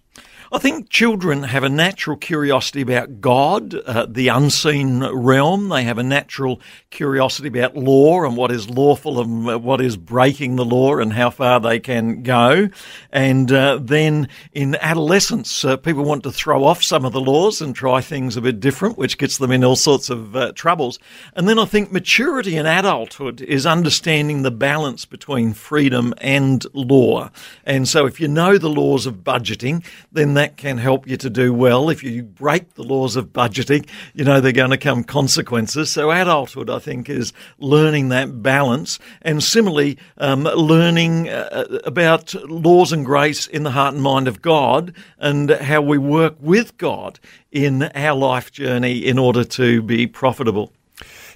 I 0.50 0.56
think 0.56 0.88
children 0.88 1.42
have 1.42 1.62
a 1.62 1.68
natural 1.68 2.16
curiosity 2.16 2.80
about 2.80 3.20
God, 3.20 3.74
uh, 3.74 4.06
the 4.08 4.28
unseen 4.28 5.04
realm. 5.04 5.68
They 5.68 5.82
have 5.82 5.98
a 5.98 6.02
natural 6.02 6.62
curiosity 6.88 7.48
about 7.48 7.76
law 7.76 8.24
and 8.24 8.34
what 8.34 8.50
is 8.50 8.70
lawful 8.70 9.20
and 9.20 9.62
what 9.62 9.82
is 9.82 9.98
breaking 9.98 10.56
the 10.56 10.64
law 10.64 10.96
and 10.96 11.12
how 11.12 11.28
far 11.28 11.60
they 11.60 11.78
can 11.78 12.22
go. 12.22 12.70
And 13.12 13.52
uh, 13.52 13.78
then 13.82 14.30
in 14.52 14.74
adolescence, 14.76 15.66
uh, 15.66 15.76
people 15.76 16.02
want 16.02 16.22
to 16.22 16.32
throw 16.32 16.64
off 16.64 16.82
some 16.82 17.04
of 17.04 17.12
the 17.12 17.20
laws 17.20 17.60
and 17.60 17.76
try 17.76 18.00
things 18.00 18.38
a 18.38 18.40
bit 18.40 18.58
different, 18.58 18.96
which 18.96 19.18
gets 19.18 19.36
them 19.36 19.52
in 19.52 19.62
all 19.62 19.76
sorts 19.76 20.08
of 20.08 20.34
uh, 20.34 20.52
troubles. 20.52 20.98
And 21.34 21.46
then 21.46 21.58
I 21.58 21.66
think 21.66 21.92
maturity 21.92 22.56
in 22.56 22.64
adulthood 22.64 23.42
is 23.42 23.66
understanding 23.66 24.42
the 24.42 24.50
balance 24.50 25.04
between 25.04 25.52
freedom 25.52 26.14
and 26.22 26.64
law. 26.72 27.30
And 27.66 27.86
so 27.86 28.06
if 28.06 28.18
you 28.18 28.28
know 28.28 28.56
the 28.56 28.70
laws 28.70 29.04
of 29.04 29.16
budgeting, 29.16 29.84
then 30.10 30.37
that 30.38 30.56
can 30.56 30.78
help 30.78 31.06
you 31.06 31.16
to 31.18 31.30
do 31.30 31.52
well. 31.52 31.90
If 31.90 32.02
you 32.02 32.22
break 32.22 32.74
the 32.74 32.82
laws 32.82 33.16
of 33.16 33.32
budgeting, 33.32 33.88
you 34.14 34.24
know 34.24 34.40
they're 34.40 34.52
going 34.52 34.70
to 34.70 34.78
come 34.78 35.04
consequences. 35.04 35.90
So 35.90 36.10
adulthood, 36.10 36.70
I 36.70 36.78
think, 36.78 37.08
is 37.08 37.32
learning 37.58 38.08
that 38.08 38.42
balance, 38.42 38.98
and 39.22 39.42
similarly, 39.42 39.98
um, 40.16 40.44
learning 40.44 41.28
uh, 41.28 41.80
about 41.84 42.34
laws 42.48 42.92
and 42.92 43.04
grace 43.04 43.46
in 43.46 43.64
the 43.64 43.72
heart 43.72 43.94
and 43.94 44.02
mind 44.02 44.28
of 44.28 44.40
God, 44.40 44.94
and 45.18 45.50
how 45.50 45.82
we 45.82 45.98
work 45.98 46.36
with 46.40 46.76
God 46.78 47.18
in 47.50 47.84
our 47.94 48.16
life 48.16 48.52
journey 48.52 48.98
in 48.98 49.18
order 49.18 49.44
to 49.44 49.82
be 49.82 50.06
profitable. 50.06 50.72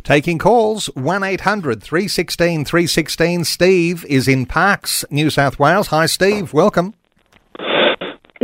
Taking 0.03 0.39
calls 0.39 0.87
1 0.95 1.23
800 1.23 1.83
316 1.83 2.65
316. 2.65 3.45
Steve 3.45 4.05
is 4.07 4.27
in 4.27 4.47
Parkes, 4.47 5.05
New 5.11 5.31
South 5.31 5.59
Wales. 5.59 5.89
Hi, 5.89 6.07
Steve. 6.07 6.53
Welcome. 6.53 6.95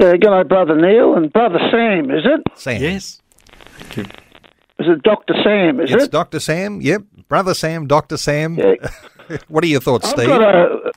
Uh, 0.01 0.07
yeah, 0.07 0.13
g'day, 0.15 0.49
brother 0.49 0.77
Neil 0.81 1.15
and 1.15 1.33
brother 1.33 1.59
Sam. 1.71 2.11
Is 2.11 2.25
it? 2.25 2.41
Sam. 2.55 2.83
Yes. 2.83 3.21
Is 3.97 4.87
it 4.87 5.03
Doctor 5.03 5.35
Sam? 5.43 5.81
Is 5.81 5.93
It's 5.93 6.05
it? 6.05 6.11
Dr. 6.13 6.39
Sam. 6.39 6.81
Yep. 6.81 7.03
Brother 7.29 7.53
Sam, 7.55 7.87
Dr. 7.87 8.17
Sam. 8.17 8.57
Yeah. 8.57 8.75
what 9.49 9.65
are 9.65 9.67
your 9.67 9.81
thoughts, 9.81 10.07
I've 10.07 10.13
Steve? 10.13 10.29
got 10.29 10.41
a. 10.43 10.93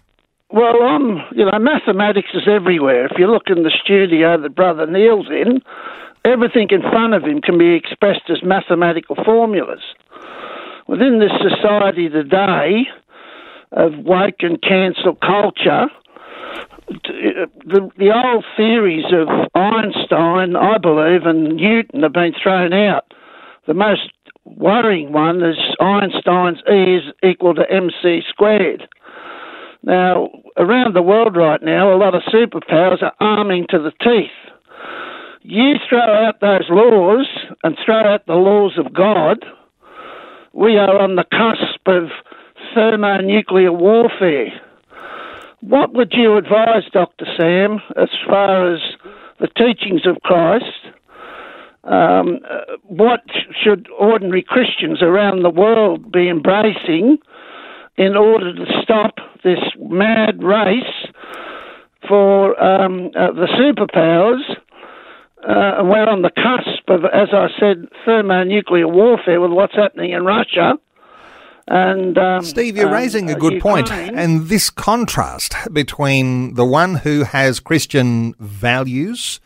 Well, 0.51 0.83
I'm. 0.83 1.17
You 1.35 1.45
know, 1.45 1.57
mathematics 1.59 2.29
is 2.33 2.43
everywhere. 2.47 3.05
If 3.05 3.13
you 3.17 3.27
look 3.27 3.43
in 3.47 3.63
the 3.63 3.71
studio 3.83 4.39
that 4.39 4.55
brother 4.55 4.85
Neil's 4.85 5.29
in, 5.29 5.61
everything 6.25 6.67
in 6.69 6.81
front 6.81 7.13
of 7.15 7.23
him 7.23 7.41
can 7.41 7.57
be 7.57 7.73
expressed 7.73 8.29
as 8.29 8.43
mathematical 8.43 9.15
formulas. 9.25 9.81
Within 10.87 11.19
this 11.19 11.31
society 11.41 12.09
today 12.09 12.83
of 13.71 13.93
wake 14.05 14.41
and 14.41 14.61
cancel 14.61 15.15
culture, 15.15 15.87
t- 15.87 16.00
the, 17.65 17.89
the 17.97 18.11
old 18.13 18.45
theories 18.57 19.05
of 19.13 19.27
Einstein, 19.55 20.55
I 20.55 20.77
believe, 20.77 21.25
and 21.25 21.55
Newton 21.55 22.03
have 22.03 22.13
been 22.13 22.33
thrown 22.41 22.73
out. 22.73 23.13
The 23.67 23.73
most 23.73 24.11
worrying 24.45 25.13
one 25.13 25.43
is 25.43 25.57
Einstein's 25.79 26.59
E 26.69 26.95
is 26.97 27.03
equal 27.23 27.53
to 27.55 27.69
mc 27.69 28.23
squared. 28.27 28.87
Now, 29.83 30.29
around 30.57 30.95
the 30.95 31.01
world 31.01 31.35
right 31.35 31.61
now, 31.61 31.93
a 31.93 31.97
lot 31.97 32.15
of 32.15 32.21
superpowers 32.23 33.01
are 33.01 33.13
arming 33.19 33.65
to 33.69 33.79
the 33.79 33.91
teeth. 34.03 34.29
You 35.41 35.75
throw 35.89 35.99
out 35.99 36.39
those 36.39 36.69
laws 36.69 37.27
and 37.63 37.77
throw 37.83 38.13
out 38.13 38.27
the 38.27 38.33
laws 38.33 38.77
of 38.77 38.93
God, 38.93 39.43
we 40.53 40.77
are 40.77 40.99
on 40.99 41.15
the 41.15 41.23
cusp 41.23 41.87
of 41.87 42.09
thermonuclear 42.75 43.71
warfare. 43.71 44.61
What 45.61 45.93
would 45.93 46.13
you 46.13 46.37
advise, 46.37 46.83
Dr. 46.91 47.25
Sam, 47.37 47.79
as 47.95 48.09
far 48.27 48.73
as 48.73 48.79
the 49.39 49.47
teachings 49.47 50.01
of 50.07 50.21
Christ? 50.23 50.65
Um, 51.83 52.39
what 52.83 53.21
should 53.63 53.87
ordinary 53.97 54.43
Christians 54.43 55.01
around 55.01 55.43
the 55.43 55.49
world 55.49 56.11
be 56.11 56.29
embracing 56.29 57.17
in 57.97 58.15
order 58.15 58.55
to 58.55 58.65
stop 58.81 59.15
this 59.43 59.59
mad 59.79 60.43
race 60.43 61.07
for 62.07 62.61
um, 62.61 63.11
uh, 63.15 63.31
the 63.31 63.47
superpowers? 63.59 64.41
Uh, 65.43 65.83
we're 65.83 66.07
on 66.07 66.21
the 66.23 66.31
cusp 66.31 66.87
of, 66.87 67.05
as 67.05 67.29
I 67.33 67.47
said, 67.59 67.87
thermonuclear 68.05 68.87
warfare 68.87 69.41
with 69.41 69.51
what's 69.51 69.75
happening 69.75 70.11
in 70.11 70.23
Russia. 70.23 70.73
And 71.71 72.17
um, 72.17 72.43
Steve, 72.43 72.75
you're 72.75 72.87
um, 72.87 72.93
raising 72.93 73.29
a 73.29 73.33
uh, 73.33 73.39
good 73.39 73.61
point, 73.61 73.89
and 73.89 74.47
this 74.47 74.69
contrast 74.69 75.55
between 75.71 76.55
the 76.55 76.65
one 76.65 76.95
who 76.95 77.23
has 77.23 77.61
Christian 77.61 78.33
values. 78.39 79.39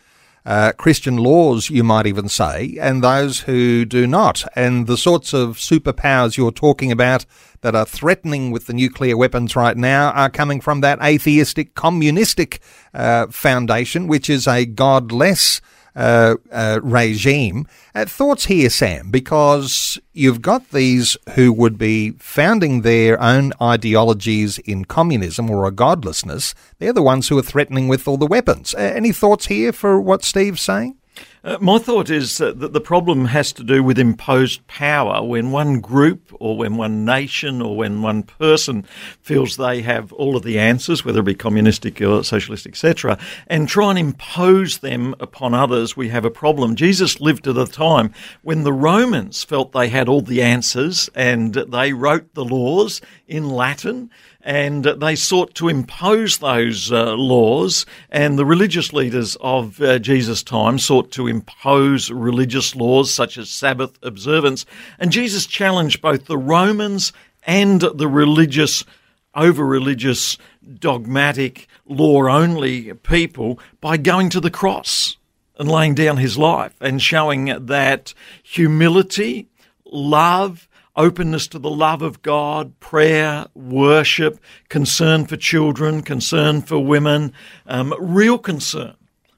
Uh, 0.43 0.71
Christian 0.73 1.17
laws, 1.17 1.71
you 1.71 1.83
might 1.83 2.05
even 2.05 2.29
say, 2.29 2.77
and 2.79 3.03
those 3.03 3.41
who 3.41 3.83
do 3.83 4.05
not. 4.05 4.43
And 4.55 4.85
the 4.85 4.97
sorts 4.97 5.33
of 5.33 5.57
superpowers 5.57 6.37
you're 6.37 6.51
talking 6.51 6.91
about 6.91 7.25
that 7.61 7.73
are 7.73 7.85
threatening 7.85 8.51
with 8.51 8.67
the 8.67 8.73
nuclear 8.73 9.17
weapons 9.17 9.55
right 9.55 9.75
now 9.75 10.11
are 10.11 10.29
coming 10.29 10.61
from 10.61 10.81
that 10.81 11.01
atheistic, 11.01 11.73
communistic 11.73 12.59
uh, 12.93 13.25
foundation, 13.27 14.05
which 14.05 14.29
is 14.29 14.47
a 14.47 14.65
godless 14.65 15.61
uh, 15.95 16.35
uh, 16.51 16.79
regime. 16.83 17.67
Uh, 17.93 18.05
thoughts 18.05 18.45
here, 18.45 18.69
Sam, 18.69 19.09
because 19.11 19.99
you've 20.13 20.41
got 20.41 20.69
these 20.71 21.17
who 21.35 21.53
would 21.53 21.77
be 21.77 22.11
founding 22.11 22.81
their 22.81 23.21
own 23.21 23.53
ideologies 23.61 24.57
in 24.59 24.85
communism 24.85 25.49
or 25.49 25.65
a 25.65 25.71
godlessness. 25.71 26.53
They're 26.79 26.93
the 26.93 27.01
ones 27.01 27.29
who 27.29 27.37
are 27.37 27.43
threatening 27.43 27.87
with 27.87 28.07
all 28.07 28.17
the 28.17 28.27
weapons. 28.27 28.73
Uh, 28.73 28.79
any 28.79 29.11
thoughts 29.11 29.47
here 29.47 29.71
for 29.71 29.99
what 29.99 30.23
Steve's 30.23 30.61
saying? 30.61 30.97
Uh, 31.45 31.59
my 31.61 31.77
thought 31.77 32.09
is 32.09 32.39
that 32.39 32.73
the 32.73 32.81
problem 32.81 33.25
has 33.25 33.53
to 33.53 33.63
do 33.63 33.83
with 33.83 33.99
imposed 33.99 34.65
power 34.65 35.23
when 35.23 35.51
one 35.51 35.79
group 35.79 36.35
or 36.39 36.57
when 36.57 36.75
one 36.75 37.05
nation 37.05 37.61
or 37.61 37.77
when 37.77 38.01
one 38.01 38.23
person 38.23 38.81
feels 39.21 39.55
they 39.55 39.83
have 39.83 40.11
all 40.13 40.35
of 40.35 40.41
the 40.41 40.57
answers, 40.57 41.05
whether 41.05 41.19
it 41.19 41.25
be 41.25 41.35
communistic 41.35 42.01
or 42.01 42.23
socialist, 42.23 42.65
etc., 42.65 43.15
and 43.45 43.69
try 43.69 43.91
and 43.91 43.99
impose 43.99 44.79
them 44.79 45.13
upon 45.19 45.53
others, 45.53 45.95
we 45.95 46.09
have 46.09 46.25
a 46.25 46.31
problem. 46.31 46.75
Jesus 46.75 47.21
lived 47.21 47.47
at 47.47 47.57
a 47.57 47.67
time 47.67 48.11
when 48.41 48.63
the 48.63 48.73
Romans 48.73 49.43
felt 49.43 49.71
they 49.71 49.89
had 49.89 50.09
all 50.09 50.21
the 50.21 50.41
answers 50.41 51.11
and 51.13 51.53
they 51.53 51.93
wrote 51.93 52.33
the 52.33 52.43
laws 52.43 53.01
in 53.27 53.47
Latin 53.47 54.09
and 54.45 54.83
they 54.83 55.15
sought 55.15 55.55
to 55.55 55.67
impose 55.67 56.37
those 56.37 56.91
uh, 56.91 57.15
laws, 57.15 57.83
and 58.11 58.37
the 58.37 58.45
religious 58.45 58.93
leaders 58.93 59.35
of 59.41 59.81
uh, 59.81 59.97
Jesus' 59.97 60.43
time 60.43 60.77
sought 60.77 61.11
to 61.13 61.27
impose 61.27 62.11
religious 62.11 62.75
laws 62.75 63.11
such 63.11 63.39
as 63.39 63.49
Sabbath 63.49 63.97
observance. 64.03 64.63
And 64.99 65.11
Jesus 65.11 65.47
challenged 65.47 65.99
both 65.99 66.25
the 66.25 66.37
Romans 66.37 67.11
and 67.47 67.81
the 67.81 68.07
religious, 68.07 68.85
over 69.33 69.65
religious, 69.65 70.37
dogmatic, 70.79 71.67
law 71.87 72.27
only 72.29 72.93
people 72.93 73.59
by 73.81 73.97
going 73.97 74.29
to 74.29 74.39
the 74.39 74.51
cross 74.51 75.17
and 75.57 75.69
laying 75.69 75.95
down 75.95 76.17
his 76.17 76.37
life 76.37 76.75
and 76.79 77.01
showing 77.01 77.65
that 77.65 78.13
humility, 78.43 79.47
love, 79.85 80.67
openness 80.95 81.47
to 81.47 81.59
the 81.59 81.69
love 81.69 82.01
of 82.01 82.21
God, 82.21 82.79
prayer, 82.79 83.47
worship, 83.53 84.39
concern 84.69 85.25
for 85.25 85.37
children, 85.37 86.01
concern 86.01 86.61
for 86.61 86.79
women, 86.79 87.33
um, 87.67 87.93
real 87.99 88.37
concern 88.37 88.95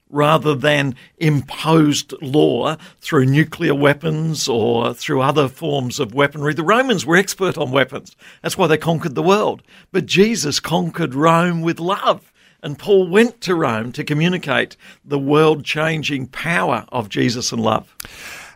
rather 0.09 0.55
than 0.55 0.95
imposed 1.17 2.13
law 2.21 2.77
through 2.99 3.25
nuclear 3.25 3.75
weapons 3.75 4.47
or 4.47 4.93
through 4.93 5.21
other 5.21 5.47
forms 5.47 5.99
of 5.99 6.13
weaponry. 6.13 6.53
The 6.53 6.63
Romans 6.63 7.05
were 7.05 7.17
expert 7.17 7.57
on 7.57 7.71
weapons. 7.71 8.15
That's 8.41 8.57
why 8.57 8.67
they 8.67 8.77
conquered 8.77 9.15
the 9.15 9.23
world. 9.23 9.63
But 9.91 10.05
Jesus 10.05 10.59
conquered 10.59 11.13
Rome 11.13 11.61
with 11.61 11.79
love. 11.79 12.31
And 12.67 12.77
Paul 12.77 13.07
went 13.07 13.39
to 13.43 13.55
Rome 13.55 13.93
to 13.93 14.03
communicate 14.03 14.75
the 15.05 15.17
world 15.17 15.63
changing 15.63 16.27
power 16.27 16.85
of 16.89 17.07
Jesus 17.07 17.53
and 17.53 17.63
love. 17.63 17.95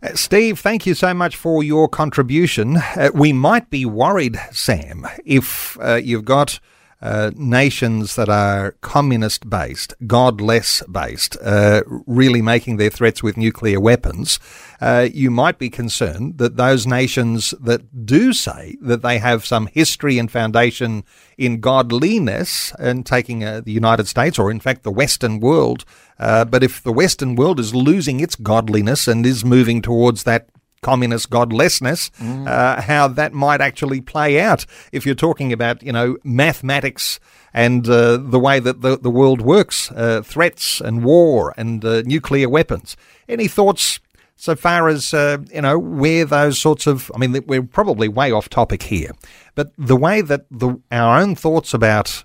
Uh, 0.03 0.15
Steve, 0.15 0.59
thank 0.59 0.85
you 0.85 0.95
so 0.95 1.13
much 1.13 1.37
for 1.37 1.63
your 1.63 1.87
contribution. 1.87 2.75
Uh, 2.75 3.11
we 3.13 3.31
might 3.31 3.69
be 3.69 3.85
worried, 3.85 4.37
Sam, 4.51 5.07
if 5.23 5.77
uh, 5.79 5.95
you've 5.95 6.25
got 6.25 6.59
uh, 7.01 7.31
nations 7.35 8.15
that 8.15 8.29
are 8.29 8.75
communist 8.81 9.49
based, 9.49 9.93
godless 10.05 10.83
based, 10.91 11.37
uh, 11.41 11.81
really 12.05 12.41
making 12.41 12.77
their 12.77 12.89
threats 12.89 13.23
with 13.23 13.37
nuclear 13.37 13.79
weapons. 13.79 14.39
Uh, 14.79 15.07
you 15.11 15.31
might 15.31 15.57
be 15.57 15.69
concerned 15.69 16.37
that 16.37 16.57
those 16.57 16.85
nations 16.85 17.53
that 17.61 18.05
do 18.05 18.33
say 18.33 18.77
that 18.81 19.01
they 19.01 19.17
have 19.17 19.45
some 19.45 19.67
history 19.67 20.17
and 20.17 20.31
foundation 20.31 21.03
in 21.37 21.59
godliness 21.59 22.73
and 22.79 23.05
taking 23.05 23.43
uh, 23.43 23.61
the 23.61 23.71
United 23.71 24.07
States 24.07 24.37
or 24.37 24.51
in 24.51 24.59
fact 24.59 24.83
the 24.83 24.91
Western 24.91 25.39
world, 25.39 25.85
uh, 26.19 26.45
but 26.45 26.63
if 26.63 26.83
the 26.83 26.93
Western 26.93 27.35
world 27.35 27.59
is 27.59 27.73
losing 27.73 28.19
its 28.19 28.35
godliness 28.35 29.07
and 29.07 29.25
is 29.25 29.43
moving 29.43 29.81
towards 29.81 30.23
that 30.23 30.47
communist 30.81 31.29
godlessness, 31.29 32.09
uh, 32.19 32.81
how 32.81 33.07
that 33.07 33.33
might 33.33 33.61
actually 33.61 34.01
play 34.01 34.41
out 34.41 34.65
if 34.91 35.05
you're 35.05 35.13
talking 35.15 35.53
about, 35.53 35.83
you 35.83 35.91
know, 35.91 36.17
mathematics 36.23 37.19
and 37.53 37.87
uh, 37.87 38.17
the 38.17 38.39
way 38.39 38.59
that 38.59 38.81
the, 38.81 38.97
the 38.97 39.09
world 39.09 39.41
works, 39.41 39.91
uh, 39.91 40.21
threats 40.23 40.81
and 40.81 41.03
war 41.03 41.53
and 41.55 41.85
uh, 41.85 42.01
nuclear 42.05 42.49
weapons. 42.49 42.97
Any 43.29 43.47
thoughts 43.47 43.99
so 44.35 44.55
far 44.55 44.89
as, 44.89 45.13
uh, 45.13 45.37
you 45.53 45.61
know, 45.61 45.77
where 45.77 46.25
those 46.25 46.59
sorts 46.59 46.87
of, 46.87 47.11
I 47.13 47.19
mean, 47.19 47.43
we're 47.45 47.61
probably 47.61 48.07
way 48.07 48.31
off 48.31 48.49
topic 48.49 48.83
here, 48.83 49.11
but 49.53 49.71
the 49.77 49.95
way 49.95 50.21
that 50.21 50.47
the, 50.49 50.79
our 50.91 51.19
own 51.19 51.35
thoughts 51.35 51.75
about 51.75 52.23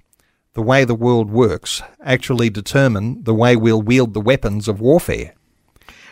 the 0.54 0.62
way 0.62 0.86
the 0.86 0.94
world 0.94 1.30
works 1.30 1.82
actually 2.02 2.48
determine 2.48 3.22
the 3.24 3.34
way 3.34 3.54
we'll 3.54 3.82
wield 3.82 4.14
the 4.14 4.20
weapons 4.22 4.66
of 4.66 4.80
warfare. 4.80 5.34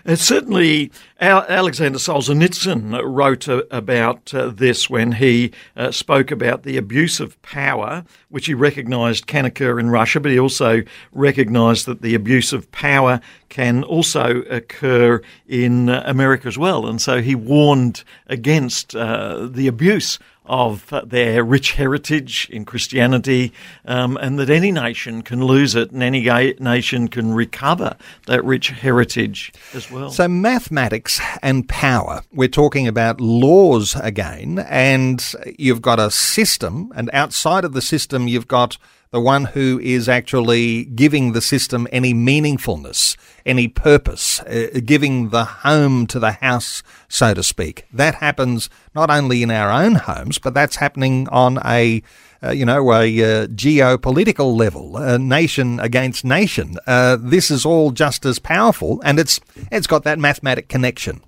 Uh, 0.06 0.14
certainly, 0.14 0.92
Al- 1.18 1.46
Alexander 1.48 1.98
Solzhenitsyn 1.98 3.00
wrote 3.02 3.48
uh, 3.48 3.62
about 3.70 4.34
uh, 4.34 4.48
this 4.48 4.90
when 4.90 5.12
he 5.12 5.50
uh, 5.76 5.90
spoke 5.90 6.30
about 6.30 6.62
the 6.62 6.76
abuse 6.76 7.20
of 7.20 7.40
power, 7.40 8.04
which 8.28 8.44
he 8.44 8.52
recognised 8.52 9.26
can 9.26 9.46
occur 9.46 9.80
in 9.80 9.88
Russia, 9.88 10.20
but 10.20 10.30
he 10.30 10.38
also 10.38 10.82
recognised 11.12 11.86
that 11.86 12.02
the 12.02 12.14
abuse 12.14 12.52
of 12.52 12.70
power 12.70 13.18
can 13.48 13.82
also 13.82 14.42
occur 14.50 15.22
in 15.48 15.88
uh, 15.88 16.02
America 16.04 16.48
as 16.48 16.58
well. 16.58 16.86
And 16.86 17.00
so 17.00 17.22
he 17.22 17.34
warned 17.34 18.04
against 18.26 18.94
uh, 18.94 19.46
the 19.50 19.68
abuse 19.68 20.18
of 20.46 20.92
their 21.06 21.42
rich 21.42 21.72
heritage 21.72 22.48
in 22.50 22.64
Christianity, 22.64 23.52
um, 23.84 24.16
and 24.18 24.38
that 24.38 24.50
any 24.50 24.70
nation 24.72 25.22
can 25.22 25.44
lose 25.44 25.74
it 25.74 25.90
and 25.90 26.02
any 26.02 26.20
nation 26.60 27.08
can 27.08 27.32
recover 27.32 27.96
that 28.26 28.44
rich 28.44 28.70
heritage 28.70 29.52
as 29.72 29.90
well. 29.90 30.10
So, 30.10 30.28
mathematics 30.28 31.20
and 31.42 31.68
power, 31.68 32.22
we're 32.32 32.48
talking 32.48 32.86
about 32.86 33.20
laws 33.20 33.94
again, 33.96 34.58
and 34.68 35.24
you've 35.58 35.82
got 35.82 35.98
a 35.98 36.10
system, 36.10 36.92
and 36.94 37.10
outside 37.12 37.64
of 37.64 37.72
the 37.72 37.82
system, 37.82 38.28
you've 38.28 38.48
got 38.48 38.76
the 39.14 39.20
one 39.20 39.44
who 39.44 39.78
is 39.80 40.08
actually 40.08 40.86
giving 40.86 41.34
the 41.34 41.40
system 41.40 41.86
any 41.92 42.12
meaningfulness, 42.12 43.16
any 43.46 43.68
purpose, 43.68 44.40
uh, 44.40 44.80
giving 44.84 45.28
the 45.28 45.44
home 45.44 46.04
to 46.04 46.18
the 46.18 46.32
house, 46.32 46.82
so 47.08 47.32
to 47.32 47.44
speak. 47.44 47.86
That 47.92 48.16
happens 48.16 48.68
not 48.92 49.10
only 49.10 49.44
in 49.44 49.52
our 49.52 49.70
own 49.70 49.94
homes, 49.94 50.40
but 50.40 50.52
that's 50.52 50.76
happening 50.76 51.28
on 51.28 51.60
a 51.64 52.02
uh, 52.42 52.50
you 52.50 52.66
know, 52.66 52.92
a 52.92 53.06
uh, 53.22 53.46
geopolitical 53.46 54.54
level, 54.56 54.96
uh, 54.96 55.16
nation 55.16 55.78
against 55.78 56.24
nation. 56.24 56.76
Uh, 56.84 57.16
this 57.18 57.52
is 57.52 57.64
all 57.64 57.92
just 57.92 58.26
as 58.26 58.40
powerful, 58.40 59.00
and 59.04 59.20
it's 59.20 59.40
it's 59.70 59.86
got 59.86 60.02
that 60.02 60.18
mathematic 60.18 60.68
connection. 60.68 61.22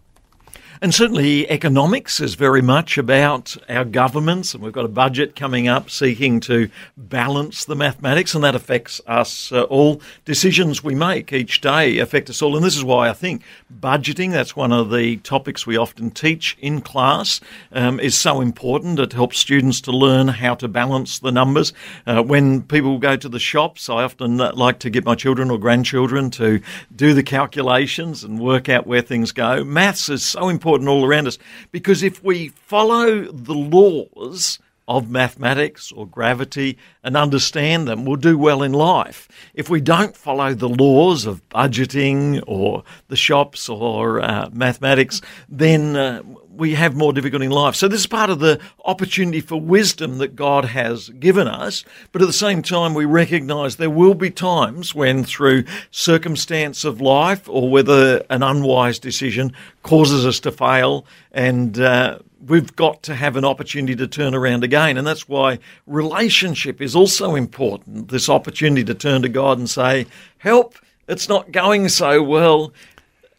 And 0.83 0.95
certainly, 0.95 1.49
economics 1.49 2.20
is 2.20 2.35
very 2.35 2.61
much 2.61 2.99
about 2.99 3.57
our 3.66 3.85
governments, 3.85 4.53
and 4.53 4.62
we've 4.62 4.74
got 4.74 4.85
a 4.85 4.89
budget 4.89 5.35
coming 5.35 5.68
up 5.68 5.89
seeking 5.89 6.39
to 6.41 6.68
balance 6.99 7.64
the 7.64 7.74
mathematics, 7.74 8.35
and 8.35 8.45
that 8.45 8.55
affects 8.55 9.01
us 9.07 9.51
uh, 9.53 9.62
all. 9.62 10.03
Decisions 10.27 10.85
we 10.85 10.95
make 10.95 11.33
each 11.33 11.62
day 11.62 11.99
affect 11.99 12.29
us 12.29 12.43
all, 12.43 12.57
and 12.57 12.64
this 12.64 12.77
is 12.77 12.85
why 12.85 13.09
I 13.09 13.14
think 13.14 13.43
budgeting, 13.81 14.33
that's 14.33 14.55
one 14.55 14.70
of 14.70 14.91
the 14.91 15.16
topics 15.18 15.66
we 15.66 15.79
often 15.79 16.11
teach 16.11 16.59
in 16.61 16.83
class, 16.83 17.41
um, 17.72 17.99
is 17.99 18.14
so 18.14 18.43
important. 18.43 18.99
It 18.99 19.14
helps 19.14 19.39
students 19.39 19.81
to 19.83 19.93
learn 19.93 20.29
how 20.29 20.57
to 20.57 20.68
balance 20.68 21.20
the 21.20 21.33
numbers. 21.33 21.72
Uh, 22.07 22.22
when 22.22 22.61
people 22.61 22.99
go 22.99 23.16
to 23.16 23.29
the 23.31 23.39
shops, 23.39 23.89
I 23.89 24.03
often 24.03 24.43
uh, 24.43 24.53
like 24.55 24.79
to 24.81 24.91
get 24.91 25.07
my 25.07 25.14
children 25.14 25.51
or 25.51 25.59
grandchildren 25.59 26.31
to 26.33 26.61
do 26.95 27.14
the 27.14 27.22
calculations 27.22 28.22
and 28.22 28.39
work 28.39 28.68
out 28.68 28.87
where 28.87 29.01
things 29.01 29.33
go. 29.33 29.64
Maths 29.64 30.11
is 30.11 30.22
so 30.22 30.51
important 30.51 30.66
all 30.67 31.05
around 31.05 31.27
us 31.27 31.39
because 31.73 32.03
if 32.03 32.23
we 32.23 32.49
follow 32.49 33.23
the 33.23 33.55
laws 33.55 34.59
of 34.89 35.11
mathematics 35.11 35.91
or 35.91 36.07
gravity 36.07 36.79
and 37.03 37.17
understand 37.17 37.89
them, 37.89 38.05
we'll 38.05 38.17
do 38.17 38.39
well 38.39 38.62
in 38.62 38.73
life. 38.73 39.29
If 39.55 39.69
we 39.69 39.81
don't 39.81 40.17
follow 40.17 40.55
the 40.55 40.69
laws 40.69 41.27
of 41.27 41.47
budgeting 41.49 42.43
or 42.47 42.85
the 43.09 43.17
shops 43.17 43.69
or 43.69 44.21
uh, 44.21 44.49
mathematics, 44.53 45.21
then 45.49 45.97
uh, 45.97 46.23
we 46.57 46.75
have 46.75 46.97
more 46.97 47.13
difficulty 47.13 47.47
in 47.47 47.53
life. 47.53 47.75
So 47.75 47.89
this 47.89 48.01
is 48.01 48.07
part 48.07 48.31
of 48.31 48.39
the 48.39 48.61
opportunity 48.85 49.41
for 49.41 49.61
wisdom 49.61 50.19
that 50.19 50.37
God 50.37 50.65
has 50.67 51.09
given 51.11 51.47
us. 51.47 51.85
But 52.13 52.23
at 52.23 52.27
the 52.27 52.33
same 52.33 52.63
time, 52.63 52.95
we 52.95 53.05
recognize 53.05 53.77
there 53.77 53.91
will 53.91 54.15
be 54.15 54.31
times 54.31 54.95
when 54.95 55.25
through 55.25 55.65
circumstance 55.91 56.85
of 56.85 57.01
life 57.01 57.49
or 57.49 57.69
whether 57.69 58.25
an 58.31 58.43
unwise 58.43 58.99
decision 58.99 59.53
causes 59.83 60.27
us 60.27 60.41
to 60.41 60.51
fail 60.51 61.07
and 61.33 61.79
uh, 61.79 62.19
we've 62.47 62.75
got 62.77 63.03
to 63.05 63.15
have 63.15 63.37
an 63.37 63.45
opportunity 63.45 63.97
to 63.97 64.07
turn 64.07 64.35
around 64.35 64.65
again. 64.65 64.97
And 64.97 65.07
that's 65.07 65.29
why 65.29 65.59
relationship 65.87 66.81
is 66.81 66.95
also 66.95 67.35
important. 67.35 68.09
This 68.09 68.29
opportunity 68.29 68.85
to 68.85 68.95
turn 68.95 69.23
to 69.23 69.29
God 69.29 69.59
and 69.59 69.69
say, 69.69 70.07
Help, 70.39 70.77
it's 71.09 71.29
not 71.29 71.53
going 71.53 71.89
so 71.89 72.23
well. 72.23 72.73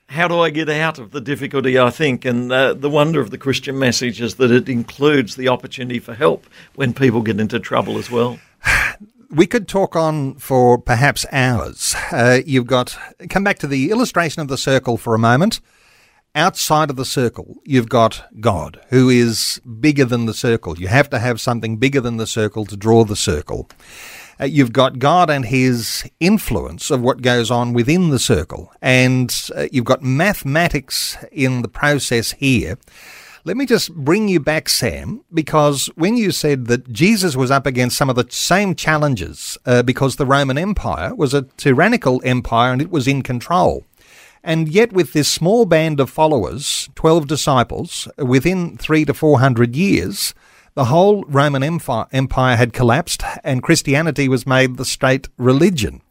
How 0.10 0.28
do 0.28 0.40
I 0.40 0.50
get 0.50 0.70
out 0.70 1.00
of 1.00 1.12
the 1.12 1.20
difficulty? 1.20 1.78
I 1.78 1.90
think, 1.90 2.24
and 2.24 2.52
uh, 2.52 2.74
the 2.74 2.90
wonder 2.90 3.20
of 3.20 3.30
the 3.30 3.38
Christian 3.38 3.78
message 3.78 4.22
is 4.22 4.36
that 4.36 4.52
it 4.52 4.70
includes 4.70 5.36
the 5.36 5.50
opportunity 5.50 6.00
for 6.00 6.14
help 6.14 6.46
when 6.76 6.94
people 6.94 7.22
get 7.22 7.40
into 7.40 7.60
trouble 7.60 7.98
as 7.98 8.10
well. 8.10 8.40
we 9.30 9.46
could 9.46 9.68
talk 9.68 9.96
on 9.96 10.36
for 10.36 10.78
perhaps 10.78 11.26
hours. 11.32 11.94
Uh, 12.12 12.40
you've 12.46 12.68
got, 12.68 12.98
come 13.30 13.44
back 13.44 13.60
to 13.60 13.68
the 13.68 13.92
illustration 13.92 14.42
of 14.42 14.48
the 14.48 14.58
circle 14.58 14.98
for 14.98 15.14
a 15.14 15.20
moment. 15.20 15.60
Outside 16.34 16.90
of 16.90 16.96
the 16.96 17.06
circle, 17.06 17.58
you've 17.66 17.90
got 17.90 18.30
God, 18.40 18.80
who 18.90 19.10
is 19.10 19.60
bigger 19.80 20.06
than 20.06 20.26
the 20.26 20.34
circle. 20.34 20.78
You 20.78 20.88
have 20.88 21.10
to 21.10 21.20
have 21.20 21.42
something 21.42 21.78
bigger 21.78 22.00
than 22.00 22.18
the 22.18 22.28
circle 22.28 22.66
to 22.66 22.78
draw 22.78 23.04
the 23.04 23.16
circle. 23.16 23.70
Uh, 24.40 24.46
you've 24.46 24.74
got 24.74 25.00
God 25.00 25.30
and 25.30 25.46
his 25.46 26.10
influence 26.20 26.92
of 26.92 27.02
what 27.02 27.22
goes 27.22 27.50
on 27.50 27.74
within 27.74 28.10
the 28.10 28.20
circle. 28.20 28.72
And 28.82 29.34
uh, 29.56 29.68
you've 29.72 29.86
got 29.86 30.04
mathematics 30.04 31.18
in 31.32 31.62
the 31.62 31.68
process 31.68 32.34
here. 32.34 32.78
Let 33.44 33.56
me 33.56 33.66
just 33.66 33.96
bring 33.96 34.28
you 34.28 34.42
back, 34.42 34.68
Sam, 34.68 35.24
because 35.34 35.88
when 35.96 36.18
you 36.18 36.32
said 36.32 36.68
that 36.68 36.92
Jesus 36.92 37.38
was 37.38 37.50
up 37.50 37.66
against 37.66 37.98
some 37.98 38.10
of 38.10 38.18
the 38.18 38.26
same 38.30 38.76
challenges 38.76 39.58
uh, 39.66 39.84
because 39.84 40.18
the 40.18 40.26
Roman 40.26 40.58
Empire 40.58 41.16
was 41.16 41.34
a 41.34 41.44
tyrannical 41.56 42.22
empire 42.26 42.74
and 42.74 42.82
it 42.82 42.92
was 42.92 43.08
in 43.08 43.22
control. 43.22 43.86
And 44.44 44.68
yet, 44.68 44.94
with 44.94 45.14
this 45.14 45.30
small 45.30 45.66
band 45.66 46.00
of 46.00 46.10
followers, 46.10 46.90
12 46.96 47.28
disciples, 47.28 48.08
within 48.18 48.78
three 48.78 49.06
to 49.06 49.14
400 49.14 49.76
years, 49.76 50.34
the 50.78 50.86
whole 50.86 51.24
Roman 51.24 51.64
Empire 51.64 52.56
had 52.56 52.72
collapsed 52.72 53.24
and 53.44 53.64
Christianity 53.64 54.30
was 54.30 54.46
made 54.46 54.78
the 54.78 54.86
state 54.86 55.28
religion 55.38 56.02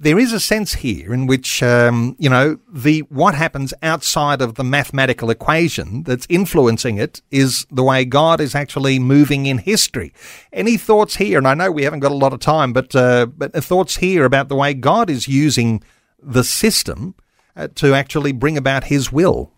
there 0.00 0.18
is 0.18 0.32
a 0.32 0.38
sense 0.38 0.74
here 0.74 1.12
in 1.12 1.26
which 1.26 1.62
um, 1.62 2.14
you 2.18 2.30
know 2.30 2.58
the 2.72 3.00
what 3.08 3.34
happens 3.34 3.74
outside 3.82 4.40
of 4.40 4.54
the 4.54 4.64
mathematical 4.64 5.28
equation 5.28 6.04
that's 6.04 6.26
influencing 6.28 6.98
it 6.98 7.20
is 7.30 7.66
the 7.70 7.82
way 7.82 8.04
God 8.04 8.40
is 8.40 8.54
actually 8.54 8.98
moving 8.98 9.46
in 9.46 9.58
history. 9.58 10.12
Any 10.52 10.76
thoughts 10.76 11.16
here? 11.16 11.38
And 11.38 11.48
I 11.48 11.54
know 11.54 11.72
we 11.72 11.82
haven't 11.82 12.00
got 12.00 12.12
a 12.12 12.14
lot 12.14 12.32
of 12.32 12.40
time, 12.40 12.72
but 12.72 12.94
uh, 12.94 13.26
but 13.26 13.52
thoughts 13.64 13.96
here 13.96 14.24
about 14.24 14.48
the 14.48 14.56
way 14.56 14.72
God 14.72 15.10
is 15.10 15.26
using 15.26 15.82
the 16.22 16.44
system 16.44 17.14
uh, 17.56 17.68
to 17.74 17.94
actually 17.94 18.32
bring 18.32 18.56
about 18.56 18.84
His 18.84 19.10
will. 19.10 19.50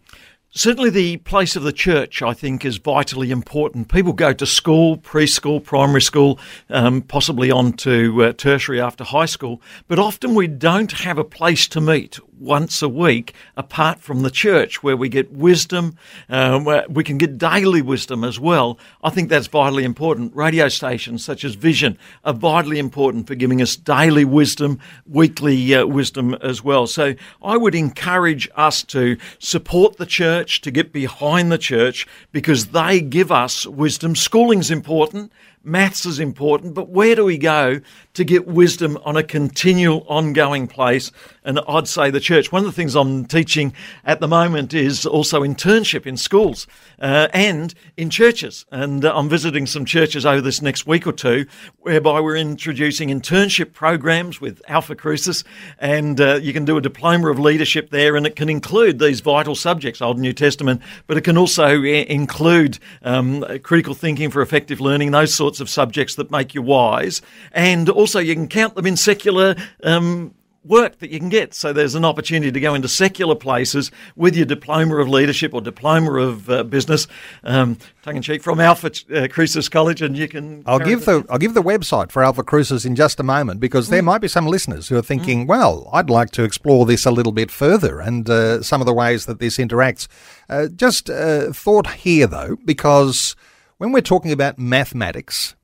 Certainly, 0.52 0.90
the 0.90 1.16
place 1.18 1.54
of 1.54 1.62
the 1.62 1.72
church, 1.72 2.22
I 2.22 2.34
think, 2.34 2.64
is 2.64 2.78
vitally 2.78 3.30
important. 3.30 3.86
People 3.86 4.12
go 4.12 4.32
to 4.32 4.44
school, 4.44 4.98
preschool, 4.98 5.62
primary 5.62 6.02
school, 6.02 6.40
um, 6.68 7.02
possibly 7.02 7.52
on 7.52 7.72
to 7.74 8.24
uh, 8.24 8.32
tertiary 8.32 8.80
after 8.80 9.04
high 9.04 9.26
school, 9.26 9.62
but 9.86 10.00
often 10.00 10.34
we 10.34 10.48
don't 10.48 10.90
have 10.90 11.18
a 11.18 11.24
place 11.24 11.68
to 11.68 11.80
meet 11.80 12.18
once 12.40 12.82
a 12.82 12.88
week 12.88 13.34
apart 13.56 14.00
from 14.00 14.22
the 14.22 14.30
church 14.30 14.82
where 14.82 14.96
we 14.96 15.08
get 15.08 15.30
wisdom, 15.30 15.96
um, 16.28 16.66
we 16.88 17.04
can 17.04 17.18
get 17.18 17.38
daily 17.38 17.82
wisdom 17.82 18.24
as 18.24 18.40
well. 18.40 18.78
I 19.02 19.10
think 19.10 19.28
that's 19.28 19.46
vitally 19.46 19.84
important. 19.84 20.34
Radio 20.34 20.68
stations 20.68 21.24
such 21.24 21.44
as 21.44 21.54
Vision 21.54 21.98
are 22.24 22.32
vitally 22.32 22.78
important 22.78 23.26
for 23.26 23.34
giving 23.34 23.60
us 23.60 23.76
daily 23.76 24.24
wisdom, 24.24 24.80
weekly 25.06 25.74
uh, 25.74 25.86
wisdom 25.86 26.34
as 26.34 26.64
well. 26.64 26.86
So 26.86 27.14
I 27.42 27.56
would 27.56 27.74
encourage 27.74 28.48
us 28.56 28.82
to 28.84 29.16
support 29.38 29.98
the 29.98 30.06
church, 30.06 30.60
to 30.62 30.70
get 30.70 30.92
behind 30.92 31.52
the 31.52 31.58
church 31.58 32.06
because 32.32 32.68
they 32.68 33.00
give 33.00 33.30
us 33.30 33.66
wisdom. 33.66 34.16
Schooling's 34.16 34.70
important 34.70 35.32
maths 35.62 36.06
is 36.06 36.18
important, 36.18 36.74
but 36.74 36.88
where 36.88 37.14
do 37.14 37.24
we 37.24 37.38
go 37.38 37.80
to 38.14 38.24
get 38.24 38.46
wisdom 38.46 38.98
on 39.04 39.16
a 39.16 39.22
continual, 39.22 40.04
ongoing 40.08 40.66
place? 40.66 41.12
And 41.44 41.60
I'd 41.68 41.86
say 41.86 42.10
the 42.10 42.20
church. 42.20 42.50
One 42.50 42.60
of 42.60 42.66
the 42.66 42.72
things 42.72 42.94
I'm 42.94 43.26
teaching 43.26 43.74
at 44.04 44.20
the 44.20 44.28
moment 44.28 44.72
is 44.72 45.04
also 45.04 45.42
internship 45.42 46.06
in 46.06 46.16
schools 46.16 46.66
uh, 47.00 47.28
and 47.34 47.74
in 47.96 48.08
churches. 48.08 48.64
And 48.72 49.04
uh, 49.04 49.12
I'm 49.14 49.28
visiting 49.28 49.66
some 49.66 49.84
churches 49.84 50.24
over 50.24 50.40
this 50.40 50.62
next 50.62 50.86
week 50.86 51.06
or 51.06 51.12
two, 51.12 51.46
whereby 51.80 52.20
we're 52.20 52.36
introducing 52.36 53.10
internship 53.10 53.72
programs 53.72 54.40
with 54.40 54.62
Alphacrucis, 54.68 55.44
and 55.78 56.20
uh, 56.20 56.36
you 56.36 56.52
can 56.52 56.64
do 56.64 56.78
a 56.78 56.80
diploma 56.80 57.30
of 57.30 57.38
leadership 57.38 57.90
there, 57.90 58.16
and 58.16 58.26
it 58.26 58.34
can 58.34 58.48
include 58.48 58.98
these 58.98 59.20
vital 59.20 59.54
subjects, 59.54 60.00
Old 60.00 60.16
and 60.16 60.22
New 60.22 60.32
Testament, 60.32 60.80
but 61.06 61.16
it 61.16 61.24
can 61.24 61.36
also 61.36 61.66
uh, 61.66 61.84
include 61.84 62.78
um, 63.02 63.44
critical 63.62 63.92
thinking 63.94 64.30
for 64.30 64.40
effective 64.40 64.80
learning, 64.80 65.10
those 65.10 65.34
sorts 65.34 65.50
sorts 65.50 65.60
of 65.60 65.68
subjects 65.68 66.14
that 66.14 66.30
make 66.30 66.54
you 66.54 66.62
wise. 66.62 67.22
And 67.50 67.88
also, 67.88 68.20
you 68.20 68.34
can 68.34 68.46
count 68.46 68.76
them 68.76 68.86
in 68.86 68.96
secular 68.96 69.56
um, 69.82 70.32
work 70.64 70.98
that 70.98 71.10
you 71.10 71.18
can 71.18 71.28
get. 71.28 71.54
So 71.54 71.72
there's 71.72 71.94
an 71.94 72.04
opportunity 72.04 72.52
to 72.52 72.60
go 72.60 72.74
into 72.74 72.88
secular 72.88 73.34
places 73.34 73.90
with 74.16 74.36
your 74.36 74.46
diploma 74.46 74.96
of 74.96 75.08
leadership 75.08 75.54
or 75.54 75.60
diploma 75.60 76.12
of 76.12 76.50
uh, 76.50 76.64
business, 76.64 77.06
um, 77.44 77.78
tongue 78.02 78.16
in 78.16 78.22
cheek, 78.22 78.42
from 78.42 78.60
Alpha 78.60 78.90
uh, 79.14 79.28
Crucis 79.28 79.68
College, 79.68 80.02
and 80.02 80.16
you 80.16 80.28
can. 80.28 80.62
I'll 80.66 80.78
give 80.78 81.04
the 81.04 81.24
I'll 81.30 81.38
give 81.38 81.54
the 81.54 81.62
website 81.62 82.12
for 82.12 82.22
Alphacrucis 82.22 82.84
in 82.84 82.94
just 82.94 83.18
a 83.20 83.22
moment 83.22 83.60
because 83.60 83.88
mm. 83.88 83.90
there 83.90 84.02
might 84.02 84.20
be 84.20 84.28
some 84.28 84.46
listeners 84.46 84.88
who 84.88 84.96
are 84.96 85.02
thinking, 85.02 85.44
mm. 85.44 85.48
well, 85.48 85.88
I'd 85.92 86.10
like 86.10 86.30
to 86.32 86.44
explore 86.44 86.84
this 86.86 87.06
a 87.06 87.10
little 87.10 87.32
bit 87.32 87.50
further 87.50 88.00
and 88.00 88.28
uh, 88.28 88.62
some 88.62 88.80
of 88.80 88.86
the 88.86 88.94
ways 88.94 89.26
that 89.26 89.38
this 89.38 89.56
interacts. 89.56 90.08
Uh, 90.48 90.66
just 90.68 91.08
uh, 91.08 91.52
thought 91.52 91.86
here 91.88 92.26
though, 92.26 92.56
because 92.64 93.34
when 93.78 93.92
we're 93.92 94.00
talking 94.02 94.32
about 94.32 94.58
mathematics, 94.58 95.54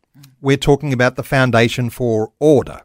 we're 0.41 0.57
talking 0.57 0.93
about 0.93 1.17
the 1.17 1.23
foundation 1.23 1.91
for 1.91 2.33
order. 2.39 2.83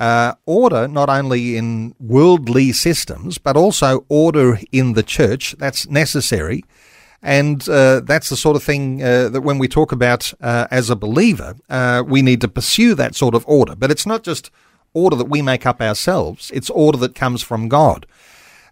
Uh, 0.00 0.32
order 0.46 0.88
not 0.88 1.10
only 1.10 1.58
in 1.58 1.94
worldly 2.00 2.72
systems, 2.72 3.36
but 3.36 3.54
also 3.54 4.06
order 4.08 4.58
in 4.72 4.94
the 4.94 5.02
church. 5.02 5.54
That's 5.58 5.86
necessary. 5.90 6.64
And 7.22 7.68
uh, 7.68 8.00
that's 8.00 8.30
the 8.30 8.36
sort 8.36 8.56
of 8.56 8.62
thing 8.62 9.02
uh, 9.02 9.28
that 9.28 9.42
when 9.42 9.58
we 9.58 9.68
talk 9.68 9.92
about 9.92 10.32
uh, 10.40 10.66
as 10.70 10.88
a 10.88 10.96
believer, 10.96 11.54
uh, 11.68 12.02
we 12.06 12.22
need 12.22 12.40
to 12.40 12.48
pursue 12.48 12.94
that 12.94 13.14
sort 13.14 13.34
of 13.34 13.44
order. 13.46 13.76
But 13.76 13.90
it's 13.90 14.06
not 14.06 14.22
just 14.22 14.50
order 14.94 15.16
that 15.16 15.28
we 15.28 15.42
make 15.42 15.66
up 15.66 15.82
ourselves, 15.82 16.50
it's 16.54 16.70
order 16.70 16.98
that 16.98 17.14
comes 17.14 17.42
from 17.42 17.68
God. 17.68 18.06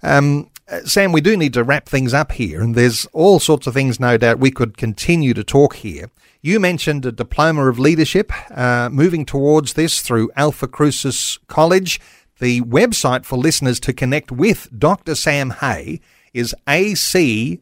Um, 0.03 0.49
uh, 0.71 0.81
Sam, 0.85 1.13
we 1.13 1.21
do 1.21 1.37
need 1.37 1.53
to 1.55 1.65
wrap 1.65 1.89
things 1.89 2.15
up 2.15 2.33
here, 2.33 2.63
and 2.63 2.75
there's 2.75 3.07
all 3.13 3.39
sorts 3.39 3.67
of 3.67 3.75
things, 3.75 4.01
no 4.01 4.17
doubt, 4.17 4.39
we 4.39 4.51
could 4.51 4.79
continue 4.79 5.35
to 5.35 5.45
talk 5.45 5.77
here. 5.77 6.11
You 6.41 6.61
mentioned 6.61 7.05
a 7.05 7.11
diploma 7.11 7.69
of 7.69 7.81
leadership, 7.81 8.31
uh, 8.57 8.89
moving 8.93 9.27
towards 9.27 9.73
this 9.73 10.01
through 10.01 10.31
Alphacrucis 10.37 11.39
College. 11.49 12.01
The 12.39 12.61
website 12.61 13.25
for 13.25 13.37
listeners 13.37 13.81
to 13.81 13.93
connect 13.93 14.31
with 14.31 14.69
Dr. 14.79 15.17
Sam 15.17 15.51
Hey 15.51 16.01
is 16.33 16.55
ac.edu.au. 16.69 17.59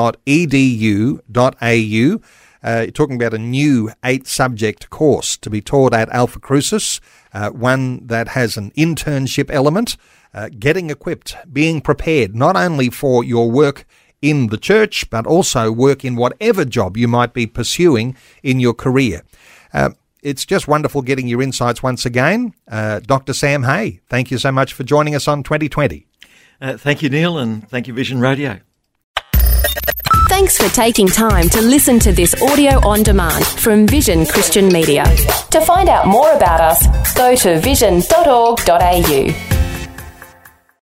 Uh, 2.63 2.87
talking 2.93 3.17
about 3.17 3.35
a 3.35 3.39
new 3.39 3.91
eight 4.05 4.27
subject 4.29 4.91
course 4.91 5.37
to 5.39 5.51
be 5.51 5.61
taught 5.61 5.93
at 5.93 6.09
Alphacrucis 6.11 7.01
uh, 7.33 7.51
one 7.51 8.07
that 8.07 8.29
has 8.29 8.57
an 8.57 8.71
internship 8.73 9.51
element, 9.51 9.97
uh, 10.33 10.51
getting 10.59 10.91
equipped, 10.91 11.35
being 11.53 11.81
prepared 11.81 12.35
not 12.35 12.55
only 12.55 12.91
for 12.91 13.25
your 13.25 13.51
work 13.51 13.85
in 14.23 14.49
the 14.49 14.59
church, 14.59 15.09
but 15.11 15.27
also 15.27 15.73
work 15.73 16.05
in 16.05 16.17
whatever 16.17 16.65
job 16.65 16.97
you 16.97 17.09
might 17.09 17.33
be 17.33 17.47
pursuing 17.47 18.17
in 18.43 18.61
your 18.61 18.75
career. 18.75 19.23
Uh, 19.73 19.91
it's 20.23 20.45
just 20.45 20.69
wonderful 20.69 21.03
getting 21.03 21.29
your 21.29 21.43
insights 21.43 21.83
once 21.83 22.05
again. 22.05 22.55
Uh, 22.71 23.01
Dr. 23.01 23.33
Sam 23.33 23.63
Hey, 23.63 24.01
thank 24.09 24.31
you 24.31 24.39
so 24.39 24.53
much 24.53 24.75
for 24.75 24.85
joining 24.85 25.15
us 25.15 25.27
on 25.27 25.43
2020. 25.43 26.07
Uh, 26.61 26.77
thank 26.77 27.03
you, 27.03 27.09
Neil, 27.09 27.39
and 27.39 27.67
thank 27.69 27.89
you, 27.89 27.95
Vision 27.95 28.21
Radio. 28.21 28.59
Thanks 30.29 30.57
for 30.57 30.73
taking 30.75 31.09
time 31.09 31.49
to 31.49 31.61
listen 31.61 31.99
to 32.01 32.13
this 32.13 32.41
audio 32.41 32.87
on 32.87 33.03
demand 33.03 33.45
from 33.45 33.87
Vision 33.87 34.27
Christian 34.27 34.69
Media. 34.69 35.05
To 35.51 35.61
find 35.61 35.89
out 35.89 36.07
more 36.07 36.31
about 36.33 36.61
us, 36.61 37.15
go 37.15 37.35
to 37.35 37.59
vision.org.au. 37.61 39.60